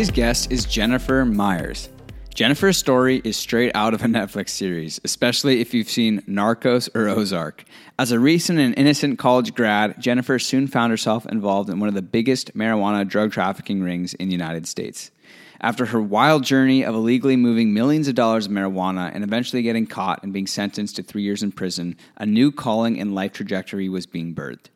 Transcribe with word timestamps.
Today's 0.00 0.16
guest 0.16 0.50
is 0.50 0.64
Jennifer 0.64 1.26
Myers. 1.26 1.90
Jennifer's 2.34 2.78
story 2.78 3.20
is 3.22 3.36
straight 3.36 3.70
out 3.74 3.92
of 3.92 4.02
a 4.02 4.06
Netflix 4.06 4.48
series, 4.48 4.98
especially 5.04 5.60
if 5.60 5.74
you've 5.74 5.90
seen 5.90 6.22
Narcos 6.22 6.88
or 6.94 7.06
Ozark. 7.06 7.64
As 7.98 8.10
a 8.10 8.18
recent 8.18 8.58
and 8.58 8.74
innocent 8.78 9.18
college 9.18 9.54
grad, 9.54 10.00
Jennifer 10.00 10.38
soon 10.38 10.68
found 10.68 10.90
herself 10.90 11.26
involved 11.26 11.68
in 11.68 11.80
one 11.80 11.88
of 11.90 11.94
the 11.94 12.00
biggest 12.00 12.56
marijuana 12.56 13.06
drug 13.06 13.32
trafficking 13.32 13.82
rings 13.82 14.14
in 14.14 14.28
the 14.28 14.32
United 14.32 14.66
States. 14.66 15.10
After 15.60 15.84
her 15.84 16.00
wild 16.00 16.44
journey 16.44 16.82
of 16.82 16.94
illegally 16.94 17.36
moving 17.36 17.74
millions 17.74 18.08
of 18.08 18.14
dollars 18.14 18.46
of 18.46 18.52
marijuana 18.52 19.14
and 19.14 19.22
eventually 19.22 19.60
getting 19.60 19.86
caught 19.86 20.22
and 20.22 20.32
being 20.32 20.46
sentenced 20.46 20.96
to 20.96 21.02
three 21.02 21.24
years 21.24 21.42
in 21.42 21.52
prison, 21.52 21.94
a 22.16 22.24
new 22.24 22.50
calling 22.50 22.98
and 22.98 23.14
life 23.14 23.34
trajectory 23.34 23.90
was 23.90 24.06
being 24.06 24.34
birthed. 24.34 24.70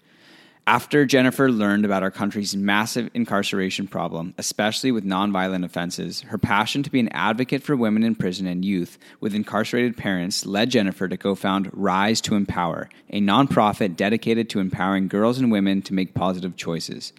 After 0.66 1.04
Jennifer 1.04 1.50
learned 1.50 1.84
about 1.84 2.02
our 2.02 2.10
country's 2.10 2.56
massive 2.56 3.10
incarceration 3.12 3.86
problem, 3.86 4.32
especially 4.38 4.92
with 4.92 5.04
nonviolent 5.04 5.62
offenses, 5.62 6.22
her 6.22 6.38
passion 6.38 6.82
to 6.82 6.90
be 6.90 7.00
an 7.00 7.10
advocate 7.10 7.62
for 7.62 7.76
women 7.76 8.02
in 8.02 8.14
prison 8.14 8.46
and 8.46 8.64
youth 8.64 8.96
with 9.20 9.34
incarcerated 9.34 9.94
parents 9.94 10.46
led 10.46 10.70
Jennifer 10.70 11.06
to 11.06 11.18
co 11.18 11.34
found 11.34 11.68
Rise 11.74 12.22
to 12.22 12.34
Empower, 12.34 12.88
a 13.10 13.20
nonprofit 13.20 13.94
dedicated 13.94 14.48
to 14.50 14.60
empowering 14.60 15.06
girls 15.06 15.38
and 15.38 15.52
women 15.52 15.82
to 15.82 15.92
make 15.92 16.14
positive 16.14 16.56
choices. 16.56 17.12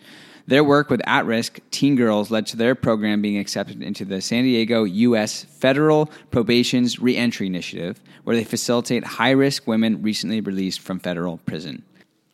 Their 0.48 0.64
work 0.64 0.90
with 0.90 1.08
at 1.08 1.28
risk 1.28 1.60
teen 1.70 1.96
girls 1.96 2.32
led 2.32 2.48
to 2.48 2.58
their 2.58 2.74
program 2.74 3.22
being 3.22 3.38
accepted 3.38 3.84
into 3.84 4.06
the 4.06 4.22
San 4.22 4.46
Diego 4.46 4.86
U.S. 4.86 5.44
Federal 5.44 6.08
Probation's 6.32 6.98
Reentry 6.98 7.46
Initiative, 7.46 8.02
where 8.24 8.36
they 8.36 8.44
facilitate 8.44 9.04
high 9.04 9.32
risk 9.32 9.68
women 9.68 10.02
recently 10.02 10.42
released 10.42 10.80
from 10.80 10.98
federal 10.98 11.38
prison. 11.38 11.84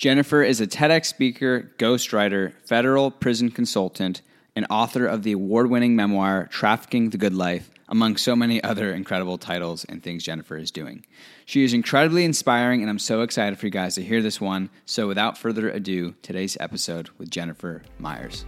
Jennifer 0.02 0.42
is 0.42 0.60
a 0.60 0.66
TEDx 0.66 1.06
speaker, 1.06 1.70
ghostwriter, 1.78 2.54
federal 2.66 3.12
prison 3.12 3.52
consultant, 3.52 4.24
and 4.56 4.66
author 4.68 5.06
of 5.06 5.22
the 5.22 5.32
award 5.32 5.70
winning 5.70 5.96
memoir 5.96 6.48
Trafficking 6.48 7.12
the 7.12 7.20
Good 7.20 7.36
Life, 7.36 7.70
among 7.88 8.18
so 8.18 8.36
many 8.36 8.64
other 8.64 8.92
incredible 8.96 9.38
titles 9.38 9.86
and 9.86 10.02
things 10.02 10.24
Jennifer 10.24 10.58
is 10.58 10.72
doing. 10.72 11.06
She 11.46 11.64
is 11.64 11.72
incredibly 11.76 12.26
inspiring, 12.26 12.82
and 12.82 12.90
I'm 12.90 12.98
so 12.98 13.22
excited 13.22 13.60
for 13.60 13.68
you 13.68 13.72
guys 13.72 13.94
to 13.94 14.02
hear 14.02 14.24
this 14.24 14.42
one. 14.42 14.72
So, 14.88 15.08
without 15.08 15.38
further 15.38 15.70
ado, 15.70 16.16
today's 16.24 16.58
episode 16.60 17.12
with 17.20 17.30
Jennifer 17.30 17.84
Myers. 18.00 18.44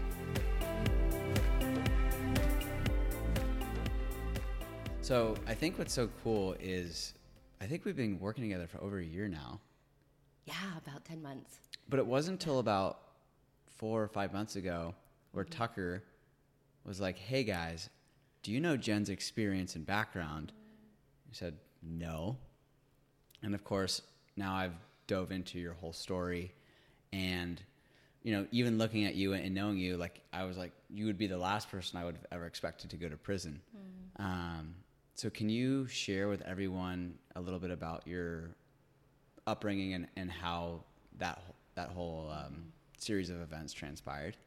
So, 5.02 5.36
I 5.46 5.54
think 5.54 5.78
what's 5.78 5.94
so 5.94 6.10
cool 6.24 6.56
is 6.60 7.14
I 7.62 7.68
think 7.68 7.86
we've 7.86 7.96
been 7.96 8.20
working 8.20 8.44
together 8.44 8.66
for 8.66 8.82
over 8.82 8.98
a 8.98 9.06
year 9.06 9.28
now. 9.28 9.60
Yeah, 10.46 10.78
about 10.86 11.06
10 11.06 11.22
months. 11.22 11.60
But 11.90 12.00
it 12.00 12.06
wasn't 12.06 12.42
until 12.42 12.60
about 12.60 13.00
four 13.78 14.02
or 14.02 14.08
five 14.08 14.34
months 14.34 14.56
ago 14.56 14.96
where 15.32 15.46
mm-hmm. 15.46 15.54
Tucker 15.54 16.04
was 16.86 17.00
like, 17.00 17.18
hey 17.18 17.44
guys, 17.44 17.90
do 18.42 18.52
you 18.52 18.60
know 18.60 18.76
Jen's 18.76 19.10
experience 19.10 19.76
and 19.76 19.86
background? 19.86 20.52
I 21.30 21.34
said, 21.34 21.58
no. 21.82 22.38
And 23.42 23.56
of 23.56 23.64
course, 23.64 24.02
now 24.36 24.56
I've 24.56 24.74
dove 25.08 25.32
into 25.32 25.60
your 25.60 25.74
whole 25.74 25.94
story 25.94 26.54
and 27.12 27.62
you 28.24 28.32
know, 28.32 28.48
even 28.52 28.78
looking 28.78 29.06
at 29.06 29.16
you 29.16 29.34
and 29.34 29.54
knowing 29.54 29.78
you, 29.78 29.98
like 29.98 30.22
I 30.32 30.46
was 30.46 30.58
like, 30.58 30.72
you 30.90 31.06
would 31.06 31.18
be 31.18 31.28
the 31.28 31.38
last 31.38 31.70
person 31.70 32.00
I 32.00 32.06
would 32.06 32.16
have 32.16 32.26
ever 32.32 32.46
expected 32.46 32.90
to 32.92 32.98
go 32.98 33.10
to 33.10 33.18
prison. 33.18 33.62
Mm. 33.76 34.24
Um, 34.24 34.76
so, 35.16 35.30
can 35.30 35.50
you 35.50 35.88
share 35.88 36.30
with 36.30 36.42
everyone 36.44 37.16
a 37.36 37.42
little 37.42 37.60
bit 37.60 37.70
about 37.70 38.08
your 38.08 38.56
upbringing 39.48 39.94
and, 39.94 40.08
and 40.16 40.32
how 40.32 40.84
that 41.18 41.42
that 41.76 41.90
whole 41.90 42.32
um, 42.32 42.66
series 42.98 43.30
of 43.30 43.42
events 43.42 43.74
transpired? 43.74 44.38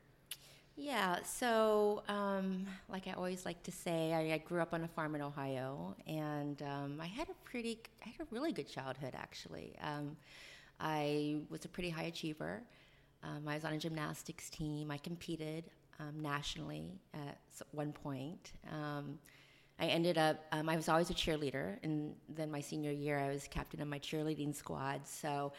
Yeah, 0.76 1.22
so 1.22 2.02
um, 2.06 2.66
like 2.90 3.08
I 3.08 3.12
always 3.12 3.46
like 3.46 3.62
to 3.62 3.72
say, 3.72 4.12
I, 4.12 4.34
I, 4.34 4.38
grew 4.38 4.60
up 4.60 4.74
on 4.74 4.84
a 4.84 4.88
farm 4.88 5.14
in 5.14 5.22
Ohio, 5.22 5.96
and 6.06 6.60
um, 6.60 6.98
I 7.00 7.06
had 7.06 7.30
a 7.30 7.34
pretty, 7.44 7.80
I 8.04 8.10
had 8.10 8.20
a 8.20 8.26
really 8.30 8.52
good 8.52 8.68
childhood 8.68 9.14
actually. 9.16 9.74
Um, 9.80 10.18
I 10.78 11.36
was 11.48 11.64
a 11.64 11.68
pretty 11.68 11.88
high 11.88 12.04
achiever. 12.04 12.62
Um, 13.22 13.48
I 13.48 13.54
was 13.54 13.64
on 13.64 13.72
a 13.72 13.78
gymnastics 13.78 14.50
team. 14.50 14.90
I 14.90 14.98
competed 14.98 15.64
um, 15.98 16.20
nationally 16.20 17.00
at 17.14 17.38
one 17.72 17.92
point. 17.92 18.52
I 19.78 19.86
ended 19.86 20.16
up, 20.16 20.44
um, 20.52 20.68
I 20.68 20.76
was 20.76 20.88
always 20.88 21.10
a 21.10 21.14
cheerleader. 21.14 21.76
And 21.82 22.14
then 22.28 22.50
my 22.50 22.60
senior 22.60 22.92
year, 22.92 23.18
I 23.18 23.28
was 23.28 23.46
captain 23.48 23.82
of 23.82 23.88
my 23.88 23.98
cheerleading 23.98 24.54
squad. 24.54 25.06
So 25.06 25.52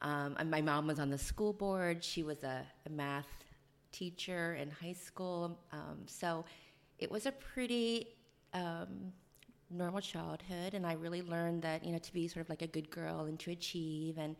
um, 0.00 0.36
my 0.46 0.62
mom 0.62 0.86
was 0.86 0.98
on 0.98 1.10
the 1.10 1.18
school 1.18 1.52
board. 1.52 2.02
She 2.02 2.22
was 2.22 2.44
a, 2.44 2.64
a 2.86 2.90
math 2.90 3.44
teacher 3.92 4.54
in 4.54 4.70
high 4.70 4.94
school. 4.94 5.58
Um, 5.72 5.98
so 6.06 6.44
it 6.98 7.10
was 7.10 7.26
a 7.26 7.32
pretty 7.32 8.08
um, 8.54 9.12
normal 9.70 10.00
childhood. 10.00 10.72
And 10.72 10.86
I 10.86 10.94
really 10.94 11.22
learned 11.22 11.62
that, 11.62 11.84
you 11.84 11.92
know, 11.92 11.98
to 11.98 12.12
be 12.12 12.26
sort 12.26 12.46
of 12.46 12.48
like 12.48 12.62
a 12.62 12.66
good 12.66 12.90
girl 12.90 13.26
and 13.26 13.38
to 13.40 13.50
achieve. 13.50 14.16
And 14.16 14.34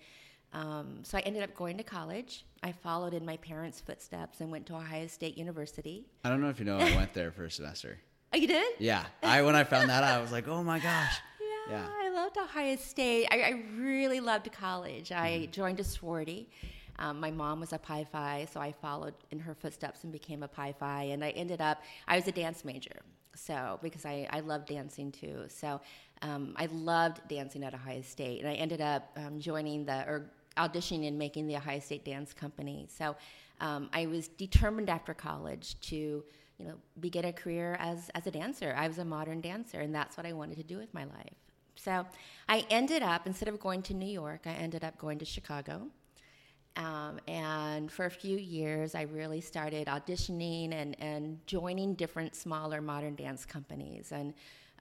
um, 0.55 1.01
so 1.03 1.19
I 1.19 1.21
ended 1.23 1.43
up 1.43 1.55
going 1.55 1.77
to 1.77 1.85
college. 1.85 2.47
I 2.63 2.73
followed 2.73 3.13
in 3.13 3.27
my 3.27 3.37
parents' 3.37 3.81
footsteps 3.81 4.41
and 4.41 4.51
went 4.51 4.65
to 4.67 4.75
Ohio 4.75 5.07
State 5.07 5.37
University. 5.37 6.07
I 6.25 6.31
don't 6.31 6.41
know 6.41 6.49
if 6.49 6.59
you 6.59 6.65
know, 6.65 6.79
I 6.79 6.97
went 6.97 7.13
there 7.13 7.31
for 7.31 7.45
a 7.45 7.51
semester. 7.51 7.99
Oh, 8.33 8.37
you 8.37 8.47
did? 8.47 8.75
Yeah. 8.79 9.05
I 9.23 9.43
when 9.43 9.57
I 9.57 9.65
found 9.65 9.91
that 9.91 10.05
out, 10.05 10.19
I 10.19 10.21
was 10.21 10.33
like, 10.33 10.49
oh 10.49 10.63
my 10.63 10.79
gosh. 10.91 11.21
Yeah, 11.41 11.77
yeah. 11.77 11.87
I 12.01 12.11
loved 12.11 12.37
Ohio 12.39 12.77
State. 12.77 13.27
I, 13.31 13.41
I 13.41 13.63
really 13.79 14.21
loved 14.21 14.51
college. 14.53 15.13
I 15.13 15.31
mm-hmm. 15.31 15.51
joined 15.51 15.81
a 15.81 15.85
sorority. 15.85 16.49
Um, 16.99 17.21
my 17.21 17.31
mom 17.31 17.61
was 17.61 17.73
a 17.73 17.79
Pi 17.79 18.05
Phi, 18.05 18.47
so 18.53 18.61
I 18.61 18.73
followed 18.73 19.15
in 19.31 19.39
her 19.39 19.55
footsteps 19.55 20.03
and 20.03 20.13
became 20.13 20.43
a 20.43 20.49
Pi 20.49 20.73
Phi. 20.73 21.05
And 21.05 21.25
I 21.25 21.31
ended 21.31 21.61
up, 21.61 21.81
I 22.09 22.17
was 22.17 22.27
a 22.27 22.33
dance 22.33 22.65
major, 22.65 23.03
so 23.35 23.79
because 23.83 24.05
I, 24.05 24.27
I 24.31 24.41
love 24.41 24.67
dancing 24.67 25.13
too. 25.13 25.45
So 25.49 25.81
um, 26.23 26.55
I 26.57 26.67
loved 26.67 27.21
dancing 27.29 27.63
at 27.63 27.73
Ohio 27.73 28.03
State, 28.03 28.41
and 28.41 28.49
I 28.49 28.55
ended 28.55 28.81
up 28.81 29.17
um, 29.17 29.39
joining 29.39 29.85
the 29.85 30.05
or 30.09 30.31
auditioning 30.57 31.07
and 31.07 31.17
making 31.17 31.47
the 31.47 31.57
Ohio 31.57 31.79
State 31.79 32.05
Dance 32.05 32.33
Company. 32.33 32.89
So 32.91 33.15
um, 33.61 33.89
I 33.93 34.07
was 34.07 34.27
determined 34.29 34.91
after 34.91 35.15
college 35.15 35.79
to 35.83 36.25
you 36.59 36.67
know, 36.67 36.75
begin 37.01 37.25
a 37.25 37.33
career 37.33 37.77
as, 37.79 38.11
as 38.15 38.27
a 38.27 38.31
dancer. 38.31 38.75
I 38.77 38.89
was 38.89 38.99
a 38.99 39.05
modern 39.05 39.41
dancer, 39.41 39.81
and 39.81 39.95
that's 39.95 40.17
what 40.17 40.27
I 40.27 40.33
wanted 40.33 40.57
to 40.57 40.65
do 40.65 40.77
with 40.77 40.93
my 40.93 41.05
life. 41.05 41.35
So 41.77 42.05
I 42.49 42.65
ended 42.71 43.03
up, 43.03 43.27
instead 43.27 43.49
of 43.49 43.61
going 43.61 43.83
to 43.83 43.95
New 43.95 44.11
York, 44.11 44.43
I 44.47 44.53
ended 44.53 44.83
up 44.83 44.99
going 44.99 45.19
to 45.21 45.25
Chicago. 45.25 45.87
Um, 46.77 47.19
and 47.27 47.91
for 47.91 48.07
a 48.07 48.11
few 48.11 48.37
years, 48.37 48.95
I 48.95 49.03
really 49.03 49.41
started 49.41 49.87
auditioning 49.87 50.73
and, 50.73 50.97
and 51.01 51.39
joining 51.47 51.95
different 51.95 52.35
smaller 52.35 52.81
modern 52.81 53.15
dance 53.15 53.45
companies 53.45 54.13
and 54.13 54.35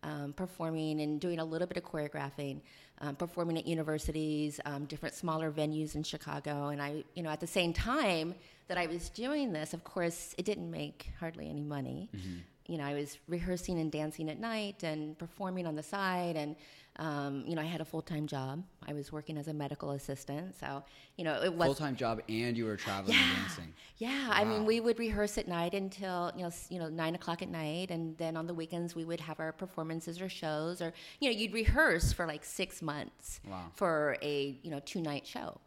um, 0.03 0.33
performing 0.33 1.01
and 1.01 1.19
doing 1.19 1.39
a 1.39 1.45
little 1.45 1.67
bit 1.67 1.77
of 1.77 1.83
choreographing, 1.83 2.61
um, 3.01 3.15
performing 3.15 3.57
at 3.57 3.67
universities, 3.67 4.59
um, 4.65 4.85
different 4.85 5.15
smaller 5.15 5.51
venues 5.51 5.95
in 5.95 6.03
Chicago. 6.03 6.67
And 6.67 6.81
I, 6.81 7.03
you 7.15 7.23
know, 7.23 7.29
at 7.29 7.39
the 7.39 7.47
same 7.47 7.73
time, 7.73 8.35
that 8.67 8.78
I 8.78 8.88
was 8.88 9.09
doing 9.09 9.53
this, 9.53 9.73
of 9.73 9.83
course, 9.83 10.35
it 10.38 10.45
didn't 10.45 10.69
make 10.69 11.11
hardly 11.19 11.50
any 11.50 11.63
money. 11.63 12.09
Mm-hmm. 12.16 12.38
You 12.67 12.78
know, 12.78 12.83
I 12.83 12.94
was 12.94 13.17
rehearsing 13.28 13.79
and 13.79 13.89
dancing 13.89 14.29
at 14.29 14.39
night 14.39 14.83
and 14.83 15.17
performing 15.17 15.66
on 15.66 15.75
the 15.75 15.83
side, 15.83 16.35
and 16.35 16.55
um, 17.00 17.44
you 17.45 17.56
know, 17.56 17.61
I 17.61 17.66
had 17.66 17.79
a 17.79 17.85
full 17.85 18.01
time 18.01 18.27
job. 18.27 18.63
I 18.85 18.94
was 18.94 19.11
working 19.11 19.38
as 19.38 19.47
a 19.47 19.53
medical 19.53 19.91
assistant, 19.91 20.56
so 20.59 20.83
you 21.15 21.24
know, 21.24 21.42
it 21.42 21.53
was 21.53 21.68
full 21.68 21.75
time 21.75 21.95
job, 21.95 22.21
and 22.27 22.57
you 22.57 22.65
were 22.65 22.75
traveling 22.75 23.15
yeah, 23.15 23.24
and 23.24 23.38
dancing. 23.38 23.74
Yeah, 24.00 24.27
wow. 24.27 24.33
I 24.33 24.44
mean, 24.44 24.65
we 24.65 24.81
would 24.81 25.00
rehearse 25.00 25.38
at 25.38 25.47
night 25.47 25.74
until 25.74 26.33
you 26.36 26.44
know, 26.44 26.51
you 26.69 26.80
know, 26.80 26.89
nine 26.89 27.15
o'clock 27.15 27.42
at 27.42 27.50
night, 27.50 27.89
and 27.92 28.18
then 28.18 28.36
on 28.36 28.47
the 28.47 28.53
weekends 28.53 28.95
we 28.95 29.06
would 29.06 29.21
have 29.21 29.39
our 29.39 29.53
performances 29.53 30.19
or 30.19 30.27
shows, 30.27 30.81
or 30.81 30.92
you 31.21 31.31
know, 31.31 31.38
you'd 31.38 31.53
rehearse 31.53 32.12
for 32.12 32.25
like 32.25 32.44
six 32.44 32.81
months 32.81 33.39
wow. 33.47 33.71
for 33.75 34.18
a 34.21 34.57
you 34.62 34.71
know 34.71 34.81
two 34.83 35.01
night 35.01 35.25
show. 35.25 35.57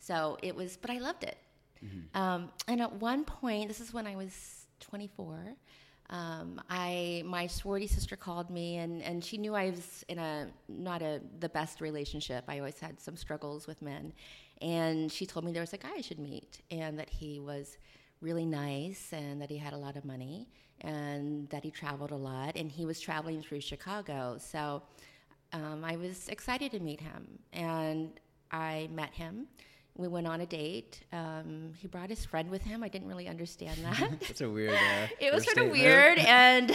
So 0.00 0.38
it 0.42 0.56
was, 0.56 0.78
but 0.78 0.90
I 0.90 0.98
loved 0.98 1.24
it. 1.24 1.36
Mm-hmm. 1.84 2.20
Um, 2.20 2.50
and 2.68 2.80
at 2.80 2.92
one 2.94 3.24
point, 3.24 3.68
this 3.68 3.80
is 3.80 3.92
when 3.92 4.06
I 4.06 4.16
was 4.16 4.66
24. 4.80 5.54
Um, 6.10 6.60
I 6.68 7.22
my 7.24 7.46
sorority 7.46 7.86
sister 7.86 8.16
called 8.16 8.50
me 8.50 8.78
and, 8.78 9.00
and 9.00 9.24
she 9.24 9.38
knew 9.38 9.54
I 9.54 9.70
was 9.70 10.04
in 10.08 10.18
a 10.18 10.48
not 10.68 11.02
a 11.02 11.20
the 11.38 11.48
best 11.48 11.80
relationship. 11.80 12.44
I 12.48 12.58
always 12.58 12.80
had 12.80 13.00
some 13.00 13.16
struggles 13.16 13.68
with 13.68 13.80
men, 13.80 14.12
and 14.60 15.10
she 15.10 15.24
told 15.24 15.44
me 15.44 15.52
there 15.52 15.62
was 15.62 15.72
a 15.72 15.78
guy 15.78 15.92
I 15.96 16.00
should 16.00 16.18
meet 16.18 16.62
and 16.70 16.98
that 16.98 17.08
he 17.08 17.38
was 17.38 17.78
really 18.20 18.44
nice 18.44 19.12
and 19.12 19.40
that 19.40 19.50
he 19.50 19.56
had 19.56 19.72
a 19.72 19.76
lot 19.76 19.96
of 19.96 20.04
money 20.04 20.48
and 20.82 21.48
that 21.50 21.62
he 21.62 21.70
traveled 21.70 22.10
a 22.10 22.16
lot 22.16 22.56
and 22.56 22.70
he 22.70 22.84
was 22.84 23.00
traveling 23.00 23.40
through 23.40 23.60
Chicago. 23.60 24.36
So 24.38 24.82
um, 25.52 25.84
I 25.84 25.96
was 25.96 26.28
excited 26.28 26.72
to 26.72 26.80
meet 26.80 27.00
him 27.00 27.38
and 27.52 28.10
I 28.50 28.88
met 28.92 29.12
him 29.12 29.46
We 29.96 30.08
went 30.08 30.26
on 30.26 30.40
a 30.40 30.46
date. 30.46 31.00
Um, 31.12 31.72
he 31.76 31.86
brought 31.86 32.08
his 32.08 32.24
friend 32.24 32.50
with 32.50 32.62
him. 32.62 32.82
I 32.82 32.88
didn't 32.88 33.08
really 33.08 33.28
understand 33.28 33.78
that. 33.84 34.20
That's 34.20 34.40
a 34.40 34.48
weird. 34.48 34.74
Uh, 34.74 35.06
it 35.20 35.32
was 35.32 35.44
sort 35.44 35.58
of 35.58 35.70
weird, 35.70 36.18
and 36.18 36.70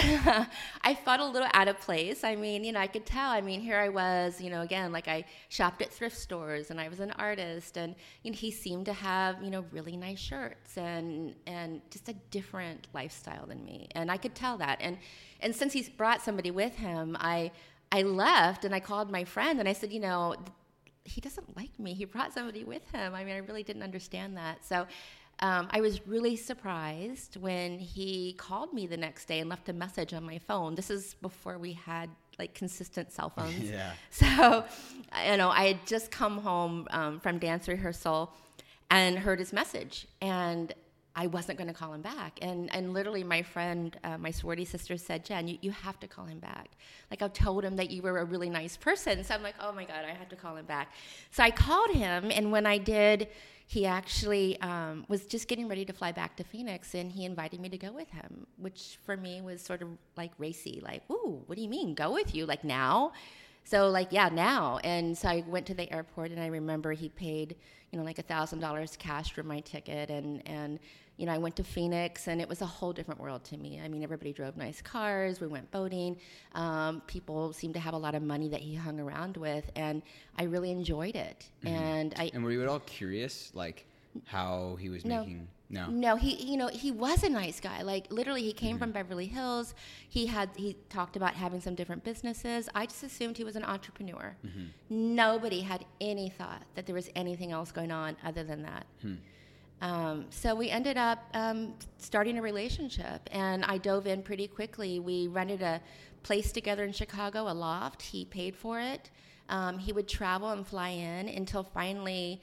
I 0.81 0.94
felt 0.94 1.21
a 1.21 1.25
little 1.25 1.47
out 1.53 1.67
of 1.67 1.79
place. 1.79 2.23
I 2.23 2.35
mean, 2.35 2.63
you 2.63 2.71
know, 2.71 2.79
I 2.79 2.88
could 2.88 3.06
tell. 3.06 3.29
I 3.29 3.41
mean, 3.41 3.62
here 3.62 3.79
I 3.79 3.89
was, 3.89 4.39
you 4.39 4.50
know, 4.50 4.62
again, 4.62 4.91
like 4.91 5.07
I 5.07 5.25
shopped 5.50 5.81
at 5.81 5.91
thrift 5.91 6.17
stores, 6.17 6.69
and 6.69 6.79
I 6.79 6.88
was 6.88 7.00
an 7.00 7.12
artist, 7.12 7.77
and 7.77 7.95
you 8.23 8.31
know, 8.31 8.38
he 8.38 8.51
seemed 8.51 8.85
to 8.85 8.94
have, 8.94 9.41
you 9.41 9.50
know, 9.50 9.65
really 9.71 9.97
nice 9.97 10.19
shirts 10.19 10.77
and 10.77 11.35
and 11.47 11.81
just 11.89 12.09
a 12.09 12.13
different 12.31 12.88
lifestyle 12.94 13.45
than 13.47 13.63
me, 13.65 13.88
and 13.95 14.12
I 14.12 14.17
could 14.17 14.35
tell 14.35 14.57
that. 14.57 14.77
And 14.81 14.97
and 15.39 15.56
since 15.56 15.73
he's 15.73 15.89
brought 15.89 16.21
somebody 16.21 16.51
with 16.51 16.75
him, 16.75 17.17
I 17.19 17.51
I 17.91 18.01
left 18.03 18.65
and 18.65 18.75
I 18.75 18.79
called 18.79 19.09
my 19.09 19.23
friend 19.23 19.59
and 19.59 19.69
I 19.69 19.73
said, 19.73 19.94
you 19.94 20.00
know 20.00 20.35
he 21.05 21.21
doesn't 21.21 21.55
like 21.55 21.79
me. 21.79 21.93
He 21.93 22.05
brought 22.05 22.33
somebody 22.33 22.63
with 22.63 22.81
him. 22.91 23.15
I 23.15 23.23
mean, 23.23 23.35
I 23.35 23.39
really 23.39 23.63
didn't 23.63 23.83
understand 23.83 24.35
that. 24.37 24.65
So 24.65 24.87
um, 25.39 25.67
I 25.71 25.81
was 25.81 26.05
really 26.07 26.35
surprised 26.35 27.37
when 27.37 27.77
he 27.77 28.33
called 28.33 28.73
me 28.73 28.87
the 28.87 28.97
next 28.97 29.25
day 29.25 29.39
and 29.39 29.49
left 29.49 29.69
a 29.69 29.73
message 29.73 30.13
on 30.13 30.25
my 30.25 30.39
phone. 30.39 30.75
This 30.75 30.89
is 30.89 31.13
before 31.21 31.57
we 31.57 31.73
had 31.73 32.09
like 32.39 32.53
consistent 32.53 33.11
cell 33.11 33.29
phones. 33.35 33.69
Yeah. 33.69 33.91
So, 34.09 34.65
you 35.25 35.37
know, 35.37 35.49
I 35.49 35.67
had 35.67 35.85
just 35.85 36.09
come 36.09 36.39
home 36.39 36.87
um, 36.89 37.19
from 37.19 37.37
dance 37.37 37.67
rehearsal 37.67 38.33
and 38.89 39.19
heard 39.19 39.39
his 39.39 39.53
message. 39.53 40.07
And 40.21 40.73
I 41.15 41.27
wasn't 41.27 41.57
going 41.57 41.69
to 41.69 41.73
call 41.73 41.94
him 41.94 42.01
back. 42.01 42.39
And, 42.41 42.73
and 42.73 42.94
literally, 42.94 43.23
my 43.23 43.41
friend, 43.41 43.97
uh, 44.03 44.17
my 44.17 44.31
sorority 44.31 44.65
sister 44.65 44.97
said, 44.97 45.23
Jen, 45.23 45.47
you, 45.47 45.57
you 45.62 45.71
have 45.71 46.00
to 46.01 46.07
call 46.07 46.25
him 46.25 46.39
back. 46.39 46.71
Like, 47.09 47.21
I 47.21 47.27
told 47.29 47.63
him 47.63 47.77
that 47.77 47.89
you 47.89 48.01
were 48.01 48.19
a 48.19 48.25
really 48.25 48.50
nice 48.50 48.75
person. 48.75 49.23
So 49.23 49.33
I'm 49.33 49.41
like, 49.41 49.56
oh 49.62 49.71
my 49.71 49.85
God, 49.85 50.03
I 50.06 50.13
have 50.13 50.29
to 50.29 50.35
call 50.35 50.57
him 50.57 50.65
back. 50.65 50.91
So 51.31 51.44
I 51.44 51.51
called 51.51 51.91
him, 51.91 52.31
and 52.31 52.51
when 52.51 52.65
I 52.65 52.77
did, 52.77 53.29
he 53.67 53.85
actually 53.85 54.59
um, 54.62 55.06
was 55.07 55.25
just 55.25 55.47
getting 55.47 55.67
ready 55.67 55.85
to 55.85 55.94
fly 55.94 56.12
back 56.12 56.35
to 56.38 56.44
Phoenix, 56.44 56.94
and 56.94 57.12
he 57.12 57.25
invited 57.25 57.59
me 57.62 57.69
to 57.69 57.77
go 57.77 57.91
with 57.91 58.09
him, 58.12 58.45
which 58.57 59.00
for 59.06 59.15
me 59.15 59.41
was 59.41 59.62
sort 59.62 59.81
of 59.81 59.88
like 60.17 60.31
racy, 60.38 60.81
like, 60.83 61.01
ooh, 61.09 61.41
what 61.45 61.56
do 61.56 61.62
you 61.62 61.69
mean, 61.69 61.95
go 61.95 62.12
with 62.12 62.35
you? 62.35 62.45
Like, 62.45 62.63
now? 62.63 63.13
So 63.67 63.89
like 63.89 64.09
yeah 64.12 64.29
now 64.29 64.77
and 64.83 65.17
so 65.17 65.27
I 65.27 65.44
went 65.47 65.65
to 65.65 65.73
the 65.73 65.91
airport 65.91 66.29
and 66.29 66.39
I 66.39 66.47
remember 66.47 66.91
he 66.91 67.09
paid 67.09 67.56
you 67.91 67.97
know 67.97 68.06
like 68.06 68.19
a 68.19 68.23
thousand 68.23 68.59
dollars 68.59 68.95
cash 68.95 69.33
for 69.33 69.41
my 69.41 69.59
ticket 69.62 70.12
and 70.12 70.47
and 70.47 70.79
you 71.17 71.25
know 71.25 71.33
I 71.33 71.38
went 71.38 71.56
to 71.57 71.63
Phoenix 71.63 72.27
and 72.27 72.41
it 72.41 72.50
was 72.50 72.62
a 72.62 72.65
whole 72.65 72.94
different 72.94 73.19
world 73.19 73.44
to 73.45 73.57
me. 73.57 73.81
I 73.83 73.88
mean 73.88 74.03
everybody 74.03 74.33
drove 74.33 74.57
nice 74.57 74.81
cars, 74.81 75.39
we 75.39 75.47
went 75.47 75.69
boating, 75.71 76.17
um, 76.53 77.01
people 77.07 77.53
seemed 77.53 77.73
to 77.75 77.79
have 77.79 77.94
a 77.94 77.97
lot 77.97 78.15
of 78.15 78.23
money 78.23 78.50
that 78.50 78.62
he 78.62 78.75
hung 78.75 79.00
around 79.00 79.38
with 79.38 79.69
and 79.75 80.01
I 80.38 80.44
really 80.44 80.71
enjoyed 80.71 81.15
it. 81.15 81.50
Mm-hmm. 81.63 81.75
And 81.75 82.13
I 82.17 82.31
And 82.33 82.44
were 82.44 82.51
you 82.51 82.62
at 82.62 82.67
all 82.67 82.79
curious, 82.81 83.51
like 83.53 83.85
how 84.25 84.77
he 84.79 84.89
was 84.89 85.06
No. 85.06 85.19
making? 85.21 85.47
No. 85.69 85.88
No, 85.89 86.15
he 86.15 86.35
you 86.35 86.57
know 86.57 86.67
he 86.67 86.91
was 86.91 87.23
a 87.23 87.29
nice 87.29 87.59
guy. 87.59 87.81
Like 87.81 88.12
literally, 88.12 88.44
he 88.44 88.53
came 88.53 88.77
from 88.77 88.89
mm-hmm. 88.89 89.00
Beverly 89.00 89.25
Hills. 89.25 89.73
He 90.09 90.27
had 90.27 90.50
he 90.56 90.77
talked 90.89 91.15
about 91.15 91.33
having 91.33 91.59
some 91.59 91.75
different 91.75 92.03
businesses. 92.03 92.69
I 92.75 92.85
just 92.85 93.03
assumed 93.03 93.38
he 93.38 93.44
was 93.44 93.56
an 93.56 93.63
entrepreneur. 93.63 94.35
Mm-hmm. 94.45 95.15
Nobody 95.15 95.62
had 95.62 95.85
any 96.00 96.29
thought 96.29 96.63
that 96.75 96.85
there 96.85 96.95
was 96.95 97.09
anything 97.15 97.51
else 97.51 97.71
going 97.71 97.91
on 97.91 98.15
other 98.23 98.44
than 98.44 98.62
that. 98.62 98.85
Hmm. 99.01 99.15
Um, 99.81 100.25
so 100.30 100.56
we 100.56 100.69
ended 100.69 100.98
up 100.98 101.19
um, 101.33 101.74
starting 101.98 102.38
a 102.38 102.42
relationship, 102.42 103.30
and 103.31 103.66
I 103.66 103.77
dove 103.77 104.07
in 104.07 104.24
pretty 104.24 104.48
quickly. 104.48 105.00
We 105.00 105.27
rented 105.27 105.62
a 105.62 105.81
place 106.24 106.51
together 106.51 106.83
in 106.83 106.92
Chicago, 106.92 107.50
a 107.50 107.54
loft. 107.54 108.01
He 108.01 108.25
paid 108.25 108.56
for 108.56 108.80
it. 108.80 109.10
Um, 109.50 109.77
he 109.77 109.92
would 109.94 110.07
travel 110.07 110.50
and 110.50 110.66
fly 110.66 110.89
in 110.89 111.30
until 111.30 111.63
finally, 111.63 112.42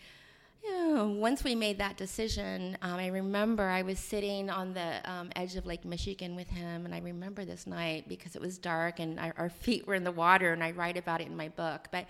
you 0.62 0.70
know, 0.70 1.08
once 1.08 1.42
we 1.42 1.56
made 1.56 1.78
that 1.78 1.96
decision, 1.96 2.78
um, 2.82 2.94
I 2.94 3.08
remember 3.08 3.64
I 3.64 3.82
was 3.82 3.98
sitting 3.98 4.48
on 4.48 4.72
the 4.72 5.00
um, 5.10 5.30
edge 5.34 5.56
of 5.56 5.66
Lake 5.66 5.84
Michigan 5.84 6.36
with 6.36 6.48
him, 6.48 6.84
and 6.84 6.94
I 6.94 6.98
remember 6.98 7.44
this 7.44 7.66
night 7.66 8.08
because 8.08 8.36
it 8.36 8.42
was 8.42 8.58
dark 8.58 9.00
and 9.00 9.18
our, 9.18 9.34
our 9.36 9.50
feet 9.64 9.86
were 9.86 9.94
in 9.94 10.04
the 10.04 10.12
water, 10.12 10.52
and 10.52 10.62
I 10.62 10.70
write 10.70 10.96
about 10.96 11.20
it 11.20 11.26
in 11.26 11.36
my 11.36 11.48
book. 11.48 11.88
But 11.90 12.06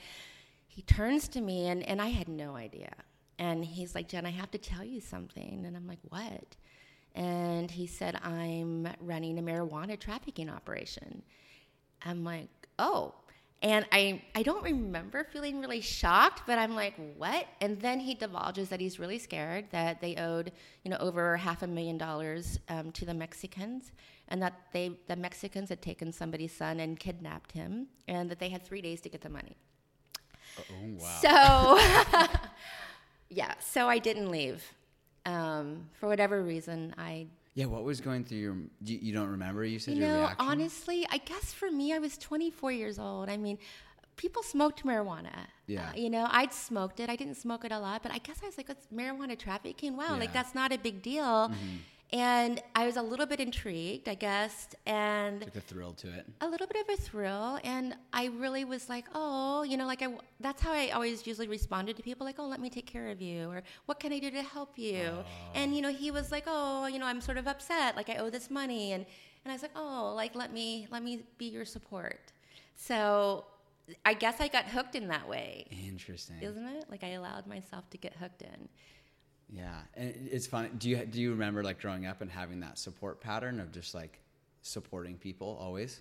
he 0.67 0.83
turns 0.83 1.29
to 1.29 1.41
me, 1.41 1.69
and, 1.69 1.83
and 1.85 2.03
I 2.03 2.09
had 2.09 2.29
no 2.29 2.55
idea. 2.55 2.93
And 3.43 3.65
he's 3.65 3.97
like, 3.97 4.07
Jen, 4.07 4.25
I 4.25 4.31
have 4.31 4.53
to 4.53 4.59
tell 4.59 4.85
you 4.85 5.01
something. 5.01 5.65
And 5.67 5.77
I'm 5.77 5.89
like, 5.89 5.99
what? 6.11 6.55
And 7.17 7.69
he 7.69 7.89
said, 7.89 8.21
I'm 8.23 8.87
running 9.01 9.37
a 9.37 9.43
marijuana 9.43 9.99
trafficking 9.99 10.49
operation. 10.49 11.23
I'm 12.07 12.23
like, 12.23 12.49
oh. 12.79 13.15
And 13.61 13.85
I, 13.91 14.23
I 14.37 14.45
don't 14.45 14.63
remember 14.63 15.25
feeling 15.25 15.61
really 15.61 15.81
shocked, 15.81 16.43
but 16.47 16.57
I'm 16.57 16.77
like, 16.77 16.95
what? 17.17 17.47
And 17.61 17.81
then 17.81 17.99
he 17.99 18.15
divulges 18.15 18.69
that 18.69 18.79
he's 18.79 19.01
really 19.01 19.19
scared 19.19 19.65
that 19.73 20.01
they 20.01 20.15
owed, 20.15 20.53
you 20.85 20.93
know, 20.93 20.99
over 20.99 21.37
half 21.37 21.63
a 21.63 21.67
million 21.67 21.99
dollars 21.99 22.61
um, 22.69 22.93
to 22.93 23.05
the 23.05 23.15
Mexicans, 23.15 23.91
and 24.29 24.41
that 24.41 24.55
they, 24.73 24.93
the 25.09 25.17
Mexicans 25.17 25.69
had 25.69 25.83
taken 25.83 26.13
somebody's 26.13 26.53
son 26.53 26.79
and 26.79 26.99
kidnapped 26.99 27.51
him, 27.51 27.89
and 28.07 28.31
that 28.31 28.39
they 28.39 28.51
had 28.51 28.65
three 28.65 28.83
days 28.83 29.01
to 29.01 29.09
get 29.09 29.21
the 29.21 29.29
money. 29.29 29.57
Oh 30.59 30.99
wow. 30.99 31.19
So, 31.23 32.29
yeah, 33.33 33.55
so 33.61 33.89
I 33.89 33.99
didn't 33.99 34.31
leave. 34.31 34.63
Um, 35.25 35.89
for 35.99 36.09
whatever 36.09 36.43
reason, 36.43 36.95
I 36.99 37.27
yeah. 37.55 37.67
What 37.67 37.85
was 37.85 38.01
going 38.01 38.25
through 38.25 38.39
your? 38.39 38.57
You, 38.85 38.99
you 39.01 39.13
don't 39.13 39.29
remember? 39.29 39.65
You 39.65 39.79
said 39.79 39.95
you 39.95 40.01
your 40.01 40.09
know, 40.11 40.19
reaction. 40.21 40.37
honestly, 40.49 41.07
I 41.11 41.19
guess 41.19 41.53
for 41.53 41.71
me, 41.71 41.93
I 41.93 41.99
was 41.99 42.19
24 42.19 42.73
years 42.73 42.99
old. 42.99 43.29
I 43.29 43.37
mean, 43.37 43.59
people 44.17 44.43
smoked 44.43 44.85
marijuana. 44.85 45.47
Yeah. 45.67 45.91
Uh, 45.91 45.93
you 45.97 46.11
know, 46.11 46.27
I'd 46.31 46.53
smoked 46.53 46.99
it. 46.99 47.09
I 47.09 47.15
didn't 47.17 47.37
smoke 47.37 47.65
it 47.65 47.71
a 47.73 47.79
lot, 47.79 48.03
but 48.03 48.11
I 48.13 48.19
guess 48.19 48.39
I 48.43 48.47
was 48.47 48.57
like, 48.59 48.69
it's 48.71 48.87
marijuana 48.93 49.39
trafficking. 49.39 49.97
Wow, 49.97 50.03
Yeah. 50.05 50.11
Mm-hmm. 50.11 50.21
like 50.21 50.33
that's 50.33 50.55
not 50.55 50.73
a 50.73 50.79
big 50.79 51.03
deal. 51.03 51.53
And 52.13 52.63
I 52.75 52.85
was 52.85 52.97
a 52.97 53.03
little 53.03 53.25
bit 53.25 53.41
intrigued, 53.41 54.07
I 54.07 54.15
guess, 54.15 54.69
and 54.85 55.41
like 55.41 55.57
a 55.57 55.61
thrill 55.61 55.95
to 55.95 56.09
it. 56.09 56.27
a 56.43 56.47
little 56.49 56.67
bit 56.67 56.77
of 56.87 56.99
a 56.99 57.01
thrill 57.01 57.59
and 57.65 57.95
i 58.13 58.27
really 58.27 58.65
was 58.65 58.89
like 58.89 59.07
oh 59.15 59.63
you 59.63 59.77
know 59.77 59.87
like 59.87 60.03
i 60.03 60.09
that's 60.41 60.61
how 60.61 60.73
i 60.73 60.91
always 60.91 61.27
usually 61.27 61.49
responded 61.49 61.97
to 61.97 62.03
people 62.03 62.27
like 62.27 62.37
oh 62.39 62.47
let 62.47 62.61
me 62.61 62.69
take 62.69 62.87
care 62.87 63.09
of 63.09 63.21
you 63.23 63.49
or 63.49 63.63
what 63.87 63.99
can 64.01 64.13
i 64.13 64.19
do 64.19 64.31
to 64.31 64.43
help 64.43 64.79
you? 64.79 65.09
Oh. 65.11 65.25
And 65.55 65.75
you 65.75 65.81
know 65.83 65.91
he 65.93 66.11
was 66.11 66.31
like 66.31 66.45
oh 66.47 66.87
you 66.87 66.99
know 66.99 67.07
i'm 67.07 67.21
sort 67.21 67.39
of 67.39 67.47
upset 67.47 67.97
like 67.97 68.11
i 68.11 68.17
owe 68.17 68.31
this 68.31 68.51
money 68.51 68.93
and 68.93 69.07
and 69.45 69.53
i 69.53 69.55
was 69.55 69.63
like 69.63 69.73
oh 69.77 70.13
like 70.15 70.35
let 70.35 70.53
me 70.53 70.87
let 70.91 71.03
me 71.03 71.23
be 71.39 71.47
your 71.47 71.65
support. 71.65 72.33
So 72.75 73.45
i 74.05 74.15
guess 74.15 74.41
i 74.41 74.49
got 74.49 74.67
hooked 74.67 74.95
in 74.95 75.09
that 75.09 75.27
way. 75.29 75.67
Interesting. 75.87 76.37
isn't 76.43 76.67
it? 76.67 76.85
Like 76.91 77.05
i 77.05 77.11
allowed 77.11 77.47
myself 77.47 77.89
to 77.91 77.97
get 77.99 78.15
hooked 78.17 78.43
in 78.43 78.69
Yeah, 79.55 79.81
and 79.95 80.29
it's 80.31 80.47
funny. 80.47 80.71
Do 80.79 80.89
you 80.89 81.05
do 81.05 81.21
you 81.21 81.31
remember 81.31 81.63
like 81.63 81.81
growing 81.81 82.07
up 82.07 82.23
and 82.23 82.31
having 82.31 82.61
that 82.61 82.79
support 82.79 83.21
pattern 83.21 83.61
of 83.61 83.71
just 83.71 83.95
like 83.95 84.19
supporting 84.63 85.17
people 85.19 85.59
always? 85.61 86.01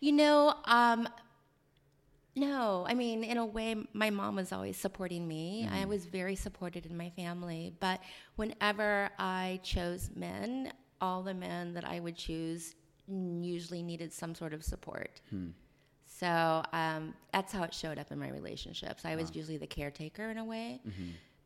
You 0.00 0.12
know, 0.12 0.54
um, 0.66 1.08
no. 2.36 2.84
I 2.86 2.94
mean, 2.94 3.24
in 3.24 3.38
a 3.38 3.44
way, 3.46 3.74
my 3.92 4.10
mom 4.10 4.36
was 4.36 4.52
always 4.52 4.76
supporting 4.76 5.26
me. 5.26 5.68
I 5.70 5.84
was 5.84 6.06
very 6.06 6.36
supported 6.36 6.86
in 6.86 6.96
my 6.96 7.10
family. 7.10 7.74
But 7.80 8.00
whenever 8.36 9.10
I 9.18 9.58
chose 9.64 10.10
men, 10.14 10.72
all 11.00 11.22
the 11.24 11.34
men 11.34 11.74
that 11.74 11.84
I 11.84 11.98
would 11.98 12.16
choose 12.16 12.76
usually 13.08 13.82
needed 13.82 14.12
some 14.12 14.34
sort 14.34 14.54
of 14.54 14.62
support. 14.62 15.20
So 16.06 16.62
um, 16.72 17.14
that's 17.32 17.52
how 17.52 17.64
it 17.64 17.74
showed 17.74 17.98
up 17.98 18.12
in 18.12 18.18
my 18.18 18.28
relationships. 18.30 19.04
I 19.04 19.16
was 19.16 19.34
usually 19.34 19.56
the 19.56 19.66
caretaker 19.66 20.30
in 20.30 20.38
a 20.38 20.44
way. 20.44 20.80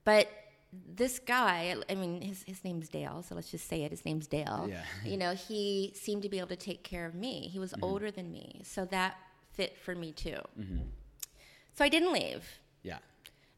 But 0.05 0.29
this 0.73 1.19
guy, 1.19 1.75
I 1.89 1.95
mean, 1.95 2.21
his, 2.21 2.43
his 2.47 2.65
name's 2.65 2.89
Dale, 2.89 3.25
so 3.27 3.35
let's 3.35 3.51
just 3.51 3.69
say 3.69 3.83
it. 3.85 3.91
His 3.91 4.05
name's 4.05 4.27
Dale. 4.27 4.67
Yeah. 4.69 4.83
You 5.05 5.17
know, 5.17 5.35
he 5.35 5.93
seemed 5.95 6.23
to 6.23 6.29
be 6.29 6.39
able 6.39 6.49
to 6.49 6.57
take 6.57 6.83
care 6.83 7.07
of 7.07 7.15
me. 7.15 7.49
He 7.49 7.59
was 7.59 7.75
older 7.81 8.11
than 8.11 8.31
me, 8.33 8.63
so 8.65 8.85
that 8.87 9.17
fit 9.53 9.77
for 9.79 9.95
me 9.95 10.13
too. 10.13 10.39
So 11.75 11.85
I 11.85 11.89
didn't 11.89 12.13
leave. 12.13 12.45
Yeah. 12.83 12.99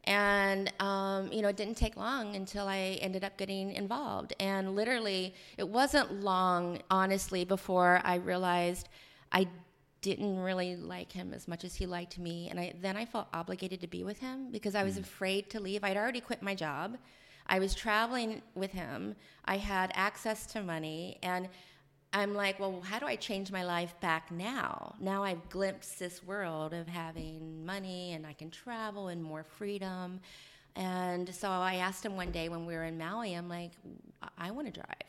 And, 0.05 0.71
um, 0.79 1.31
you 1.31 1.41
know, 1.41 1.49
it 1.49 1.57
didn't 1.57 1.75
take 1.75 1.95
long 1.97 2.35
until 2.35 2.67
I 2.67 2.97
ended 3.01 3.23
up 3.23 3.37
getting 3.37 3.71
involved. 3.73 4.33
And 4.39 4.75
literally, 4.75 5.33
it 5.57 5.67
wasn't 5.67 6.23
long, 6.23 6.79
honestly, 6.89 7.45
before 7.45 8.01
I 8.03 8.15
realized 8.15 8.89
I 9.31 9.47
didn't 10.01 10.39
really 10.39 10.75
like 10.75 11.11
him 11.11 11.33
as 11.33 11.47
much 11.47 11.63
as 11.63 11.75
he 11.75 11.85
liked 11.85 12.17
me. 12.17 12.49
And 12.49 12.59
I, 12.59 12.73
then 12.81 12.95
I 12.95 13.05
felt 13.05 13.27
obligated 13.33 13.81
to 13.81 13.87
be 13.87 14.03
with 14.03 14.19
him 14.19 14.51
because 14.51 14.75
I 14.75 14.83
was 14.83 14.95
mm. 14.95 15.01
afraid 15.01 15.49
to 15.51 15.59
leave. 15.59 15.83
I'd 15.83 15.97
already 15.97 16.21
quit 16.21 16.41
my 16.41 16.55
job. 16.55 16.97
I 17.47 17.59
was 17.59 17.73
traveling 17.73 18.41
with 18.55 18.71
him. 18.71 19.15
I 19.45 19.57
had 19.57 19.91
access 19.95 20.45
to 20.47 20.61
money. 20.61 21.17
And 21.23 21.49
I'm 22.13 22.33
like, 22.33 22.59
well, 22.59 22.81
how 22.81 22.99
do 22.99 23.05
I 23.05 23.15
change 23.15 23.51
my 23.51 23.63
life 23.63 23.93
back 23.99 24.31
now? 24.31 24.95
Now 24.99 25.23
I've 25.23 25.47
glimpsed 25.49 25.99
this 25.99 26.23
world 26.23 26.73
of 26.73 26.87
having 26.87 27.65
money 27.65 28.13
and 28.13 28.25
I 28.25 28.33
can 28.33 28.49
travel 28.49 29.09
and 29.09 29.23
more 29.23 29.43
freedom. 29.43 30.19
And 30.75 31.33
so 31.33 31.49
I 31.49 31.75
asked 31.75 32.05
him 32.05 32.15
one 32.15 32.31
day 32.31 32.49
when 32.49 32.65
we 32.65 32.73
were 32.73 32.85
in 32.85 32.97
Maui, 32.97 33.33
I'm 33.33 33.49
like, 33.49 33.71
I, 34.21 34.47
I 34.47 34.51
want 34.51 34.67
to 34.67 34.73
drive. 34.73 35.08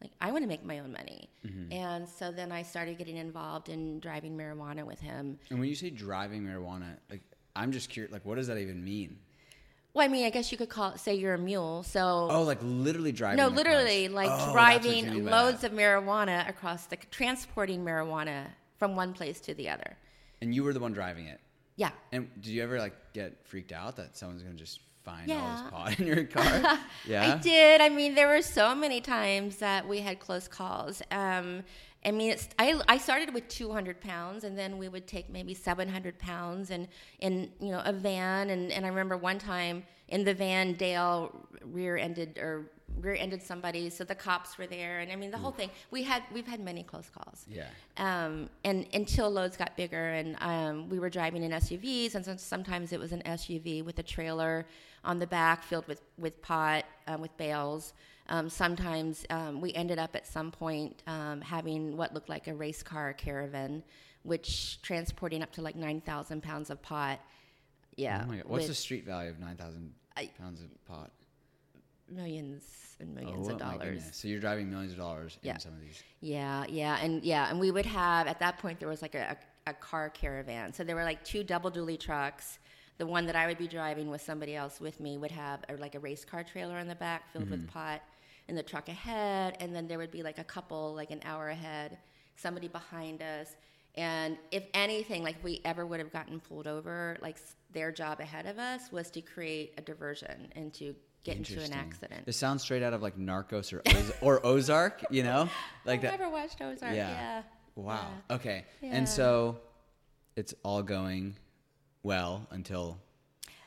Like, 0.00 0.12
I 0.20 0.30
want 0.30 0.44
to 0.44 0.48
make 0.48 0.64
my 0.64 0.78
own 0.80 0.92
money. 0.92 1.28
Mm-hmm. 1.46 1.72
And 1.72 2.08
so 2.08 2.30
then 2.30 2.52
I 2.52 2.62
started 2.62 2.98
getting 2.98 3.16
involved 3.16 3.68
in 3.68 3.98
driving 4.00 4.36
marijuana 4.36 4.84
with 4.84 5.00
him. 5.00 5.38
And 5.50 5.58
when 5.58 5.68
you 5.68 5.74
say 5.74 5.90
driving 5.90 6.42
marijuana, 6.42 6.96
like 7.10 7.22
I'm 7.54 7.72
just 7.72 7.88
curious, 7.88 8.12
like 8.12 8.24
what 8.24 8.36
does 8.36 8.46
that 8.48 8.58
even 8.58 8.84
mean? 8.84 9.18
Well, 9.94 10.04
I 10.04 10.08
mean, 10.08 10.26
I 10.26 10.30
guess 10.30 10.52
you 10.52 10.58
could 10.58 10.68
call 10.68 10.90
it, 10.90 11.00
say 11.00 11.14
you're 11.14 11.32
a 11.32 11.38
mule. 11.38 11.82
So, 11.82 12.28
Oh, 12.30 12.42
like 12.42 12.58
literally 12.60 13.12
driving. 13.12 13.38
no, 13.38 13.48
literally, 13.48 14.08
like 14.08 14.28
Oh, 14.28 14.30
that's 14.36 14.40
what 14.84 14.84
you 14.84 15.02
driving 15.02 15.24
loads 15.24 15.62
that. 15.62 15.72
of 15.72 15.78
marijuana 15.78 16.46
across 16.48 16.84
the, 16.84 16.96
transporting 17.10 17.82
marijuana 17.82 18.44
from 18.76 18.94
one 18.94 19.14
place 19.14 19.40
to 19.40 19.54
the 19.54 19.70
other. 19.70 19.96
And 20.42 20.54
you 20.54 20.64
were 20.64 20.74
the 20.74 20.80
one 20.80 20.92
driving 20.92 21.26
it. 21.28 21.40
Yeah. 21.76 21.92
And 22.12 22.28
did 22.42 22.50
you 22.50 22.62
ever 22.62 22.78
like 22.78 22.94
get 23.14 23.46
freaked 23.46 23.72
out 23.72 23.96
that 23.96 24.18
someone's 24.18 24.42
gonna 24.42 24.54
just 24.54 24.80
find 25.06 25.30
all 25.30 25.36
Yeah. 25.38 25.62
this 25.62 25.70
pot 25.70 25.98
in 26.00 26.06
your 26.06 26.24
car? 26.36 26.78
yeah. 27.06 27.34
I 27.34 27.38
did. 27.38 27.80
I 27.80 27.88
mean, 27.88 28.14
there 28.14 28.28
were 28.28 28.42
so 28.42 28.74
many 28.74 29.00
times 29.00 29.56
that 29.56 29.86
we 29.88 30.00
had 30.00 30.18
close 30.20 30.48
calls. 30.48 31.00
Um, 31.10 31.62
I 32.04 32.10
mean, 32.12 32.30
it's, 32.32 32.48
I, 32.58 32.78
I 32.88 32.98
started 32.98 33.32
with 33.34 33.48
200 33.48 34.00
pounds, 34.00 34.44
and 34.44 34.56
then 34.56 34.78
we 34.78 34.88
would 34.88 35.06
take 35.06 35.28
maybe 35.30 35.54
700 35.54 36.18
pounds, 36.18 36.70
and 36.70 36.86
in 37.20 37.50
you 37.60 37.70
know 37.72 37.82
a 37.84 37.92
van. 37.92 38.50
And, 38.50 38.70
and 38.70 38.84
I 38.84 38.88
remember 38.90 39.16
one 39.16 39.38
time 39.38 39.82
in 40.08 40.22
the 40.24 40.34
van, 40.34 40.74
Dale 40.74 41.34
rear-ended 41.64 42.38
or 42.38 42.70
rear-ended 43.00 43.42
somebody, 43.42 43.90
so 43.90 44.04
the 44.04 44.14
cops 44.14 44.56
were 44.58 44.66
there, 44.66 45.00
and 45.00 45.10
I 45.12 45.16
mean 45.16 45.30
the 45.30 45.38
whole 45.38 45.50
thing. 45.52 45.70
We 45.90 46.02
had 46.02 46.22
we've 46.32 46.46
had 46.46 46.60
many 46.60 46.82
close 46.82 47.08
calls. 47.10 47.44
Yeah. 47.48 47.66
Um, 47.96 48.48
and 48.64 48.86
until 48.94 49.30
loads 49.30 49.56
got 49.56 49.76
bigger, 49.76 50.12
and 50.12 50.36
um, 50.40 50.88
we 50.88 50.98
were 50.98 51.10
driving 51.10 51.42
in 51.42 51.50
SUVs, 51.52 52.14
and 52.14 52.24
some- 52.24 52.38
sometimes 52.38 52.92
it 52.92 53.00
was 53.00 53.12
an 53.12 53.22
SUV 53.26 53.84
with 53.84 53.98
a 53.98 54.02
trailer 54.02 54.66
on 55.04 55.18
the 55.18 55.26
back 55.26 55.62
filled 55.62 55.86
with 55.86 56.00
with 56.18 56.40
pot, 56.42 56.84
um, 57.06 57.20
with 57.20 57.36
bales. 57.36 57.92
Um, 58.28 58.48
sometimes 58.48 59.24
um, 59.30 59.60
we 59.60 59.72
ended 59.74 59.98
up 60.00 60.16
at 60.16 60.26
some 60.26 60.50
point 60.50 61.02
um, 61.06 61.40
having 61.40 61.96
what 61.96 62.12
looked 62.12 62.28
like 62.28 62.48
a 62.48 62.54
race 62.54 62.82
car 62.82 63.12
caravan, 63.12 63.84
which 64.24 64.82
transporting 64.82 65.42
up 65.42 65.52
to 65.52 65.62
like 65.62 65.76
nine 65.76 66.00
thousand 66.00 66.42
pounds 66.42 66.70
of 66.70 66.82
pot. 66.82 67.20
Yeah, 67.96 68.26
Oh. 68.28 68.34
What's 68.46 68.66
the 68.66 68.74
street 68.74 69.04
value 69.06 69.30
of 69.30 69.38
nine 69.38 69.56
thousand 69.56 69.94
pounds 70.38 70.60
of 70.60 70.84
pot? 70.86 71.10
Millions 72.08 72.96
and 73.00 73.14
millions 73.14 73.48
oh, 73.48 73.52
of 73.52 73.58
dollars? 73.58 74.08
So 74.12 74.28
you're 74.28 74.40
driving 74.40 74.70
millions 74.70 74.92
of 74.92 74.98
dollars 74.98 75.38
Yeah. 75.42 75.54
in 75.54 75.60
some 75.60 75.72
of 75.72 75.80
these. 75.80 76.02
Yeah, 76.20 76.64
yeah, 76.68 76.98
and 77.00 77.22
yeah, 77.22 77.48
and 77.50 77.60
we 77.60 77.70
would 77.70 77.86
have 77.86 78.26
at 78.26 78.38
that 78.40 78.58
point 78.58 78.78
there 78.78 78.88
was 78.88 79.02
like 79.02 79.14
a, 79.14 79.36
a, 79.66 79.70
a 79.70 79.74
car 79.74 80.10
caravan. 80.10 80.72
So 80.72 80.84
there 80.84 80.96
were 80.96 81.04
like 81.04 81.24
two 81.24 81.44
double 81.44 81.70
dually 81.70 81.98
trucks. 81.98 82.58
The 82.98 83.06
one 83.06 83.26
that 83.26 83.36
I 83.36 83.46
would 83.46 83.58
be 83.58 83.68
driving 83.68 84.08
with 84.08 84.22
somebody 84.22 84.56
else 84.56 84.80
with 84.80 85.00
me 85.00 85.18
would 85.18 85.30
have 85.32 85.60
a, 85.68 85.74
like 85.76 85.94
a 85.94 86.00
race 86.00 86.24
car 86.24 86.42
trailer 86.42 86.78
in 86.78 86.88
the 86.88 86.94
back 86.94 87.30
filled 87.32 87.50
with 87.50 87.60
mm-hmm. 87.60 87.78
pot, 87.78 88.02
and 88.48 88.56
the 88.56 88.62
truck 88.62 88.88
ahead, 88.88 89.56
and 89.60 89.74
then 89.74 89.86
there 89.86 89.98
would 89.98 90.10
be 90.10 90.22
like 90.22 90.38
a 90.38 90.44
couple 90.44 90.94
like 90.94 91.10
an 91.10 91.20
hour 91.24 91.48
ahead, 91.48 91.98
somebody 92.36 92.68
behind 92.68 93.22
us. 93.22 93.56
And 93.96 94.36
if 94.50 94.64
anything, 94.74 95.22
like 95.22 95.36
if 95.36 95.44
we 95.44 95.60
ever 95.64 95.86
would 95.86 96.00
have 96.00 96.12
gotten 96.12 96.38
pulled 96.38 96.66
over, 96.66 97.16
like 97.22 97.38
their 97.72 97.90
job 97.90 98.20
ahead 98.20 98.46
of 98.46 98.58
us 98.58 98.92
was 98.92 99.10
to 99.10 99.20
create 99.20 99.72
a 99.78 99.82
diversion 99.82 100.48
and 100.54 100.72
to 100.74 100.94
get 101.26 101.36
into 101.36 101.60
an 101.60 101.72
accident. 101.72 102.24
This 102.24 102.36
sounds 102.36 102.62
straight 102.62 102.82
out 102.82 102.92
of 102.92 103.02
like 103.02 103.18
Narcos 103.18 103.72
or 103.72 103.82
Oz- 103.86 104.12
or 104.20 104.40
Ozark, 104.46 105.04
you 105.10 105.22
know, 105.22 105.48
like 105.84 105.96
I've 105.96 106.02
that. 106.02 106.20
never 106.20 106.30
watched 106.30 106.60
Ozark. 106.60 106.94
Yeah. 106.94 107.10
yeah. 107.10 107.42
Wow. 107.74 108.08
Okay. 108.30 108.64
Yeah. 108.80 108.90
And 108.92 109.08
so 109.08 109.58
it's 110.36 110.54
all 110.62 110.82
going 110.82 111.36
well 112.02 112.46
until 112.50 112.98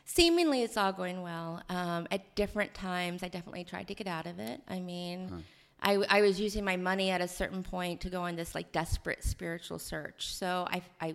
Seemingly, 0.05 0.63
it's 0.63 0.75
all 0.75 0.91
going 0.91 1.21
well. 1.21 1.61
Um, 1.69 2.07
at 2.09 2.33
different 2.33 2.73
times, 2.73 3.21
I 3.21 3.27
definitely 3.27 3.63
tried 3.63 3.89
to 3.89 3.93
get 3.93 4.07
out 4.07 4.25
of 4.25 4.39
it. 4.39 4.59
I 4.67 4.79
mean, 4.79 5.43
I, 5.83 6.03
I 6.09 6.21
was 6.21 6.39
using 6.39 6.65
my 6.65 6.77
money 6.77 7.11
at 7.11 7.21
a 7.21 7.27
certain 7.27 7.61
point 7.61 8.01
to 8.01 8.09
go 8.09 8.23
on 8.23 8.35
this 8.35 8.55
like 8.55 8.71
desperate 8.71 9.23
spiritual 9.23 9.77
search. 9.77 10.33
So 10.33 10.67
I, 10.67 10.81
I 10.99 11.13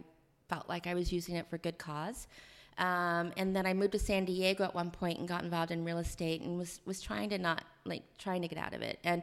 felt 0.48 0.68
like 0.68 0.86
I 0.86 0.94
was 0.94 1.12
using 1.12 1.34
it 1.34 1.50
for 1.50 1.58
good 1.58 1.76
cause. 1.76 2.28
Um, 2.78 3.32
and 3.36 3.54
then 3.54 3.66
I 3.66 3.74
moved 3.74 3.92
to 3.92 3.98
San 3.98 4.24
Diego 4.24 4.64
at 4.64 4.74
one 4.74 4.90
point 4.90 5.18
and 5.18 5.28
got 5.28 5.44
involved 5.44 5.70
in 5.70 5.84
real 5.84 5.98
estate 5.98 6.42
and 6.42 6.58
was 6.58 6.80
was 6.84 7.00
trying 7.00 7.30
to 7.30 7.38
not 7.38 7.64
like 7.84 8.02
trying 8.18 8.42
to 8.42 8.48
get 8.48 8.58
out 8.58 8.74
of 8.74 8.82
it. 8.82 8.98
And 9.04 9.22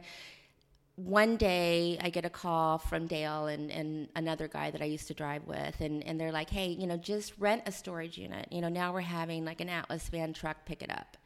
one 0.96 1.36
day 1.36 1.98
I 2.02 2.10
get 2.10 2.24
a 2.24 2.30
call 2.30 2.78
from 2.78 3.06
Dale 3.06 3.46
and, 3.46 3.70
and 3.70 4.08
another 4.14 4.46
guy 4.46 4.70
that 4.70 4.82
I 4.82 4.84
used 4.84 5.08
to 5.08 5.14
drive 5.14 5.46
with, 5.46 5.80
and, 5.80 6.04
and 6.04 6.20
they're 6.20 6.32
like, 6.32 6.50
hey, 6.50 6.68
you 6.68 6.86
know, 6.86 6.96
just 6.98 7.32
rent 7.38 7.62
a 7.66 7.72
storage 7.72 8.18
unit. 8.18 8.46
You 8.50 8.60
know, 8.60 8.68
now 8.68 8.92
we're 8.92 9.00
having 9.00 9.44
like 9.44 9.60
an 9.60 9.70
Atlas 9.70 10.08
van 10.08 10.32
truck 10.32 10.64
pick 10.66 10.82
it 10.82 10.90
up. 10.90 11.16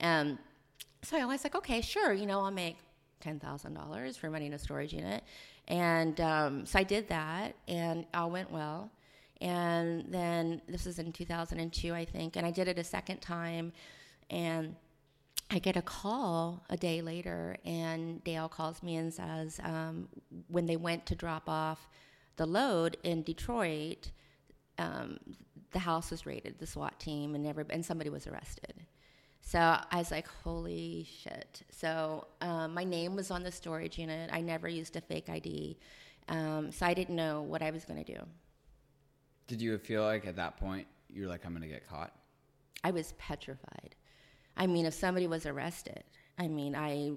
Um, 0.00 0.38
so 1.02 1.18
I 1.18 1.24
was 1.26 1.44
like, 1.44 1.54
okay, 1.54 1.80
sure, 1.80 2.12
you 2.12 2.26
know, 2.26 2.40
I'll 2.40 2.50
make 2.50 2.78
$10,000 3.22 4.18
for 4.18 4.30
renting 4.30 4.54
a 4.54 4.58
storage 4.58 4.94
unit. 4.94 5.22
And 5.68 6.18
um, 6.20 6.66
so 6.66 6.78
I 6.78 6.82
did 6.82 7.08
that, 7.08 7.54
and 7.68 8.06
all 8.14 8.30
went 8.30 8.50
well. 8.50 8.90
And 9.40 10.04
then 10.12 10.60
this 10.68 10.84
was 10.84 10.98
in 10.98 11.12
2002, 11.12 11.94
I 11.94 12.04
think, 12.04 12.36
and 12.36 12.46
I 12.46 12.50
did 12.50 12.68
it 12.68 12.78
a 12.78 12.84
second 12.84 13.20
time. 13.20 13.72
And 14.28 14.76
I 15.50 15.58
get 15.58 15.76
a 15.76 15.82
call 15.82 16.62
a 16.70 16.76
day 16.76 17.02
later, 17.02 17.56
and 17.64 18.22
Dale 18.22 18.48
calls 18.48 18.82
me 18.82 18.96
and 18.96 19.12
says, 19.12 19.58
um, 19.64 20.08
when 20.48 20.66
they 20.66 20.76
went 20.76 21.06
to 21.06 21.14
drop 21.16 21.48
off 21.48 21.88
the 22.36 22.46
load 22.46 22.96
in 23.02 23.22
Detroit, 23.22 24.10
um, 24.78 25.18
the 25.72 25.80
house 25.80 26.10
was 26.10 26.24
raided, 26.24 26.58
the 26.58 26.66
SWAT 26.66 26.98
team, 27.00 27.34
and 27.34 27.46
every, 27.46 27.64
and 27.70 27.84
somebody 27.84 28.10
was 28.10 28.26
arrested. 28.28 28.74
So 29.40 29.58
I 29.58 29.96
was 29.96 30.10
like, 30.12 30.28
holy 30.44 31.08
shit. 31.22 31.62
So 31.70 32.26
um, 32.40 32.74
my 32.74 32.84
name 32.84 33.16
was 33.16 33.30
on 33.32 33.42
the 33.42 33.50
storage 33.50 33.98
unit. 33.98 34.30
I 34.32 34.40
never 34.40 34.68
used 34.68 34.94
a 34.96 35.00
fake 35.00 35.28
ID. 35.28 35.76
Um, 36.28 36.70
so 36.70 36.86
I 36.86 36.94
didn't 36.94 37.16
know 37.16 37.42
what 37.42 37.62
I 37.62 37.70
was 37.70 37.84
going 37.84 38.04
to 38.04 38.14
do. 38.14 38.20
Did 39.50 39.60
you 39.60 39.76
feel 39.78 40.04
like 40.04 40.28
at 40.28 40.36
that 40.36 40.56
point 40.58 40.86
you're 41.12 41.28
like 41.28 41.44
I'm 41.44 41.52
gonna 41.52 41.66
get 41.66 41.88
caught? 41.88 42.12
I 42.84 42.92
was 42.92 43.14
petrified. 43.18 43.96
I 44.56 44.68
mean, 44.68 44.86
if 44.86 44.94
somebody 44.94 45.26
was 45.26 45.44
arrested, 45.44 46.04
I 46.38 46.46
mean, 46.46 46.76
I 46.76 47.14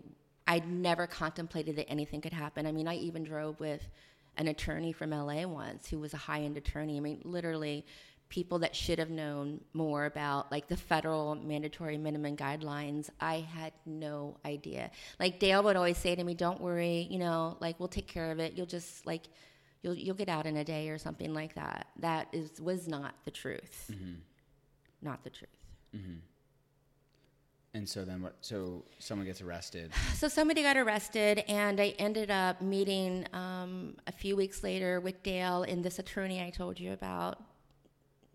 I'd 0.48 0.68
never 0.68 1.06
contemplated 1.06 1.76
that 1.76 1.90
anything 1.90 2.22
could 2.22 2.34
happen. 2.34 2.66
I 2.66 2.72
mean, 2.72 2.88
I 2.88 2.96
even 2.96 3.24
drove 3.24 3.60
with 3.60 3.88
an 4.36 4.48
attorney 4.48 4.92
from 4.92 5.12
LA 5.12 5.46
once 5.46 5.88
who 5.88 6.00
was 6.00 6.16
a 6.16 6.18
high-end 6.18 6.58
attorney. 6.58 6.98
I 6.98 7.02
mean, 7.02 7.22
literally 7.24 7.86
people 8.30 8.58
that 8.60 8.76
should 8.76 8.98
have 8.98 9.12
known 9.12 9.62
more 9.74 10.06
about 10.06 10.52
like 10.52 10.68
the 10.68 10.76
federal 10.76 11.36
mandatory 11.36 12.00
minimum 12.00 12.36
guidelines. 12.36 13.12
I 13.22 13.42
had 13.54 13.74
no 13.86 14.38
idea. 14.44 14.90
Like 15.20 15.38
Dale 15.38 15.62
would 15.62 15.76
always 15.76 16.00
say 16.00 16.16
to 16.16 16.24
me, 16.24 16.34
"Don't 16.34 16.60
worry, 16.60 17.08
you 17.12 17.20
know, 17.20 17.58
like 17.60 17.80
we'll 17.80 17.90
take 17.90 18.08
care 18.08 18.32
of 18.32 18.40
it. 18.40 18.54
You'll 18.56 18.66
just 18.66 19.06
like 19.06 19.28
you'll 19.84 19.94
you'll 19.96 20.16
get 20.16 20.30
out 20.30 20.46
in 20.48 20.58
a 20.58 20.64
day 20.64 20.90
or 20.90 20.98
something 20.98 21.34
like 21.34 21.54
that." 21.56 21.88
That 22.00 22.28
is 22.34 22.60
was 22.60 22.88
not 22.88 23.14
the 23.26 23.32
truth. 23.32 23.92
Not 25.02 25.24
the 25.24 25.30
truth. 25.30 25.50
And 27.76 27.90
so 27.90 28.06
then 28.06 28.22
what? 28.22 28.36
So 28.42 28.84
someone 29.00 29.26
gets 29.28 29.42
arrested. 29.42 29.92
So 30.16 30.28
somebody 30.30 30.62
got 30.64 30.78
arrested, 30.78 31.44
and 31.50 31.82
I 31.82 31.96
ended 32.00 32.32
up 32.32 32.62
meeting 32.62 33.26
um, 33.34 33.96
a 34.08 34.12
few 34.12 34.36
weeks 34.38 34.64
later 34.64 35.02
with 35.02 35.22
Dale 35.24 35.64
and 35.64 35.84
this 35.84 36.00
attorney 36.00 36.42
I 36.42 36.50
told 36.50 36.80
you 36.80 36.94
about, 36.94 37.44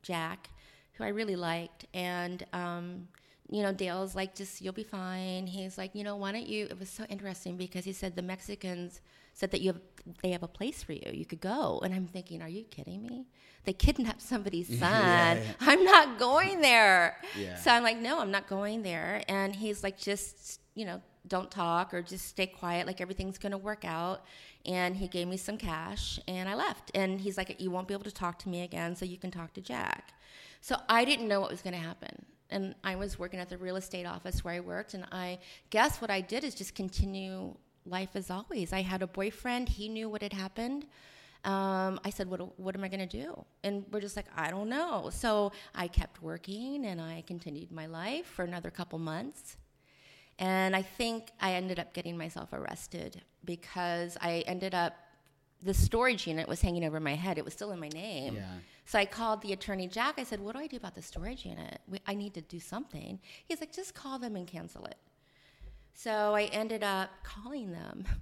Jack, 0.02 0.50
who 0.94 1.04
I 1.04 1.08
really 1.08 1.36
liked. 1.36 1.86
And, 1.94 2.44
um, 2.52 3.08
you 3.48 3.62
know, 3.62 3.72
Dale's 3.72 4.14
like, 4.14 4.34
just, 4.34 4.60
you'll 4.60 4.74
be 4.74 4.82
fine. 4.82 5.46
He's 5.46 5.78
like, 5.78 5.94
you 5.94 6.04
know, 6.04 6.16
why 6.16 6.32
don't 6.32 6.46
you? 6.46 6.66
It 6.66 6.78
was 6.78 6.90
so 6.90 7.04
interesting 7.04 7.56
because 7.56 7.86
he 7.86 7.92
said 7.94 8.16
the 8.16 8.22
Mexicans 8.22 9.00
said 9.38 9.52
that 9.52 9.61
you 9.61 9.68
have, 9.68 9.80
they 10.21 10.33
have 10.33 10.42
a 10.42 10.49
place 10.49 10.83
for 10.83 10.92
you. 10.92 11.12
You 11.12 11.25
could 11.25 11.40
go. 11.40 11.80
And 11.85 11.95
I'm 11.95 12.09
thinking, 12.09 12.42
are 12.42 12.49
you 12.49 12.64
kidding 12.64 13.07
me? 13.07 13.28
They 13.62 13.73
kidnapped 13.73 14.21
somebody's 14.21 14.66
son. 14.80 14.80
yeah. 14.80 15.42
I'm 15.61 15.85
not 15.85 16.18
going 16.18 16.61
there. 16.61 17.18
Yeah. 17.38 17.54
So 17.54 17.71
I'm 17.71 17.85
like, 17.85 17.99
no, 17.99 18.18
I'm 18.18 18.33
not 18.33 18.49
going 18.49 18.83
there. 18.83 19.23
And 19.28 19.54
he's 19.54 19.85
like, 19.85 19.97
just, 19.97 20.61
you 20.75 20.85
know, 20.85 21.00
don't 21.28 21.52
talk 21.52 21.95
or 21.95 22.02
just 22.02 22.26
stay 22.26 22.47
quiet. 22.49 22.88
Like 22.88 23.00
everything's 23.00 23.38
going 23.38 23.52
to 23.52 23.59
work 23.59 23.85
out. 23.85 24.25
And 24.66 24.97
he 24.97 25.07
gave 25.07 25.28
me 25.28 25.37
some 25.37 25.57
cash 25.57 26.18
and 26.26 26.49
I 26.49 26.57
left. 26.57 26.90
And 26.97 27.21
he's 27.21 27.37
like, 27.37 27.61
you 27.61 27.71
won't 27.71 27.87
be 27.87 27.95
able 27.95 28.04
to 28.04 28.11
talk 28.11 28.40
to 28.40 28.49
me 28.49 28.62
again, 28.62 28.97
so 28.97 29.04
you 29.04 29.18
can 29.18 29.30
talk 29.30 29.52
to 29.54 29.61
Jack. 29.61 30.14
So 30.61 30.75
I 30.88 31.04
didn't 31.04 31.28
know 31.28 31.40
what 31.40 31.50
was 31.50 31.62
going 31.62 31.75
to 31.75 31.80
happen. 31.80 32.25
And 32.50 32.75
I 32.83 32.97
was 32.97 33.21
working 33.21 33.38
at 33.38 33.49
the 33.49 33.59
real 33.59 33.76
estate 33.76 34.04
office 34.04 34.42
where 34.42 34.54
I 34.54 34.61
worked. 34.61 34.95
And 34.95 35.04
I 35.12 35.38
guess 35.71 36.00
what 36.00 36.11
I 36.11 36.21
did 36.23 36.42
is 36.42 36.57
just 36.57 36.75
continue 36.75 37.54
life 37.88 38.11
as 38.14 38.30
always. 38.30 38.73
I 38.73 38.83
had 38.83 39.02
a 39.02 39.07
boyfriend, 39.07 39.68
he 39.68 39.88
knew 39.88 40.09
what 40.09 40.23
had 40.23 40.33
happened. 40.33 40.87
Um, 41.45 42.00
I 42.04 42.11
said, 42.11 42.28
what, 42.28 42.59
what 42.59 42.75
am 42.75 42.83
I 42.83 42.88
going 42.88 43.07
to 43.07 43.25
do? 43.25 43.45
And 43.62 43.85
we're 43.90 44.00
just 44.00 44.16
like, 44.16 44.26
I 44.37 44.50
don't 44.50 44.68
know. 44.68 45.11
So 45.12 45.52
I 45.75 45.88
kept 45.88 46.21
working 46.21 46.85
and 46.85 47.00
I 47.00 47.23
continued 47.26 47.71
my 47.71 47.87
life 47.87 48.26
for 48.26 48.45
another 48.45 48.71
couple 48.71 48.99
months. 48.99 49.57
And 50.38 50.75
I 50.75 50.83
think 50.83 51.30
I 51.40 51.54
ended 51.54 51.78
up 51.78 51.92
getting 51.95 52.16
myself 52.16 52.52
arrested 52.52 53.23
because 53.45 54.16
I 54.21 54.45
ended 54.47 54.75
up, 54.75 54.95
the 55.62 55.75
storage 55.75 56.26
unit 56.26 56.47
was 56.49 56.61
hanging 56.61 56.85
over 56.85 57.00
my 57.00 57.14
head. 57.14 57.38
It 57.38 57.45
was 57.45 57.54
still 57.54 57.73
in 57.73 57.80
my 57.80 57.88
name. 57.88 58.37
Yeah. 58.37 58.45
So 58.85 58.99
I 58.99 59.04
called 59.04 59.42
the 59.42 59.52
attorney 59.52 59.88
Jack. 59.88 60.14
I 60.18 60.25
said, 60.25 60.40
What 60.40 60.54
do 60.54 60.61
I 60.61 60.66
do 60.66 60.76
about 60.76 60.95
the 60.95 61.02
storage 61.02 61.45
unit? 61.45 61.80
We, 61.88 62.00
I 62.07 62.14
need 62.14 62.35
to 62.35 62.40
do 62.40 62.61
something. 62.61 63.18
He's 63.47 63.61
like, 63.61 63.73
Just 63.73 63.95
call 63.95 64.18
them 64.18 64.37
and 64.37 64.47
cancel 64.47 64.85
it. 64.87 64.97
So 65.98 66.36
I 66.36 66.44
ended 66.52 66.84
up 66.84 67.10
calling 67.22 67.72
them. 67.72 68.04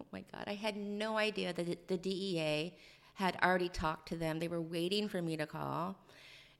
Oh 0.00 0.06
my 0.12 0.24
God. 0.30 0.44
I 0.46 0.54
had 0.54 0.76
no 0.76 1.16
idea 1.16 1.54
that 1.54 1.88
the 1.88 1.96
DEA 1.96 2.76
had 3.14 3.38
already 3.42 3.70
talked 3.70 4.08
to 4.08 4.16
them. 4.16 4.38
They 4.38 4.48
were 4.48 4.60
waiting 4.60 5.08
for 5.08 5.22
me 5.22 5.38
to 5.38 5.46
call. 5.46 5.96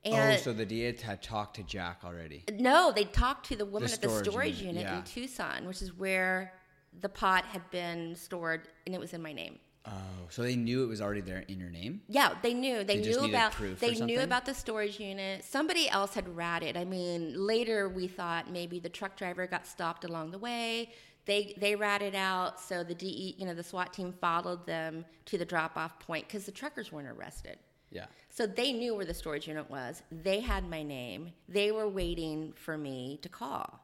Oh, 0.07 0.11
and 0.11 0.39
oh, 0.39 0.41
so 0.41 0.55
the 0.55 0.65
DEA 0.65 0.97
had 1.03 1.23
talked 1.23 1.57
to 1.57 1.63
Jack 1.65 2.01
already. 2.03 2.45
no, 2.53 2.93
they 2.93 3.05
talked 3.05 3.47
to 3.49 3.57
the 3.57 3.67
woman 3.67 3.89
The 3.89 3.95
at 3.95 4.01
the 4.01 4.09
storage 4.09 4.27
storage 4.27 4.61
unit, 4.61 4.77
unit 4.77 4.83
yeah. 4.85 4.99
in 4.99 5.03
Tucson, 5.03 5.67
which 5.67 5.83
is 5.83 5.93
where 5.99 6.55
the 7.01 7.11
pot 7.11 7.45
had 7.45 7.69
been 7.71 8.15
stored, 8.17 8.69
and 8.87 8.95
it 8.95 9.01
was 9.01 9.13
in 9.13 9.21
my 9.21 9.35
name. 9.35 9.59
Oh, 9.85 9.91
so 10.29 10.43
they 10.43 10.55
knew 10.55 10.85
it 10.85 10.87
was 10.87 11.01
already 11.01 11.21
there 11.21 11.45
in 11.49 11.59
your 11.59 11.71
name. 11.71 12.03
Yeah, 12.09 12.35
they 12.41 12.55
knew. 12.55 12.85
They, 12.85 13.01
They 13.01 13.11
knew 13.11 13.25
about. 13.25 13.55
They 13.81 13.95
knew 13.95 14.21
about 14.21 14.47
the 14.47 14.55
storage 14.55 15.01
unit. 15.01 15.45
Somebody 15.45 15.89
else 15.89 16.15
had 16.15 16.35
ratted. 16.37 16.77
I 16.77 16.85
mean, 16.85 17.35
later 17.35 17.89
we 17.89 18.07
thought 18.07 18.51
maybe 18.51 18.79
the 18.79 18.89
truck 18.89 19.17
driver 19.17 19.47
got 19.47 19.67
stopped 19.67 20.05
along 20.05 20.31
the 20.31 20.39
way. 20.39 20.93
They 21.25 21.55
they 21.57 21.75
ratted 21.75 22.15
out, 22.15 22.61
so 22.61 22.85
the 22.85 22.95
DE, 22.95 23.35
you 23.39 23.47
know, 23.47 23.55
the 23.55 23.63
SWAT 23.63 23.93
team 23.93 24.13
followed 24.21 24.67
them 24.67 25.05
to 25.27 25.39
the 25.39 25.45
drop 25.45 25.77
off 25.77 25.99
point 25.99 26.27
because 26.29 26.47
the 26.47 26.53
truckers 26.53 26.93
weren't 26.93 27.09
arrested. 27.09 27.59
Yeah. 27.91 28.07
So 28.31 28.47
they 28.47 28.73
knew 28.73 28.95
where 28.95 29.05
the 29.05 29.15
storage 29.15 29.47
unit 29.47 29.69
was. 29.71 30.03
They 30.11 30.41
had 30.41 30.69
my 30.69 30.83
name. 30.83 31.33
They 31.49 31.71
were 31.73 31.89
waiting 31.89 32.53
for 32.57 32.79
me 32.79 33.19
to 33.23 33.29
call. 33.29 33.81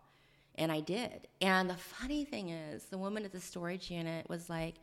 And 0.55 0.73
I 0.73 0.81
did. 0.81 1.28
And 1.40 1.71
the 1.71 1.76
funny 1.76 2.25
thing 2.25 2.49
is, 2.49 2.85
the 2.85 2.99
woman 2.99 3.25
at 3.25 3.33
the 3.33 3.40
storage 3.40 3.90
unit 3.90 4.28
was 4.28 4.50
like, 4.50 4.76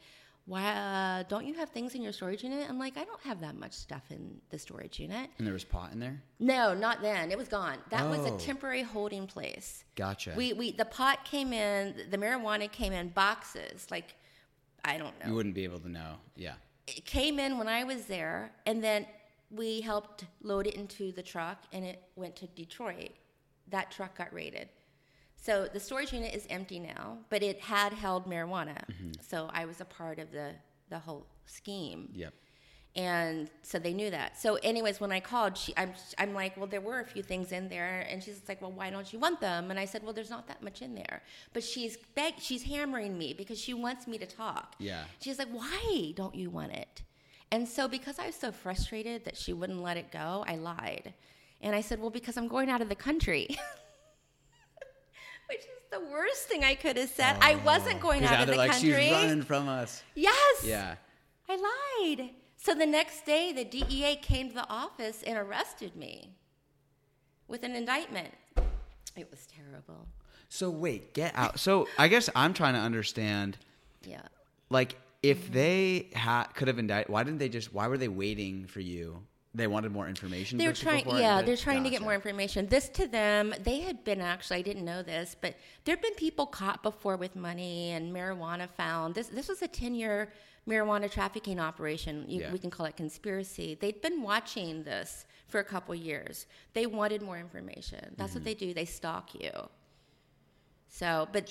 Why, 0.47 0.63
uh, 0.73 1.23
don't 1.27 1.45
you 1.47 1.55
have 1.55 1.69
things 1.69 1.95
in 1.95 2.03
your 2.03 2.11
storage 2.13 2.43
unit? 2.43 2.67
I'm 2.69 2.77
like, 2.77 2.97
I 2.97 3.03
don't 3.03 3.21
have 3.23 3.41
that 3.41 3.55
much 3.57 3.73
stuff 3.73 4.03
in 4.11 4.39
the 4.51 4.59
storage 4.59 4.99
unit. 4.99 5.31
And 5.39 5.47
there 5.47 5.53
was 5.55 5.63
pot 5.63 5.91
in 5.91 5.99
there. 5.99 6.21
No, 6.39 6.75
not 6.75 7.01
then. 7.01 7.31
It 7.31 7.37
was 7.37 7.47
gone. 7.47 7.77
That 7.89 8.07
was 8.07 8.19
Oh. 8.19 8.35
a 8.35 8.39
temporary 8.39 8.83
holding 8.83 9.25
place. 9.25 9.83
Gotcha. 9.95 10.33
We, 10.37 10.53
we, 10.53 10.71
the 10.71 10.85
pot 10.85 11.25
came 11.25 11.51
in, 11.51 11.95
the 12.11 12.17
marijuana 12.17 12.71
came 12.71 12.93
in 12.93 13.09
boxes. 13.09 13.87
Like, 13.89 14.13
I 14.83 14.97
don't 14.99 15.19
know 15.19 15.29
you 15.29 15.33
wouldn't 15.33 15.55
be 15.55 15.63
able 15.63 15.79
to 15.79 15.89
know. 15.89 16.17
Yeah. 16.35 16.53
it 16.85 17.05
came 17.05 17.39
in 17.39 17.57
when 17.57 17.67
I 17.67 17.83
was 17.83 18.05
there, 18.05 18.51
and 18.67 18.83
then 18.83 19.07
we 19.49 19.81
helped 19.81 20.25
load 20.43 20.67
it 20.67 20.75
into 20.75 21.11
the 21.11 21.23
truck, 21.23 21.63
and 21.73 21.83
it 21.83 22.03
went 22.15 22.35
to 22.35 22.47
Detroit. 22.47 23.13
That 23.69 23.89
truck 23.89 24.15
got 24.15 24.31
raided. 24.31 24.69
So 25.45 25.67
the 25.71 25.79
storage 25.79 26.11
unit 26.11 26.33
is 26.33 26.45
empty 26.49 26.79
now, 26.79 27.19
but 27.29 27.43
it 27.43 27.59
had 27.59 27.91
held 27.93 28.25
marijuana. 28.33 28.77
Mm-hmm. 28.89 29.11
So 29.31 29.37
I 29.53 29.65
was 29.65 29.79
a 29.81 29.85
part 29.85 30.17
of 30.19 30.31
the 30.31 30.47
the 30.89 30.99
whole 30.99 31.25
scheme, 31.45 32.01
Yep. 32.13 32.33
and 32.95 33.49
so 33.61 33.77
they 33.85 33.93
knew 33.99 34.09
that. 34.11 34.29
So, 34.43 34.55
anyways, 34.71 34.99
when 34.99 35.11
I 35.11 35.19
called, 35.19 35.57
she, 35.57 35.73
I'm 35.77 35.93
I'm 36.17 36.33
like, 36.33 36.55
well, 36.57 36.67
there 36.75 36.81
were 36.89 36.99
a 36.99 37.05
few 37.13 37.23
things 37.31 37.51
in 37.51 37.69
there, 37.69 38.05
and 38.09 38.23
she's 38.23 38.41
like, 38.47 38.61
well, 38.63 38.71
why 38.71 38.89
don't 38.89 39.11
you 39.13 39.19
want 39.19 39.39
them? 39.41 39.69
And 39.71 39.79
I 39.79 39.85
said, 39.85 40.01
well, 40.03 40.13
there's 40.13 40.29
not 40.37 40.47
that 40.47 40.61
much 40.67 40.81
in 40.81 40.95
there, 40.95 41.21
but 41.53 41.63
she's 41.63 41.97
beg- 42.15 42.39
she's 42.39 42.63
hammering 42.63 43.13
me 43.17 43.33
because 43.41 43.59
she 43.59 43.73
wants 43.85 44.07
me 44.07 44.17
to 44.17 44.25
talk. 44.43 44.75
Yeah. 44.79 45.03
She's 45.19 45.37
like, 45.39 45.49
why 45.51 46.13
don't 46.15 46.35
you 46.35 46.49
want 46.49 46.71
it? 46.73 47.03
And 47.51 47.67
so, 47.67 47.87
because 47.87 48.17
I 48.19 48.25
was 48.27 48.35
so 48.35 48.51
frustrated 48.51 49.25
that 49.25 49.37
she 49.37 49.53
wouldn't 49.53 49.81
let 49.89 49.97
it 49.97 50.11
go, 50.11 50.43
I 50.47 50.55
lied. 50.55 51.13
And 51.61 51.75
I 51.75 51.81
said, 51.81 51.99
well, 51.99 52.09
because 52.19 52.35
I'm 52.37 52.47
going 52.47 52.69
out 52.69 52.81
of 52.81 52.89
the 52.89 52.95
country. 52.95 53.45
Which 55.47 55.59
is 55.59 55.65
the 55.91 55.99
worst 56.11 56.47
thing 56.47 56.63
I 56.63 56.75
could 56.75 56.97
have 56.97 57.09
said. 57.09 57.37
I 57.41 57.53
oh. 57.53 57.59
wasn't 57.65 57.99
going 57.99 58.23
out 58.23 58.41
of 58.41 58.47
the 58.47 58.55
like, 58.55 58.71
country. 58.71 59.03
she's 59.03 59.11
running 59.11 59.43
from 59.43 59.67
us. 59.67 60.03
Yes. 60.15 60.63
Yeah. 60.63 60.95
I 61.47 62.15
lied. 62.17 62.31
So 62.57 62.73
the 62.73 62.85
next 62.85 63.25
day, 63.25 63.53
the 63.53 63.63
DEA 63.63 64.15
came 64.17 64.49
to 64.49 64.55
the 64.55 64.69
office 64.69 65.23
and 65.25 65.37
arrested 65.37 65.95
me 65.95 66.31
with 67.47 67.63
an 67.63 67.75
indictment. 67.75 68.33
It 69.15 69.29
was 69.29 69.45
terrible. 69.45 70.07
So 70.49 70.69
wait, 70.69 71.13
get 71.13 71.33
out. 71.35 71.59
So 71.59 71.87
I 71.97 72.07
guess 72.07 72.29
I'm 72.35 72.53
trying 72.53 72.73
to 72.73 72.79
understand, 72.79 73.57
Yeah. 74.03 74.21
like, 74.69 74.95
if 75.21 75.51
they 75.51 76.09
ha- 76.15 76.49
could 76.53 76.67
have 76.67 76.79
indicted, 76.79 77.11
why 77.11 77.23
didn't 77.23 77.39
they 77.39 77.49
just? 77.49 77.73
Why 77.73 77.87
were 77.87 77.97
they 77.97 78.07
waiting 78.07 78.65
for 78.65 78.79
you? 78.79 79.23
They 79.55 79.67
wanted 79.67 79.91
more 79.91 80.07
information. 80.07 80.57
They're 80.57 80.73
trying, 80.73 81.05
before 81.05 81.19
it? 81.19 81.21
yeah, 81.21 81.41
they're 81.41 81.55
trying 81.67 81.83
to 81.85 81.89
get 81.89 82.01
more 82.01 82.13
information. 82.13 82.67
This 82.67 82.89
to 82.89 83.07
them, 83.07 83.53
they 83.63 83.79
had 83.79 84.03
been 84.03 84.19
actually, 84.21 84.57
I 84.57 84.61
didn't 84.63 84.83
know 84.85 85.01
this, 85.01 85.35
but 85.39 85.55
there 85.85 85.95
have 85.95 86.01
been 86.03 86.13
people 86.15 86.45
caught 86.45 86.83
before 86.83 87.15
with 87.15 87.35
money 87.35 87.91
and 87.91 88.13
marijuana 88.13 88.69
found. 88.69 89.15
This 89.15 89.27
this 89.27 89.47
was 89.47 89.61
a 89.61 89.67
ten 89.67 89.95
year 89.95 90.31
marijuana 90.67 91.09
trafficking 91.09 91.59
operation. 91.59 92.25
You, 92.27 92.41
Yeah. 92.41 92.51
We 92.51 92.59
can 92.59 92.69
call 92.71 92.85
it 92.87 92.97
conspiracy. 92.97 93.77
They'd 93.79 94.01
been 94.01 94.21
watching 94.23 94.83
this 94.83 95.25
for 95.47 95.59
a 95.59 95.63
couple 95.63 95.93
years. 95.95 96.47
They 96.73 96.85
wanted 96.87 97.21
more 97.21 97.37
information. 97.39 98.13
That's 98.17 98.31
Mm-hmm. 98.31 98.39
what 98.39 98.43
they 98.45 98.53
do. 98.55 98.73
They 98.73 98.85
stalk 98.85 99.35
you. 99.35 99.51
So, 100.89 101.27
but 101.33 101.49